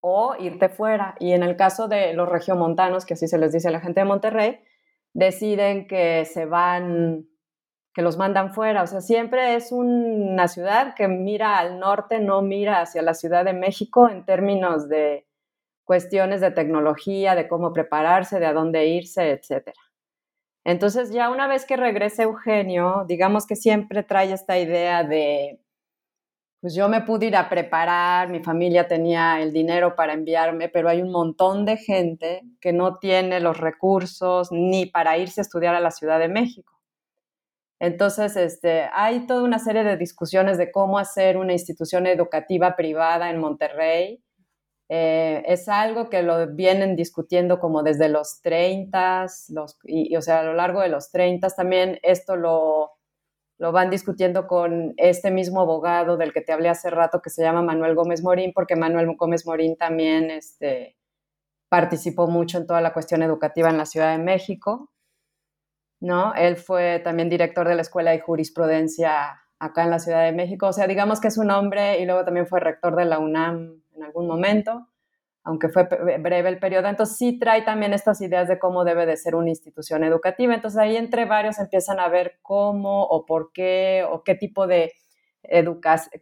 o 0.00 0.36
irte 0.38 0.68
fuera. 0.68 1.16
Y 1.18 1.32
en 1.32 1.42
el 1.42 1.56
caso 1.56 1.88
de 1.88 2.14
los 2.14 2.28
regiomontanos, 2.28 3.04
que 3.04 3.14
así 3.14 3.28
se 3.28 3.38
les 3.38 3.52
dice 3.52 3.68
a 3.68 3.72
la 3.72 3.80
gente 3.80 4.00
de 4.00 4.06
Monterrey, 4.06 4.60
deciden 5.12 5.86
que 5.86 6.24
se 6.24 6.46
van 6.46 7.26
que 8.00 8.04
los 8.04 8.16
mandan 8.16 8.54
fuera. 8.54 8.82
O 8.82 8.86
sea, 8.86 9.02
siempre 9.02 9.56
es 9.56 9.72
una 9.72 10.48
ciudad 10.48 10.94
que 10.94 11.06
mira 11.06 11.58
al 11.58 11.78
norte, 11.78 12.18
no 12.18 12.40
mira 12.40 12.80
hacia 12.80 13.02
la 13.02 13.12
Ciudad 13.12 13.44
de 13.44 13.52
México 13.52 14.08
en 14.08 14.24
términos 14.24 14.88
de 14.88 15.26
cuestiones 15.84 16.40
de 16.40 16.50
tecnología, 16.50 17.34
de 17.34 17.46
cómo 17.46 17.74
prepararse, 17.74 18.40
de 18.40 18.46
a 18.46 18.54
dónde 18.54 18.86
irse, 18.86 19.32
etc. 19.32 19.74
Entonces, 20.64 21.12
ya 21.12 21.28
una 21.28 21.46
vez 21.46 21.66
que 21.66 21.76
regrese 21.76 22.22
Eugenio, 22.22 23.04
digamos 23.06 23.46
que 23.46 23.54
siempre 23.54 24.02
trae 24.02 24.32
esta 24.32 24.58
idea 24.58 25.04
de, 25.04 25.60
pues 26.62 26.74
yo 26.74 26.88
me 26.88 27.02
pude 27.02 27.26
ir 27.26 27.36
a 27.36 27.50
preparar, 27.50 28.30
mi 28.30 28.42
familia 28.42 28.88
tenía 28.88 29.42
el 29.42 29.52
dinero 29.52 29.94
para 29.94 30.14
enviarme, 30.14 30.70
pero 30.70 30.88
hay 30.88 31.02
un 31.02 31.12
montón 31.12 31.66
de 31.66 31.76
gente 31.76 32.44
que 32.62 32.72
no 32.72 32.96
tiene 32.96 33.40
los 33.40 33.58
recursos 33.58 34.50
ni 34.52 34.86
para 34.86 35.18
irse 35.18 35.42
a 35.42 35.42
estudiar 35.42 35.74
a 35.74 35.80
la 35.80 35.90
Ciudad 35.90 36.18
de 36.18 36.28
México. 36.28 36.79
Entonces, 37.80 38.36
este, 38.36 38.88
hay 38.92 39.26
toda 39.26 39.42
una 39.42 39.58
serie 39.58 39.82
de 39.84 39.96
discusiones 39.96 40.58
de 40.58 40.70
cómo 40.70 40.98
hacer 40.98 41.38
una 41.38 41.54
institución 41.54 42.06
educativa 42.06 42.76
privada 42.76 43.30
en 43.30 43.40
Monterrey. 43.40 44.22
Eh, 44.90 45.42
es 45.46 45.68
algo 45.68 46.10
que 46.10 46.22
lo 46.22 46.48
vienen 46.48 46.94
discutiendo 46.94 47.58
como 47.58 47.82
desde 47.82 48.08
los 48.10 48.42
30, 48.42 49.26
los, 49.48 49.78
y, 49.84 50.14
o 50.16 50.22
sea, 50.22 50.40
a 50.40 50.44
lo 50.44 50.54
largo 50.54 50.80
de 50.82 50.88
los 50.88 51.10
30 51.10 51.48
también 51.50 51.98
esto 52.02 52.36
lo, 52.36 52.92
lo 53.58 53.72
van 53.72 53.88
discutiendo 53.88 54.46
con 54.46 54.94
este 54.96 55.30
mismo 55.30 55.60
abogado 55.60 56.16
del 56.16 56.32
que 56.32 56.42
te 56.42 56.52
hablé 56.52 56.68
hace 56.68 56.90
rato 56.90 57.22
que 57.22 57.30
se 57.30 57.42
llama 57.42 57.62
Manuel 57.62 57.94
Gómez 57.94 58.22
Morín, 58.22 58.52
porque 58.54 58.76
Manuel 58.76 59.14
Gómez 59.16 59.46
Morín 59.46 59.76
también 59.76 60.30
este, 60.30 60.96
participó 61.70 62.26
mucho 62.26 62.58
en 62.58 62.66
toda 62.66 62.80
la 62.80 62.92
cuestión 62.92 63.22
educativa 63.22 63.70
en 63.70 63.78
la 63.78 63.86
Ciudad 63.86 64.12
de 64.16 64.22
México. 64.22 64.89
¿No? 66.00 66.34
Él 66.34 66.56
fue 66.56 67.00
también 67.04 67.28
director 67.28 67.68
de 67.68 67.74
la 67.74 67.82
Escuela 67.82 68.10
de 68.10 68.20
Jurisprudencia 68.20 69.40
acá 69.58 69.84
en 69.84 69.90
la 69.90 69.98
Ciudad 69.98 70.24
de 70.24 70.32
México. 70.32 70.68
O 70.68 70.72
sea, 70.72 70.86
digamos 70.86 71.20
que 71.20 71.28
es 71.28 71.38
un 71.38 71.50
hombre 71.50 72.00
y 72.00 72.06
luego 72.06 72.24
también 72.24 72.46
fue 72.46 72.60
rector 72.60 72.96
de 72.96 73.04
la 73.04 73.18
UNAM 73.18 73.82
en 73.94 74.02
algún 74.02 74.26
momento, 74.26 74.88
aunque 75.44 75.68
fue 75.68 75.84
breve 75.84 76.48
el 76.48 76.58
periodo. 76.58 76.88
Entonces 76.88 77.16
sí 77.18 77.38
trae 77.38 77.62
también 77.62 77.92
estas 77.92 78.20
ideas 78.22 78.48
de 78.48 78.58
cómo 78.58 78.84
debe 78.84 79.06
de 79.06 79.16
ser 79.16 79.34
una 79.34 79.50
institución 79.50 80.02
educativa. 80.02 80.54
Entonces 80.54 80.80
ahí 80.80 80.96
entre 80.96 81.26
varios 81.26 81.58
empiezan 81.58 82.00
a 82.00 82.08
ver 82.08 82.38
cómo 82.42 83.04
o 83.04 83.26
por 83.26 83.52
qué 83.52 84.04
o 84.10 84.24
qué 84.24 84.34
tipo 84.34 84.66
de 84.66 84.92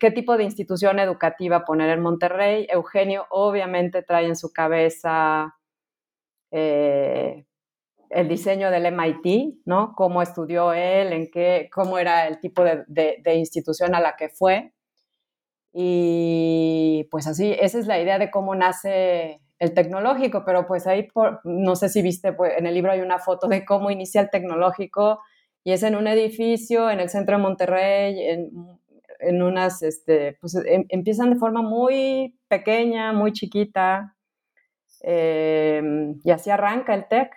qué 0.00 0.10
tipo 0.12 0.36
de 0.36 0.44
institución 0.44 0.98
educativa 0.98 1.64
poner 1.64 1.90
en 1.90 2.00
Monterrey. 2.00 2.66
Eugenio 2.70 3.26
obviamente 3.30 4.02
trae 4.02 4.26
en 4.26 4.36
su 4.36 4.52
cabeza 4.52 5.56
eh, 6.50 7.44
el 8.10 8.28
diseño 8.28 8.70
del 8.70 8.86
MIT, 8.92 9.62
¿no? 9.64 9.94
Cómo 9.96 10.22
estudió 10.22 10.72
él, 10.72 11.12
en 11.12 11.30
qué, 11.30 11.68
cómo 11.72 11.98
era 11.98 12.26
el 12.26 12.40
tipo 12.40 12.62
de, 12.64 13.34
institución 13.34 13.94
a 13.94 14.00
la 14.00 14.16
que 14.16 14.28
fue. 14.28 14.72
Y 15.72 17.06
pues 17.10 17.26
así, 17.26 17.54
esa 17.60 17.78
es 17.78 17.86
la 17.86 18.00
idea 18.00 18.18
de 18.18 18.30
cómo 18.30 18.54
nace 18.54 19.40
el 19.58 19.74
tecnológico, 19.74 20.44
pero 20.44 20.66
pues 20.66 20.86
ahí, 20.86 21.08
no 21.44 21.76
sé 21.76 21.88
si 21.88 22.02
viste, 22.02 22.32
pues, 22.32 22.52
en 22.56 22.66
el 22.66 22.74
libro 22.74 22.92
hay 22.92 23.00
una 23.00 23.18
foto 23.18 23.48
de 23.48 23.64
cómo 23.64 23.90
inicia 23.90 24.20
el 24.20 24.30
tecnológico 24.30 25.20
y 25.64 25.72
es 25.72 25.82
en 25.82 25.96
un 25.96 26.06
edificio 26.06 26.90
en 26.90 27.00
el 27.00 27.10
centro 27.10 27.36
de 27.36 27.42
Monterrey, 27.42 28.20
en, 29.20 29.42
unas, 29.42 29.82
este, 29.82 30.38
pues 30.40 30.54
em, 30.54 30.84
empiezan 30.88 31.30
de 31.30 31.36
forma 31.36 31.60
muy 31.60 32.38
pequeña, 32.48 33.12
muy 33.12 33.32
chiquita, 33.32 34.16
em, 35.02 36.20
y 36.24 36.30
así 36.30 36.50
arranca 36.50 36.94
el 36.94 37.08
tech. 37.08 37.32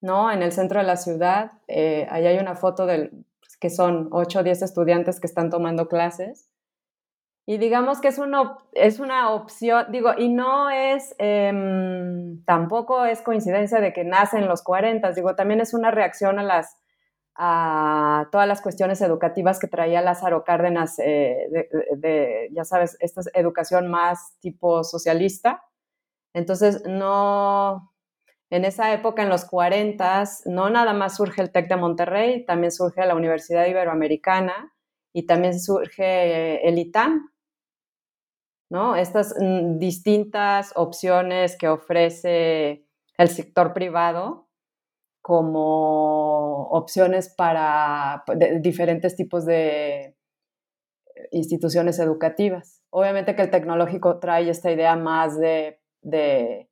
¿No? 0.00 0.30
En 0.30 0.42
el 0.42 0.52
centro 0.52 0.80
de 0.80 0.86
la 0.86 0.96
ciudad, 0.96 1.52
eh, 1.66 2.06
ahí 2.10 2.26
hay 2.26 2.38
una 2.38 2.54
foto 2.54 2.86
del, 2.86 3.10
pues, 3.40 3.56
que 3.58 3.70
son 3.70 4.08
8 4.12 4.40
o 4.40 4.42
10 4.42 4.62
estudiantes 4.62 5.20
que 5.20 5.26
están 5.26 5.50
tomando 5.50 5.88
clases. 5.88 6.48
Y 7.46 7.56
digamos 7.56 8.00
que 8.02 8.08
es, 8.08 8.18
uno, 8.18 8.58
es 8.72 9.00
una 9.00 9.30
opción, 9.32 9.86
digo, 9.90 10.10
y 10.18 10.28
no 10.28 10.68
es, 10.68 11.14
em, 11.18 12.44
tampoco 12.44 13.06
es 13.06 13.22
coincidencia 13.22 13.80
de 13.80 13.94
que 13.94 14.04
nace 14.04 14.36
en 14.36 14.48
los 14.48 14.62
40, 14.62 15.12
digo, 15.12 15.34
también 15.34 15.60
es 15.62 15.72
una 15.72 15.90
reacción 15.90 16.38
a 16.38 16.42
las, 16.42 16.76
a 17.36 18.28
todas 18.32 18.46
las 18.46 18.60
cuestiones 18.60 19.00
educativas 19.00 19.58
que 19.58 19.66
traía 19.66 20.02
Lázaro 20.02 20.44
Cárdenas, 20.44 20.98
eh, 20.98 21.68
de, 21.96 22.50
ya 22.52 22.64
sabes, 22.64 22.98
esta 23.00 23.22
educación 23.32 23.88
más 23.88 24.36
tipo 24.40 24.84
socialista. 24.84 25.62
Entonces, 26.34 26.82
no, 26.84 27.90
en 28.50 28.64
esa 28.64 28.92
época, 28.92 29.22
en 29.22 29.28
los 29.28 29.44
40, 29.44 30.24
no 30.46 30.70
nada 30.70 30.92
más 30.94 31.16
surge 31.16 31.42
el 31.42 31.52
TEC 31.52 31.68
de 31.68 31.76
Monterrey, 31.76 32.44
también 32.46 32.72
surge 32.72 33.04
la 33.06 33.14
Universidad 33.14 33.66
Iberoamericana 33.66 34.74
y 35.12 35.26
también 35.26 35.60
surge 35.60 36.66
el 36.66 36.78
ITAM, 36.78 37.30
¿no? 38.70 38.96
Estas 38.96 39.34
mm, 39.38 39.78
distintas 39.78 40.72
opciones 40.76 41.56
que 41.58 41.68
ofrece 41.68 42.86
el 43.18 43.28
sector 43.28 43.74
privado 43.74 44.48
como 45.20 46.68
opciones 46.70 47.34
para 47.36 48.24
diferentes 48.60 49.14
tipos 49.16 49.44
de 49.44 50.16
instituciones 51.32 51.98
educativas. 51.98 52.82
Obviamente 52.90 53.36
que 53.36 53.42
el 53.42 53.50
tecnológico 53.50 54.20
trae 54.20 54.48
esta 54.48 54.70
idea 54.70 54.96
más 54.96 55.38
de 55.38 55.80
de 56.02 56.67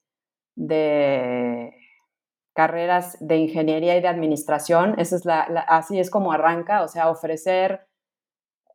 carreras 2.55 3.19
de 3.21 3.37
ingeniería 3.37 3.97
y 3.97 4.01
de 4.01 4.09
administración. 4.09 4.99
Esa 4.99 5.17
es 5.17 5.25
la, 5.25 5.43
así 5.69 6.01
es 6.01 6.11
como 6.11 6.33
arranca, 6.33 6.83
o 6.83 6.89
sea, 6.89 7.11
ofrecer, 7.11 7.87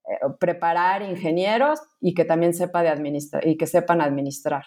eh, 0.08 0.18
preparar 0.40 1.02
ingenieros 1.02 1.80
y 2.00 2.14
que 2.14 2.26
también 2.26 2.54
sepa 2.54 2.84
de 2.84 2.90
administrar 2.90 3.46
y 3.46 3.58
que 3.58 3.68
sepan 3.68 4.02
administrar. 4.02 4.66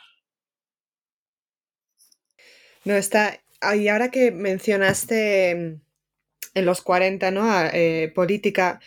No 2.85 2.95
está. 2.95 3.41
Y 3.75 3.89
ahora 3.89 4.11
que 4.11 4.31
mencionaste 4.31 5.55
mm, 5.55 5.81
en 6.55 6.65
los 6.67 6.83
40, 6.83 7.31
¿no? 7.31 7.49
Eh, 7.73 8.13
política, 8.15 8.81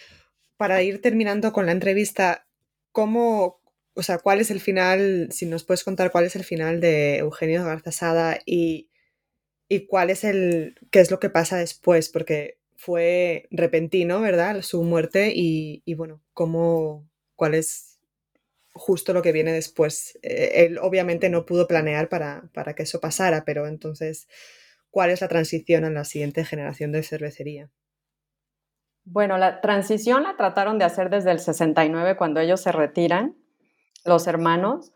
para 0.58 0.82
ir 0.82 1.02
terminando 1.02 1.52
con 1.52 1.66
la 1.66 1.72
entrevista, 1.72 2.48
¿cómo, 2.92 3.62
o 3.98 4.04
sea, 4.04 4.20
¿cuál 4.20 4.40
es 4.40 4.52
el 4.52 4.60
final? 4.60 5.30
Si 5.32 5.46
nos 5.46 5.64
puedes 5.64 5.84
contar 5.84 6.12
cuál 6.12 6.26
es 6.26 6.36
el 6.36 6.44
final 6.44 6.80
de 6.80 7.18
Eugenio 7.18 7.66
Garzasada 7.66 8.40
y, 8.46 8.90
y 9.68 9.88
cuál 9.88 10.12
es 10.12 10.24
el, 10.24 10.76
qué 10.92 11.00
es 11.00 11.10
lo 11.10 11.20
que 11.20 11.32
pasa 11.32 11.58
después, 11.58 12.10
porque 12.10 12.60
fue 12.76 13.48
repentino, 13.50 14.22
¿verdad? 14.22 14.62
Su 14.62 14.84
muerte 14.84 15.32
y, 15.34 15.82
bueno, 15.96 16.22
cómo, 16.34 17.10
cuál 17.36 17.56
es 17.56 18.00
justo 18.72 19.14
lo 19.14 19.24
que 19.24 19.32
viene 19.32 19.52
después. 19.52 20.20
Eh, 20.22 20.66
él 20.66 20.78
obviamente 20.78 21.30
no 21.30 21.46
pudo 21.46 21.68
planear 21.68 22.08
para, 22.08 22.50
para 22.54 22.76
que 22.76 22.84
eso 22.84 23.00
pasara, 23.02 23.46
pero 23.46 23.66
entonces, 23.66 24.28
¿cuál 24.92 25.10
es 25.10 25.22
la 25.22 25.28
transición 25.28 25.86
a 25.86 25.90
la 25.90 26.06
siguiente 26.06 26.46
generación 26.46 26.92
de 26.92 27.02
cervecería? 27.02 27.72
Bueno, 29.06 29.40
la 29.40 29.62
transición 29.62 30.22
la 30.22 30.38
trataron 30.38 30.78
de 30.78 30.86
hacer 30.86 31.10
desde 31.10 31.32
el 31.32 31.40
69 31.40 32.16
cuando 32.16 32.42
ellos 32.42 32.62
se 32.62 32.72
retiran 32.72 33.36
los 34.08 34.28
hermanos. 34.28 34.92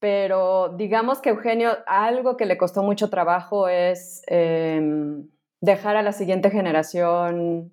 Pero 0.00 0.70
digamos 0.76 1.20
que 1.20 1.30
Eugenio, 1.30 1.76
algo 1.86 2.36
que 2.36 2.46
le 2.46 2.56
costó 2.56 2.82
mucho 2.82 3.10
trabajo 3.10 3.68
es 3.68 4.22
em, 4.28 5.28
dejar 5.60 5.96
a 5.96 6.02
la 6.02 6.12
siguiente 6.12 6.50
generación 6.50 7.72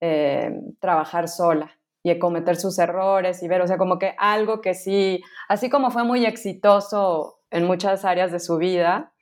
em, 0.00 0.74
trabajar 0.80 1.28
sola. 1.28 1.76
y 2.02 2.18
cometer 2.18 2.56
sus 2.56 2.78
errores 2.78 3.42
y 3.42 3.48
ver, 3.48 3.60
o 3.60 3.66
sea, 3.66 3.76
como 3.76 3.98
que 3.98 4.14
algo 4.16 4.62
que 4.62 4.72
sí, 4.74 5.22
así 5.48 5.68
como 5.68 5.90
fue 5.90 6.02
muy 6.02 6.24
exitoso 6.24 7.40
en 7.50 7.66
muchas 7.66 8.06
áreas 8.06 8.32
de 8.32 8.40
su 8.40 8.56
vida, 8.56 9.12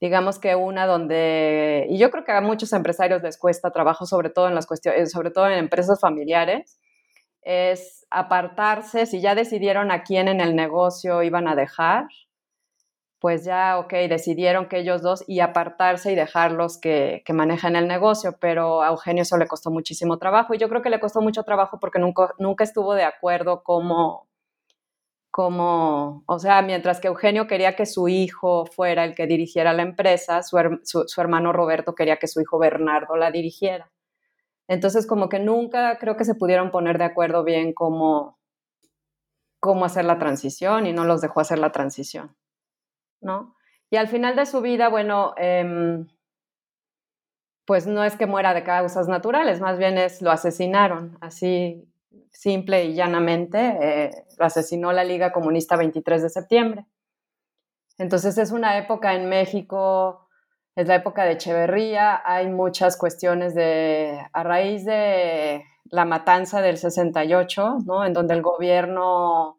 digamos 0.00 0.38
que 0.38 0.54
una 0.56 0.86
donde, 0.86 1.86
y 1.88 1.98
yo 1.98 2.10
creo 2.10 2.24
que 2.24 2.32
a 2.32 2.40
muchos 2.40 2.72
empresarios 2.72 3.22
les 3.22 3.38
cuesta 3.38 3.70
trabajo, 3.72 4.06
sobre 4.06 4.30
todo 4.30 4.48
en 4.48 4.54
las 4.56 4.66
cuestiones, 4.66 5.12
sobre 5.12 5.30
todo 5.30 5.46
en 5.46 5.58
empresas 5.58 6.00
familiares, 6.00 6.77
es 7.48 8.06
apartarse, 8.10 9.06
si 9.06 9.22
ya 9.22 9.34
decidieron 9.34 9.90
a 9.90 10.02
quién 10.02 10.28
en 10.28 10.40
el 10.42 10.54
negocio 10.54 11.22
iban 11.22 11.48
a 11.48 11.56
dejar, 11.56 12.06
pues 13.20 13.44
ya, 13.44 13.78
ok, 13.78 13.90
decidieron 14.08 14.68
que 14.68 14.80
ellos 14.80 15.00
dos 15.00 15.24
y 15.26 15.40
apartarse 15.40 16.12
y 16.12 16.14
dejarlos 16.14 16.78
que, 16.78 17.22
que 17.24 17.32
manejen 17.32 17.74
el 17.74 17.88
negocio, 17.88 18.36
pero 18.38 18.82
a 18.82 18.88
Eugenio 18.88 19.22
eso 19.22 19.38
le 19.38 19.46
costó 19.48 19.70
muchísimo 19.70 20.18
trabajo 20.18 20.52
y 20.52 20.58
yo 20.58 20.68
creo 20.68 20.82
que 20.82 20.90
le 20.90 21.00
costó 21.00 21.22
mucho 21.22 21.42
trabajo 21.42 21.80
porque 21.80 21.98
nunca, 21.98 22.34
nunca 22.38 22.64
estuvo 22.64 22.94
de 22.94 23.04
acuerdo 23.04 23.62
cómo, 23.64 24.28
cómo, 25.30 26.24
o 26.26 26.38
sea, 26.38 26.60
mientras 26.60 27.00
que 27.00 27.08
Eugenio 27.08 27.46
quería 27.46 27.76
que 27.76 27.86
su 27.86 28.08
hijo 28.08 28.66
fuera 28.66 29.04
el 29.04 29.14
que 29.14 29.26
dirigiera 29.26 29.72
la 29.72 29.82
empresa, 29.82 30.42
su, 30.42 30.58
su 30.84 31.20
hermano 31.22 31.54
Roberto 31.54 31.94
quería 31.94 32.18
que 32.18 32.28
su 32.28 32.42
hijo 32.42 32.58
Bernardo 32.58 33.16
la 33.16 33.30
dirigiera. 33.30 33.90
Entonces, 34.68 35.06
como 35.06 35.28
que 35.28 35.40
nunca 35.40 35.98
creo 35.98 36.16
que 36.16 36.24
se 36.24 36.34
pudieron 36.34 36.70
poner 36.70 36.98
de 36.98 37.04
acuerdo 37.04 37.42
bien 37.42 37.72
cómo, 37.72 38.38
cómo 39.60 39.84
hacer 39.84 40.04
la 40.04 40.18
transición 40.18 40.86
y 40.86 40.92
no 40.92 41.04
los 41.04 41.20
dejó 41.20 41.40
hacer 41.40 41.58
la 41.58 41.72
transición. 41.72 42.36
¿no? 43.20 43.54
Y 43.90 43.96
al 43.96 44.08
final 44.08 44.36
de 44.36 44.46
su 44.46 44.60
vida, 44.60 44.88
bueno, 44.88 45.34
em, 45.36 46.06
pues 47.64 47.86
no 47.86 48.04
es 48.04 48.16
que 48.16 48.26
muera 48.26 48.54
de 48.54 48.64
causas 48.64 49.08
naturales, 49.08 49.60
más 49.60 49.78
bien 49.78 49.98
es 49.98 50.22
lo 50.22 50.30
asesinaron, 50.30 51.18
así 51.20 51.86
simple 52.30 52.84
y 52.84 52.94
llanamente, 52.94 53.58
eh, 53.80 54.24
lo 54.38 54.44
asesinó 54.44 54.92
la 54.92 55.04
Liga 55.04 55.32
Comunista 55.32 55.76
23 55.76 56.22
de 56.22 56.28
septiembre. 56.28 56.86
Entonces 57.98 58.38
es 58.38 58.52
una 58.52 58.78
época 58.78 59.14
en 59.14 59.28
México, 59.28 60.27
es 60.78 60.86
la 60.86 60.94
época 60.94 61.24
de 61.24 61.32
Echeverría, 61.32 62.22
hay 62.24 62.48
muchas 62.48 62.96
cuestiones 62.96 63.52
de, 63.56 64.16
a 64.32 64.44
raíz 64.44 64.84
de 64.84 65.64
la 65.86 66.04
matanza 66.04 66.62
del 66.62 66.78
68, 66.78 67.78
¿no? 67.84 68.06
En 68.06 68.12
donde 68.12 68.34
el 68.34 68.42
gobierno 68.42 69.58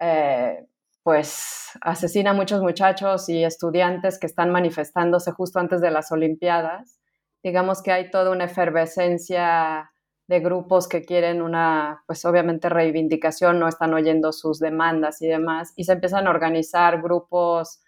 eh, 0.00 0.66
pues 1.04 1.70
asesina 1.80 2.30
a 2.30 2.34
muchos 2.34 2.60
muchachos 2.60 3.28
y 3.28 3.44
estudiantes 3.44 4.18
que 4.18 4.26
están 4.26 4.50
manifestándose 4.50 5.30
justo 5.30 5.60
antes 5.60 5.80
de 5.80 5.92
las 5.92 6.10
Olimpiadas. 6.10 6.98
Digamos 7.44 7.80
que 7.80 7.92
hay 7.92 8.10
toda 8.10 8.32
una 8.32 8.46
efervescencia 8.46 9.92
de 10.26 10.40
grupos 10.40 10.88
que 10.88 11.04
quieren 11.04 11.40
una, 11.40 12.02
pues 12.08 12.24
obviamente 12.24 12.68
reivindicación, 12.68 13.60
no 13.60 13.68
están 13.68 13.94
oyendo 13.94 14.32
sus 14.32 14.58
demandas 14.58 15.22
y 15.22 15.28
demás, 15.28 15.72
y 15.76 15.84
se 15.84 15.92
empiezan 15.92 16.26
a 16.26 16.30
organizar 16.30 17.00
grupos 17.00 17.80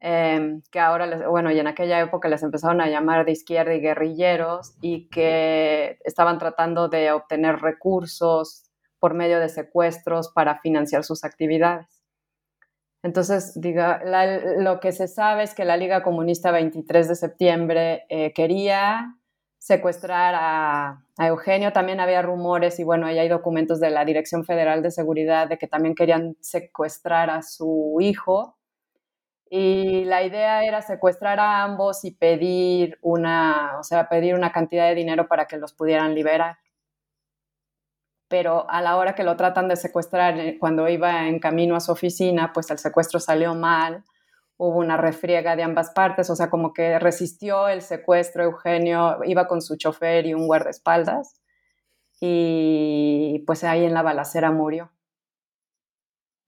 em, 0.00 0.62
que 0.70 0.80
ahora, 0.80 1.28
bueno, 1.28 1.50
y 1.50 1.58
en 1.58 1.66
aquella 1.66 2.00
época 2.00 2.28
les 2.28 2.42
empezaron 2.42 2.80
a 2.80 2.88
llamar 2.88 3.24
de 3.24 3.32
izquierda 3.32 3.74
y 3.74 3.80
guerrilleros, 3.80 4.76
y 4.80 5.08
que 5.08 5.98
estaban 6.04 6.38
tratando 6.38 6.88
de 6.88 7.12
obtener 7.12 7.60
recursos 7.60 8.64
por 8.98 9.14
medio 9.14 9.40
de 9.40 9.48
secuestros 9.48 10.30
para 10.32 10.60
financiar 10.60 11.04
sus 11.04 11.24
actividades. 11.24 11.98
Entonces, 13.02 13.52
diga, 13.60 14.02
lo 14.58 14.80
que 14.80 14.92
se 14.92 15.06
sabe 15.06 15.44
es 15.44 15.54
que 15.54 15.64
la 15.64 15.76
Liga 15.76 16.02
Comunista 16.02 16.50
23 16.50 17.08
de 17.08 17.14
septiembre 17.14 18.04
eh, 18.08 18.32
quería 18.32 19.14
secuestrar 19.58 20.34
a, 20.36 21.04
Eugenio. 21.20 21.72
También 21.72 22.00
había 22.00 22.22
rumores 22.22 22.78
y 22.78 22.84
bueno, 22.84 23.06
ahí 23.06 23.18
hay 23.18 23.28
documentos 23.28 23.80
de 23.80 23.90
la 23.90 24.04
Dirección 24.04 24.44
Federal 24.44 24.82
de 24.82 24.92
Seguridad 24.92 25.48
de 25.48 25.58
que 25.58 25.66
también 25.66 25.96
querían 25.96 26.36
secuestrar 26.40 27.28
a 27.30 27.42
su 27.42 27.96
hijo. 28.00 28.57
Y 29.50 30.04
la 30.04 30.22
idea 30.24 30.64
era 30.64 30.82
secuestrar 30.82 31.40
a 31.40 31.62
ambos 31.64 32.04
y 32.04 32.10
pedir 32.12 32.98
una, 33.02 33.78
o 33.78 33.82
sea, 33.82 34.08
pedir 34.08 34.34
una 34.34 34.52
cantidad 34.52 34.88
de 34.88 34.94
dinero 34.94 35.28
para 35.28 35.46
que 35.46 35.56
los 35.58 35.72
pudieran 35.72 36.14
liberar 36.14 36.58
pero 38.28 38.70
a 38.70 38.82
la 38.82 38.96
hora 38.96 39.14
que 39.14 39.24
lo 39.24 39.36
tratan 39.36 39.68
de 39.68 39.76
secuestrar, 39.76 40.38
eh, 40.38 40.58
cuando 40.58 40.88
iba 40.88 41.26
en 41.28 41.40
camino 41.40 41.76
a 41.76 41.80
su 41.80 41.92
oficina, 41.92 42.52
pues 42.52 42.70
el 42.70 42.78
secuestro 42.78 43.20
salió 43.20 43.54
mal, 43.54 44.04
hubo 44.58 44.78
una 44.78 44.96
refriega 44.96 45.56
de 45.56 45.62
ambas 45.62 45.90
partes, 45.90 46.30
o 46.30 46.36
sea, 46.36 46.50
como 46.50 46.72
que 46.74 46.98
resistió 46.98 47.68
el 47.68 47.82
secuestro, 47.82 48.44
Eugenio 48.44 49.18
iba 49.24 49.48
con 49.48 49.62
su 49.62 49.76
chofer 49.76 50.26
y 50.26 50.34
un 50.34 50.46
guardaespaldas, 50.46 51.40
y 52.20 53.44
pues 53.46 53.64
ahí 53.64 53.84
en 53.84 53.94
la 53.94 54.02
balacera 54.02 54.50
murió, 54.50 54.90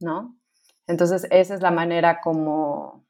¿no? 0.01 0.40
Entonces, 0.91 1.27
esa 1.31 1.55
es 1.55 1.63
la 1.63 1.71
manera 1.71 2.21
como, 2.21 3.07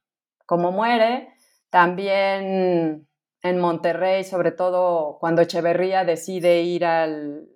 como 0.46 0.70
muere. 0.72 1.34
También 1.70 3.08
en 3.42 3.60
Monterrey, 3.60 4.24
sobre 4.24 4.52
todo 4.52 5.18
cuando 5.18 5.42
Echeverría 5.42 6.04
decide 6.04 6.62
ir 6.62 6.84
al, 6.84 7.48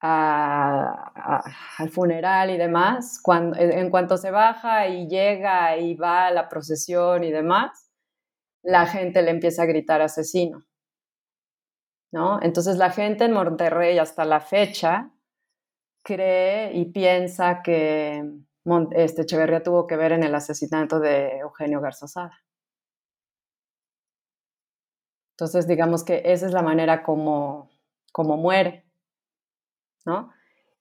al 0.00 1.90
funeral 1.90 2.50
y 2.50 2.58
demás, 2.58 3.20
cuando, 3.22 3.56
en 3.58 3.90
cuanto 3.90 4.16
se 4.16 4.30
baja 4.30 4.86
y 4.88 5.08
llega 5.08 5.76
y 5.78 5.94
va 5.94 6.26
a 6.26 6.30
la 6.30 6.48
procesión 6.48 7.24
y 7.24 7.30
demás, 7.30 7.90
la 8.62 8.86
gente 8.86 9.22
le 9.22 9.30
empieza 9.30 9.62
a 9.62 9.66
gritar 9.66 10.02
asesino. 10.02 10.64
¿no? 12.12 12.40
Entonces 12.42 12.76
la 12.76 12.90
gente 12.90 13.24
en 13.24 13.32
Monterrey 13.32 13.98
hasta 13.98 14.24
la 14.24 14.40
fecha 14.40 15.10
cree 16.02 16.72
y 16.74 16.86
piensa 16.86 17.62
que 17.62 18.22
este 18.92 19.22
Echeverría 19.22 19.62
tuvo 19.62 19.86
que 19.86 19.96
ver 19.96 20.12
en 20.12 20.22
el 20.22 20.34
asesinato 20.34 21.00
de 21.00 21.38
Eugenio 21.38 21.80
Garzazada. 21.80 22.38
Entonces 25.34 25.66
digamos 25.68 26.04
que 26.04 26.22
esa 26.24 26.46
es 26.46 26.52
la 26.52 26.62
manera 26.62 27.02
como, 27.02 27.70
como 28.12 28.36
muere. 28.36 28.86
¿no? 30.06 30.32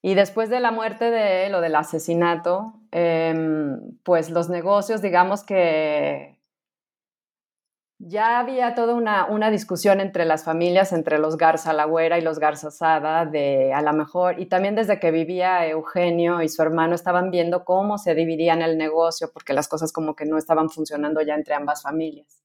Y 0.02 0.14
después 0.14 0.50
de 0.50 0.60
la 0.60 0.72
muerte 0.72 1.10
de 1.10 1.48
él 1.48 1.56
o 1.56 1.62
del 1.62 1.76
asesinato, 1.76 2.80
em, 2.92 3.98
pues 4.04 4.30
los 4.30 4.50
negocios, 4.50 5.02
digamos 5.02 5.44
que 5.44 6.35
ya 8.00 8.40
había 8.40 8.76
toda 8.76 8.94
una, 8.94 9.26
una, 9.26 9.50
discusión 9.52 10.02
entre 10.02 10.26
las 10.26 10.44
familias, 10.44 10.92
entre 10.92 11.18
los 11.18 11.38
Garza 11.38 11.74
Lagüera 11.74 12.18
y 12.18 12.22
los 12.22 12.40
Garza 12.40 12.70
Sada, 12.72 13.26
de 13.26 13.74
a 13.74 13.82
lo 13.82 13.94
mejor, 13.94 14.40
y 14.40 14.48
también 14.48 14.76
desde 14.76 15.00
que 15.00 15.12
vivía 15.12 15.66
Eugenio 15.68 16.42
y 16.42 16.50
su 16.50 16.62
hermano 16.62 16.96
estaban 16.96 17.32
viendo 17.32 17.64
cómo 17.64 17.98
se 17.98 18.14
dividían 18.16 18.62
el 18.62 18.78
negocio, 18.78 19.32
porque 19.34 19.54
las 19.54 19.68
cosas 19.68 19.94
como 19.94 20.16
que 20.16 20.26
no 20.26 20.38
estaban 20.38 20.70
funcionando 20.70 21.22
ya 21.22 21.36
entre 21.36 21.56
ambas 21.56 21.82
familias. 21.84 22.42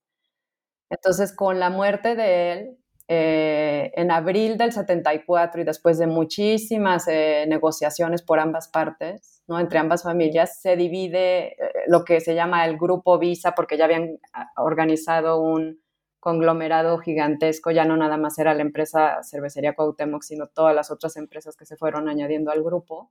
Entonces, 0.91 1.33
con 1.35 1.61
la 1.61 1.71
muerte 1.71 2.17
de 2.17 2.53
él, 2.53 2.80
eh, 3.13 3.91
en 3.97 4.13
abril 4.13 4.57
del 4.57 4.71
74 4.71 5.61
y 5.61 5.65
después 5.65 5.99
de 5.99 6.07
muchísimas 6.07 7.09
eh, 7.09 7.45
negociaciones 7.49 8.23
por 8.23 8.39
ambas 8.39 8.69
partes, 8.69 9.43
¿no? 9.49 9.59
entre 9.59 9.81
ambas 9.81 10.05
familias, 10.05 10.61
se 10.63 10.77
divide 10.77 11.55
eh, 11.55 11.57
lo 11.89 12.05
que 12.05 12.21
se 12.21 12.37
llama 12.37 12.65
el 12.67 12.79
grupo 12.79 13.19
Visa, 13.19 13.51
porque 13.57 13.77
ya 13.77 13.87
habían 13.87 14.21
ah, 14.33 14.53
organizado 14.59 15.41
un 15.41 15.81
conglomerado 16.21 16.99
gigantesco, 16.99 17.73
ya 17.73 17.85
no 17.85 17.97
nada 17.97 18.17
más 18.17 18.39
era 18.39 18.55
la 18.55 18.63
empresa 18.63 19.25
Cervecería 19.25 19.75
Cuauhtémoc, 19.75 20.23
sino 20.23 20.47
todas 20.47 20.73
las 20.73 20.93
otras 20.93 21.17
empresas 21.17 21.57
que 21.57 21.67
se 21.67 21.77
fueron 21.77 22.09
añadiendo 22.09 22.53
al 22.53 22.63
grupo, 22.63 23.11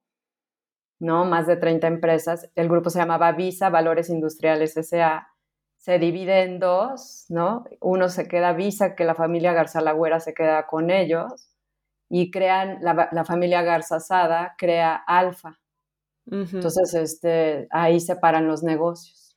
¿no? 1.00 1.26
Más 1.26 1.46
de 1.46 1.58
30 1.58 1.88
empresas. 1.88 2.50
El 2.56 2.70
grupo 2.70 2.90
se 2.90 3.00
llamaba 3.00 3.34
Visa 3.34 3.70
Valores 3.70 4.10
Industriales 4.10 4.78
S.A., 4.78 5.28
se 5.80 5.98
divide 5.98 6.44
en 6.44 6.60
dos, 6.60 7.26
¿no? 7.30 7.64
Uno 7.80 8.10
se 8.10 8.28
queda 8.28 8.54
Visa, 8.54 8.96
que 8.96 9.06
la 9.06 9.16
familia 9.16 9.54
Garza 9.54 9.80
Lagüera 9.80 10.20
se 10.20 10.34
queda 10.34 10.68
con 10.68 10.92
ellos, 10.92 11.50
y 12.10 12.32
crean, 12.32 12.80
la, 12.82 13.24
familia 13.26 13.62
Garza 13.62 14.00
Sada 14.00 14.56
crea 14.58 14.96
Alfa. 14.96 15.60
Entonces, 16.30 16.94
este, 16.94 17.68
ahí 17.72 18.00
separan 18.00 18.48
los 18.48 18.62
negocios. 18.62 19.36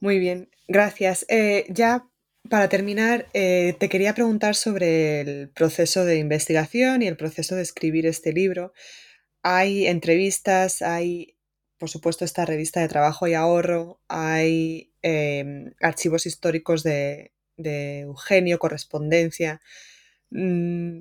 Muy 0.00 0.18
bien, 0.18 0.50
gracias. 0.66 1.24
Eh, 1.28 1.66
ya 1.68 2.08
para 2.48 2.68
terminar, 2.68 3.26
eh, 3.32 3.76
te 3.78 3.88
quería 3.88 4.14
preguntar 4.14 4.54
sobre 4.54 5.20
el 5.20 5.50
proceso 5.50 6.04
de 6.04 6.18
investigación 6.18 7.02
y 7.02 7.06
el 7.06 7.16
proceso 7.16 7.54
de 7.54 7.62
escribir 7.62 8.06
este 8.06 8.32
libro. 8.32 8.72
Hay 9.42 9.86
entrevistas, 9.86 10.82
hay 10.82 11.33
por 11.78 11.88
supuesto, 11.88 12.24
esta 12.24 12.44
revista 12.44 12.80
de 12.80 12.88
trabajo 12.88 13.26
y 13.26 13.34
ahorro, 13.34 14.00
hay 14.08 14.92
em, 15.02 15.72
archivos 15.80 16.26
históricos 16.26 16.82
de, 16.82 17.32
Eugenio, 17.56 18.58
correspondencia. 18.58 19.60
Mm, 20.30 21.00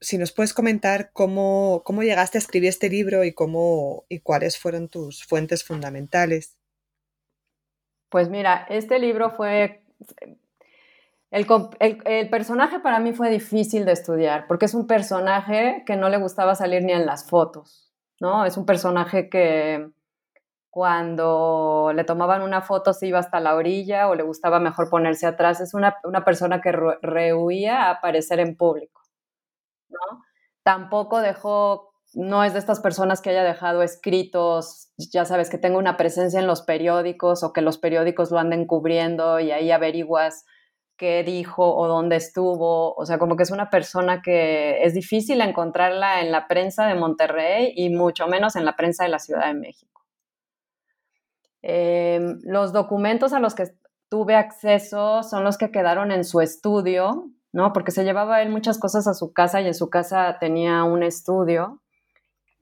si 0.00 0.18
nos 0.18 0.32
puedes 0.32 0.54
comentar 0.54 1.10
cómo, 1.12 1.82
llegaste 2.02 2.38
a 2.38 2.40
escribir 2.40 2.68
este 2.68 2.88
libro 2.88 3.24
y, 3.24 3.32
cómo, 3.32 4.04
y 4.08 4.20
cuáles 4.20 4.58
fueron 4.58 4.88
tus 4.88 5.24
fuentes 5.24 5.64
fundamentales. 5.64 6.56
Pues 8.08 8.28
mira, 8.28 8.66
este 8.68 8.98
libro 8.98 9.30
fue 9.30 9.82
El, 11.30 12.28
personaje 12.28 12.80
para 12.80 12.98
mí 12.98 13.12
fue 13.12 13.30
difícil 13.30 13.84
de 13.84 13.92
estudiar 13.92 14.46
porque 14.48 14.64
es 14.64 14.74
un 14.74 14.86
personaje 14.86 15.84
que 15.86 15.96
no 15.96 16.08
le 16.08 16.16
gustaba 16.16 16.54
salir 16.54 16.82
ni 16.82 16.92
en 16.92 17.06
las 17.06 17.28
fotos, 17.28 17.92
¿no? 18.20 18.44
Es 18.44 18.56
un 18.56 18.66
personaje 18.66 19.28
que 19.28 19.90
cuando 20.70 21.92
le 21.94 22.04
tomaban 22.04 22.42
una 22.42 22.62
foto 22.62 22.92
se 22.92 23.08
iba 23.08 23.18
hasta 23.18 23.40
la 23.40 23.56
orilla 23.56 24.08
o 24.08 24.14
le 24.14 24.22
gustaba 24.22 24.60
mejor 24.60 24.88
ponerse 24.88 25.26
atrás. 25.26 25.60
Es 25.60 25.74
una, 25.74 25.96
persona 26.24 26.60
que 26.60 26.72
rehuía 27.02 27.82
a 27.82 27.90
aparecer 27.90 28.40
en 28.40 28.56
público, 28.56 29.02
¿no? 29.88 30.22
Tampoco 30.62 31.20
dejó, 31.20 31.92
no 32.14 32.44
es 32.44 32.52
de 32.52 32.60
estas 32.60 32.80
personas 32.80 33.20
que 33.20 33.30
haya 33.30 33.42
dejado 33.42 33.82
escritos, 33.82 34.92
ya 34.96 35.24
sabes, 35.24 35.50
que 35.50 35.58
tenga 35.58 35.78
una 35.78 35.96
presencia 35.96 36.38
en 36.38 36.46
los 36.46 36.62
periódicos 36.62 37.42
o 37.42 37.52
que 37.52 37.62
los 37.62 37.78
periódicos 37.78 38.30
lo 38.30 38.38
anden 38.38 38.66
cubriendo 38.66 39.40
y 39.40 39.50
ahí 39.50 39.72
averiguas 39.72 40.44
qué 40.96 41.24
dijo 41.24 41.74
o 41.76 41.88
dónde 41.88 42.16
estuvo. 42.16 42.94
O 42.94 43.06
sea, 43.06 43.18
como 43.18 43.36
que 43.36 43.42
es 43.42 43.50
una 43.50 43.70
persona 43.70 44.22
que 44.22 44.84
es 44.84 44.94
difícil 44.94 45.40
encontrarla 45.40 46.20
en 46.20 46.30
la 46.30 46.46
prensa 46.46 46.86
de 46.86 46.94
Monterrey 46.94 47.72
y 47.74 47.90
mucho 47.90 48.28
menos 48.28 48.54
en 48.54 48.64
la 48.66 48.76
prensa 48.76 49.04
de 49.04 49.10
la 49.10 49.18
Ciudad 49.18 49.46
de 49.46 49.54
México. 49.54 49.99
Em, 51.62 52.40
los 52.42 52.72
documentos 52.72 53.32
a 53.32 53.40
los 53.40 53.54
que 53.54 53.64
tuve 54.08 54.34
acceso 54.34 55.22
son 55.22 55.44
los 55.44 55.58
que 55.58 55.70
quedaron 55.70 56.10
en 56.10 56.24
su 56.24 56.40
estudio, 56.40 57.30
¿no? 57.52 57.72
Porque 57.72 57.92
se 57.92 58.04
llevaba 58.04 58.42
él 58.42 58.50
muchas 58.50 58.78
cosas 58.78 59.06
a 59.06 59.14
su 59.14 59.32
casa 59.32 59.60
y 59.60 59.66
en 59.66 59.74
su 59.74 59.90
casa 59.90 60.38
tenía 60.40 60.84
un 60.84 61.02
estudio. 61.02 61.80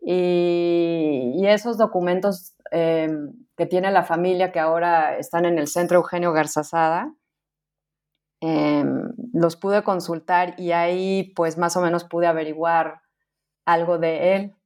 Y, 0.00 1.44
esos 1.46 1.78
documentos 1.78 2.54
em, 2.70 3.32
que 3.56 3.66
tiene 3.66 3.90
la 3.90 4.04
familia 4.04 4.52
que 4.52 4.60
ahora 4.60 5.16
están 5.18 5.44
en 5.46 5.58
el 5.58 5.66
Centro 5.66 5.98
Eugenio 5.98 6.32
Garzazada, 6.32 7.14
em, 8.40 9.12
los 9.32 9.56
pude 9.56 9.82
consultar 9.82 10.54
y 10.58 10.72
ahí 10.72 11.32
pues 11.34 11.58
más 11.58 11.76
o 11.76 11.80
menos 11.80 12.04
pude 12.04 12.26
averiguar 12.26 13.00
algo 13.64 13.98
de 13.98 14.36
él 14.36 14.57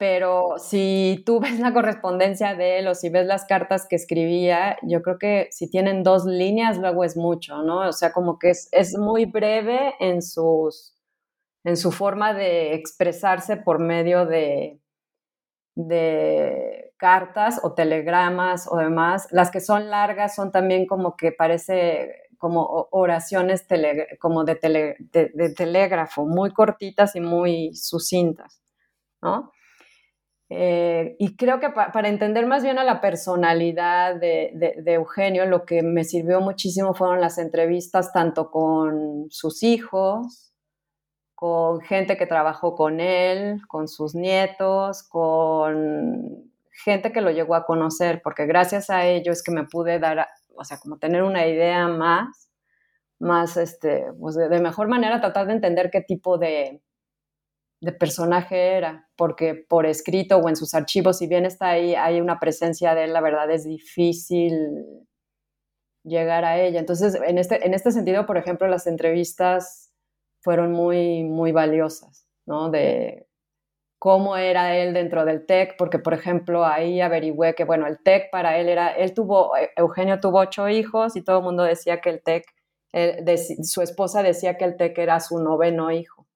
pero 0.00 0.54
si 0.56 1.22
tú 1.26 1.40
ves 1.40 1.60
la 1.60 1.74
correspondencia 1.74 2.54
de 2.54 2.78
él 2.78 2.88
o 2.88 2.94
si 2.94 3.10
ves 3.10 3.26
las 3.26 3.44
cartas 3.44 3.86
que 3.86 3.96
escribía, 3.96 4.78
yo 4.80 5.02
creo 5.02 5.18
que 5.18 5.48
si 5.50 5.68
tienen 5.70 6.02
dos 6.02 6.24
líneas, 6.24 6.78
luego 6.78 7.04
es 7.04 7.18
mucho, 7.18 7.62
¿no? 7.62 7.86
O 7.86 7.92
sea, 7.92 8.10
como 8.10 8.38
que 8.38 8.48
es, 8.48 8.70
es 8.72 8.96
muy 8.96 9.26
breve 9.26 9.94
en, 10.00 10.22
sus, 10.22 10.96
en 11.64 11.76
su 11.76 11.92
forma 11.92 12.32
de 12.32 12.72
expresarse 12.72 13.58
por 13.58 13.78
medio 13.78 14.24
de, 14.24 14.80
de 15.74 16.94
cartas 16.96 17.60
o 17.62 17.74
telegramas 17.74 18.68
o 18.70 18.78
demás. 18.78 19.28
Las 19.32 19.50
que 19.50 19.60
son 19.60 19.90
largas 19.90 20.34
son 20.34 20.50
también 20.50 20.86
como 20.86 21.14
que 21.14 21.30
parece 21.30 22.22
como 22.38 22.88
oraciones 22.90 23.66
como 24.18 24.44
de, 24.44 24.96
de 25.12 25.54
telégrafo, 25.54 26.24
muy 26.24 26.52
cortitas 26.54 27.16
y 27.16 27.20
muy 27.20 27.74
sucintas, 27.74 28.62
¿no? 29.20 29.52
Eh, 30.52 31.14
y 31.20 31.36
creo 31.36 31.60
que 31.60 31.70
para 31.70 32.08
entender 32.08 32.44
más 32.44 32.64
bien 32.64 32.76
a 32.80 32.84
la 32.84 33.00
personalidad 33.00 34.16
de, 34.16 34.82
Eugenio, 34.84 35.46
lo 35.46 35.64
que 35.64 35.82
me 35.82 36.02
sirvió 36.02 36.40
muchísimo 36.40 36.92
fueron 36.92 37.20
las 37.20 37.38
entrevistas 37.38 38.12
tanto 38.12 38.50
con 38.50 39.30
sus 39.30 39.62
hijos, 39.62 40.52
con 41.36 41.80
gente 41.82 42.16
que 42.16 42.26
trabajó 42.26 42.74
con 42.74 42.98
él, 42.98 43.60
con 43.68 43.86
sus 43.86 44.16
nietos, 44.16 45.04
con 45.04 46.50
gente 46.72 47.12
que 47.12 47.20
lo 47.20 47.30
llegó 47.30 47.54
a 47.54 47.64
conocer, 47.64 48.20
porque 48.22 48.46
gracias 48.46 48.90
a 48.90 49.06
ello 49.06 49.30
es 49.30 49.44
que 49.44 49.52
me 49.52 49.64
pude 49.64 50.00
dar, 50.00 50.28
o 50.56 50.64
sea, 50.64 50.78
como 50.78 50.98
tener 50.98 51.22
una 51.22 51.46
idea 51.46 51.86
más, 51.86 52.50
más, 53.20 53.56
este, 53.56 54.06
pues 54.18 54.34
de 54.34 54.60
mejor 54.60 54.88
manera 54.88 55.20
tratar 55.20 55.46
de 55.46 55.52
entender 55.52 55.90
qué 55.92 56.00
tipo 56.00 56.38
de, 56.38 56.82
de 57.80 57.92
personaje 57.92 58.76
era, 58.76 59.08
porque 59.16 59.54
por 59.54 59.86
escrito 59.86 60.36
o 60.36 60.48
en 60.48 60.56
sus 60.56 60.74
archivos, 60.74 61.18
si 61.18 61.26
bien 61.26 61.46
está 61.46 61.70
ahí, 61.70 61.94
hay 61.94 62.20
una 62.20 62.38
presencia 62.38 62.94
de 62.94 63.04
él, 63.04 63.12
la 63.12 63.22
verdad 63.22 63.50
es 63.50 63.64
difícil 63.64 65.06
llegar 66.04 66.44
a 66.44 66.60
ella. 66.60 66.78
Entonces, 66.78 67.14
en 67.14 67.38
este, 67.38 67.64
en 67.66 67.74
este 67.74 67.90
sentido, 67.90 68.26
por 68.26 68.36
ejemplo, 68.36 68.68
las 68.68 68.86
entrevistas 68.86 69.92
fueron 70.42 70.72
muy, 70.72 71.24
muy 71.24 71.52
valiosas, 71.52 72.26
¿no? 72.46 72.70
De 72.70 73.26
cómo 73.98 74.36
era 74.36 74.76
él 74.76 74.94
dentro 74.94 75.24
del 75.24 75.46
TEC, 75.46 75.76
porque, 75.78 75.98
por 75.98 76.14
ejemplo, 76.14 76.64
ahí 76.64 77.00
averigüé 77.00 77.54
que, 77.54 77.64
bueno, 77.64 77.86
el 77.86 78.02
TEC 78.02 78.30
para 78.30 78.58
él 78.58 78.68
era, 78.68 78.88
él 78.88 79.14
tuvo, 79.14 79.52
Eugenio 79.76 80.20
tuvo 80.20 80.40
ocho 80.40 80.68
hijos 80.68 81.16
y 81.16 81.22
todo 81.22 81.38
el 81.38 81.44
mundo 81.44 81.62
decía 81.62 82.00
que 82.00 82.10
el 82.10 82.22
TEC, 82.22 82.44
su 83.62 83.82
esposa 83.82 84.22
decía 84.22 84.56
que 84.56 84.64
el 84.64 84.76
TEC 84.76 84.98
era 84.98 85.20
su 85.20 85.38
noveno 85.38 85.90
hijo, 85.90 86.26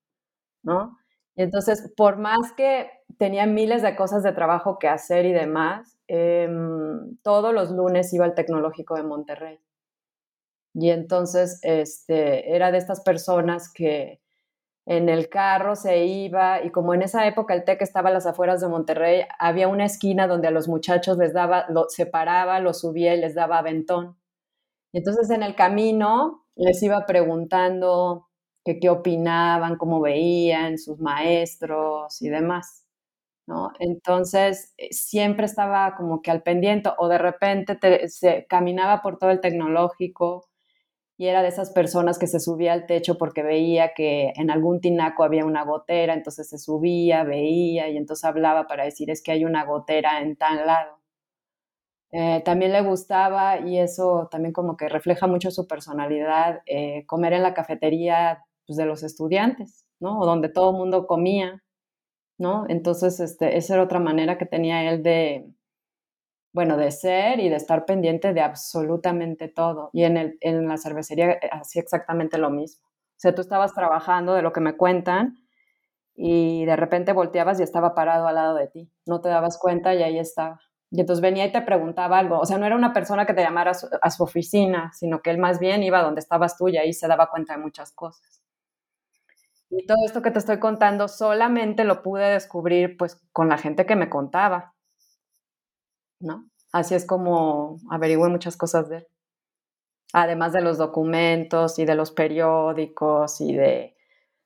¿no? 0.63 0.99
Y 1.37 1.43
entonces, 1.43 1.93
por 1.97 2.17
más 2.19 2.53
que 2.57 2.91
tenía 3.19 3.47
miles 3.47 3.83
de 3.83 3.97
cosas 3.97 4.23
de 4.23 4.33
trabajo 4.33 4.79
que 4.79 4.89
hacer 4.89 5.27
y 5.27 5.33
demás, 5.33 5.99
em, 6.09 7.17
todos 7.23 7.53
los 7.55 7.71
lunes 7.71 8.13
iba 8.13 8.25
al 8.25 8.35
Tecnológico 8.35 8.95
de 8.97 9.03
Monterrey. 9.05 9.61
Y 10.75 10.91
entonces 10.91 11.61
este, 11.63 12.55
era 12.55 12.73
de 12.73 12.79
estas 12.79 13.01
personas 13.03 13.73
que 13.73 14.21
en 14.87 15.09
el 15.09 15.29
carro 15.29 15.77
se 15.77 16.05
iba 16.07 16.63
y 16.63 16.71
como 16.71 16.95
en 16.95 17.03
esa 17.03 17.27
época 17.27 17.55
el 17.55 17.65
TEC 17.65 17.83
estaba 17.83 18.11
a 18.11 18.13
las 18.13 18.27
afueras 18.27 18.61
de 18.61 18.69
Monterrey, 18.69 19.23
había 19.39 19.69
una 19.69 19.87
esquina 19.87 20.27
donde 20.27 20.49
a 20.49 20.51
los 20.51 20.69
muchachos 20.69 21.17
les 21.17 21.33
daba, 21.33 21.67
lo 21.71 21.89
separaba, 21.89 22.61
los 22.61 22.81
subía 22.81 23.15
y 23.15 23.21
les 23.21 23.35
daba 23.35 23.59
aventón. 23.59 24.19
Y 24.93 24.99
entonces 24.99 25.31
en 25.31 25.43
el 25.43 25.55
camino 25.57 26.47
les 26.57 26.83
iba 26.83 27.07
preguntando 27.07 28.29
que 28.65 28.81
qué 28.81 28.91
opinaban, 28.91 29.77
cómo 29.77 30.01
veían 30.01 30.79
sus 30.79 30.99
maestros 31.01 32.21
y 32.23 32.29
demás, 32.31 32.87
¿no? 33.47 33.73
Entonces, 33.81 34.75
eh, 34.79 34.89
siempre 34.93 35.47
estaba 35.47 35.97
como 35.97 36.23
que 36.23 36.31
al 36.33 36.43
pendiente 36.43 36.91
o 36.99 37.09
de 37.09 37.19
repente 37.19 37.79
se 38.09 38.47
caminaba 38.49 39.03
por 39.03 39.19
todo 39.19 39.31
el 39.31 39.41
tecnológico 39.41 40.47
y 41.17 41.27
era 41.29 41.43
de 41.43 41.49
esas 41.49 41.71
personas 41.73 42.19
que 42.19 42.27
se 42.27 42.41
subía 42.41 42.73
al 42.73 42.87
techo 42.87 43.19
porque 43.19 43.43
veía 43.43 43.95
que 43.95 44.33
en 44.37 44.51
algún 44.51 44.81
tinaco 44.81 45.25
había 45.25 45.45
una 45.47 45.65
gotera, 45.65 46.15
entonces 46.15 46.49
se 46.49 46.59
subía, 46.59 47.25
veía 47.25 47.89
y 47.89 47.97
entonces 47.97 48.25
hablaba 48.25 48.67
para 48.67 48.85
decir 48.85 49.11
es 49.11 49.23
que 49.23 49.33
hay 49.33 49.45
una 49.45 49.65
gotera 49.65 50.21
en 50.23 50.37
tal 50.37 50.67
lado. 50.67 50.99
Eh, 52.13 52.43
también 52.45 52.73
le 52.73 52.81
gustaba, 52.83 53.59
y 53.61 53.79
eso 53.79 54.29
también 54.31 54.53
como 54.53 54.77
que 54.77 54.89
refleja 54.89 55.27
mucho 55.27 55.51
su 55.51 55.67
personalidad, 55.67 56.63
eh, 56.67 57.05
comer 57.07 57.33
en 57.33 57.43
la 57.43 57.55
cafetería 57.55 58.45
pues, 58.67 58.77
de 58.77 58.87
los 58.87 59.03
estudiantes, 59.03 59.87
¿no? 60.01 60.19
O 60.21 60.27
donde 60.27 60.49
todo 60.49 60.71
el 60.71 60.77
mundo 60.77 61.07
comía, 61.07 61.63
¿no? 62.39 62.67
Entonces, 62.69 63.21
este, 63.21 63.57
esa 63.59 63.75
era 63.75 63.85
otra 63.85 64.01
manera 64.01 64.39
que 64.39 64.47
tenía 64.47 64.91
él 64.91 65.03
de, 65.03 65.47
bueno, 66.53 66.77
de 66.77 66.91
ser 66.93 67.41
y 67.41 67.49
de 67.49 67.57
estar 67.57 67.85
pendiente 67.85 68.33
de 68.33 68.41
absolutamente 68.41 69.49
todo. 69.49 69.91
Y 69.93 70.05
en, 70.05 70.17
el, 70.17 70.39
en 70.41 70.69
la 70.69 70.77
cervecería 70.79 71.33
eh, 71.33 71.51
hacía 71.53 71.83
exactamente 71.83 72.39
lo 72.39 72.51
mismo. 72.51 72.87
O 72.87 73.17
sea, 73.19 73.35
tú 73.35 73.41
estabas 73.43 73.75
trabajando 73.75 74.35
de 74.35 74.43
lo 74.43 74.53
que 74.53 74.61
me 74.61 74.77
cuentan 74.77 75.37
y 76.17 76.65
de 76.67 76.77
repente 76.77 77.13
volteabas 77.13 77.61
y 77.61 77.65
estaba 77.65 77.95
parado 77.95 78.29
al 78.29 78.37
lado 78.37 78.57
de 78.57 78.69
ti. 78.69 78.93
No 79.07 79.21
te 79.21 79.31
dabas 79.31 79.59
cuenta 79.59 79.95
y 79.95 80.03
ahí 80.05 80.19
estaba. 80.19 80.61
Y 80.91 81.01
entonces 81.01 81.23
venía 81.23 81.47
y 81.47 81.53
te 81.53 81.63
preguntaba 81.63 82.19
algo. 82.21 82.39
O 82.41 82.47
sea, 82.47 82.59
no 82.59 82.67
era 82.67 82.77
una 82.77 82.93
persona 82.93 83.27
que 83.27 83.35
te 83.35 83.43
llamara 83.43 83.73
a 83.73 83.75
su, 83.75 83.89
a 84.01 84.11
su 84.11 84.25
oficina, 84.25 84.93
sino 84.95 85.23
que 85.23 85.31
él 85.31 85.39
más 85.39 85.59
bien 85.61 85.83
iba 85.83 86.03
donde 86.03 86.21
estabas 86.21 86.57
tú 86.59 86.69
y 86.69 86.77
ahí 86.79 86.93
se 86.95 87.09
daba 87.09 87.31
cuenta 87.31 87.55
de 87.57 87.63
muchas 87.63 87.93
cosas. 87.93 88.44
Y 89.77 89.87
todo 89.87 89.99
esto 90.07 90.23
que 90.23 90.31
te 90.31 90.39
estoy 90.39 90.61
contando 90.61 91.09
solamente 91.09 91.83
lo 91.85 92.03
pude 92.03 92.25
descubrir 92.25 92.97
pues 92.97 93.21
con 93.33 93.49
la 93.49 93.59
gente 93.59 93.87
que 93.87 93.97
me 93.97 94.09
contaba, 94.09 94.75
¿no? 96.21 96.49
Así 96.73 96.95
es 96.95 97.05
como 97.05 97.79
averigüé 97.91 98.29
muchas 98.29 98.57
cosas 98.57 98.89
de 98.89 98.99
él. 98.99 99.07
Además 100.13 100.53
de 100.53 100.61
los 100.61 100.79
documentos 100.79 101.81
y 101.81 101.85
de 101.85 101.97
los 101.97 102.13
periódicos 102.13 103.41
y 103.41 103.55
de 103.55 103.97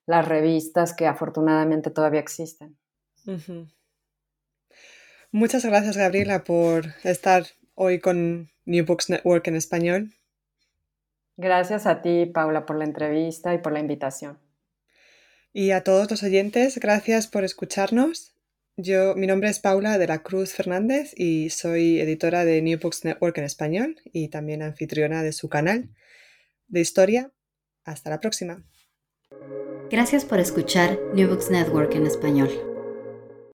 las 0.07 0.27
revistas 0.27 0.95
que 0.95 1.07
afortunadamente 1.07 1.91
todavía 1.91 2.21
existen. 2.21 2.79
Muchas 5.31 5.63
gracias, 5.63 5.99
Gabriela, 5.99 6.43
por 6.43 6.87
estar 7.05 7.45
hoy 7.75 8.01
con 8.01 8.49
New 8.65 8.87
Books 8.87 9.11
Network 9.11 9.47
en 9.49 9.57
español. 9.57 10.15
Gracias 11.37 11.87
a 11.87 12.01
ti, 12.01 12.25
Paula, 12.25 12.65
por 12.65 12.77
la 12.77 12.85
entrevista 12.85 13.53
y 13.53 13.59
por 13.59 13.73
la 13.73 13.81
invitación. 13.81 14.48
Y 15.53 15.71
a 15.71 15.83
todos 15.83 16.11
los 16.11 16.23
oyentes, 16.23 16.79
gracias 16.79 17.27
por 17.27 17.45
escucharnos. 17.45 18.35
Yo, 18.77 19.17
mi 19.17 19.27
nombre 19.27 19.49
es 19.49 19.59
Paula 19.59 19.99
de 19.99 20.07
la 20.07 20.23
Cruz 20.23 20.53
Fernández 20.53 21.13
y 21.17 21.51
soy 21.51 21.99
editora 22.01 22.45
de 22.45 22.63
New 22.63 22.79
Books 22.81 23.05
Network 23.05 23.37
en 23.39 23.45
español 23.45 23.97
y 24.05 24.29
también 24.29 24.63
anfitriona 24.63 25.23
de 25.23 25.33
su 25.33 25.49
canal 25.49 25.91
de 26.69 26.81
historia. 26.81 27.33
Hasta 27.85 28.11
la 28.11 28.21
próxima. 28.21 28.63
Gracias 29.91 30.25
por 30.25 30.39
escuchar 30.39 30.99
New 31.15 31.29
Books 31.29 31.51
Network 31.51 31.95
en 31.95 32.07
español. 32.07 32.78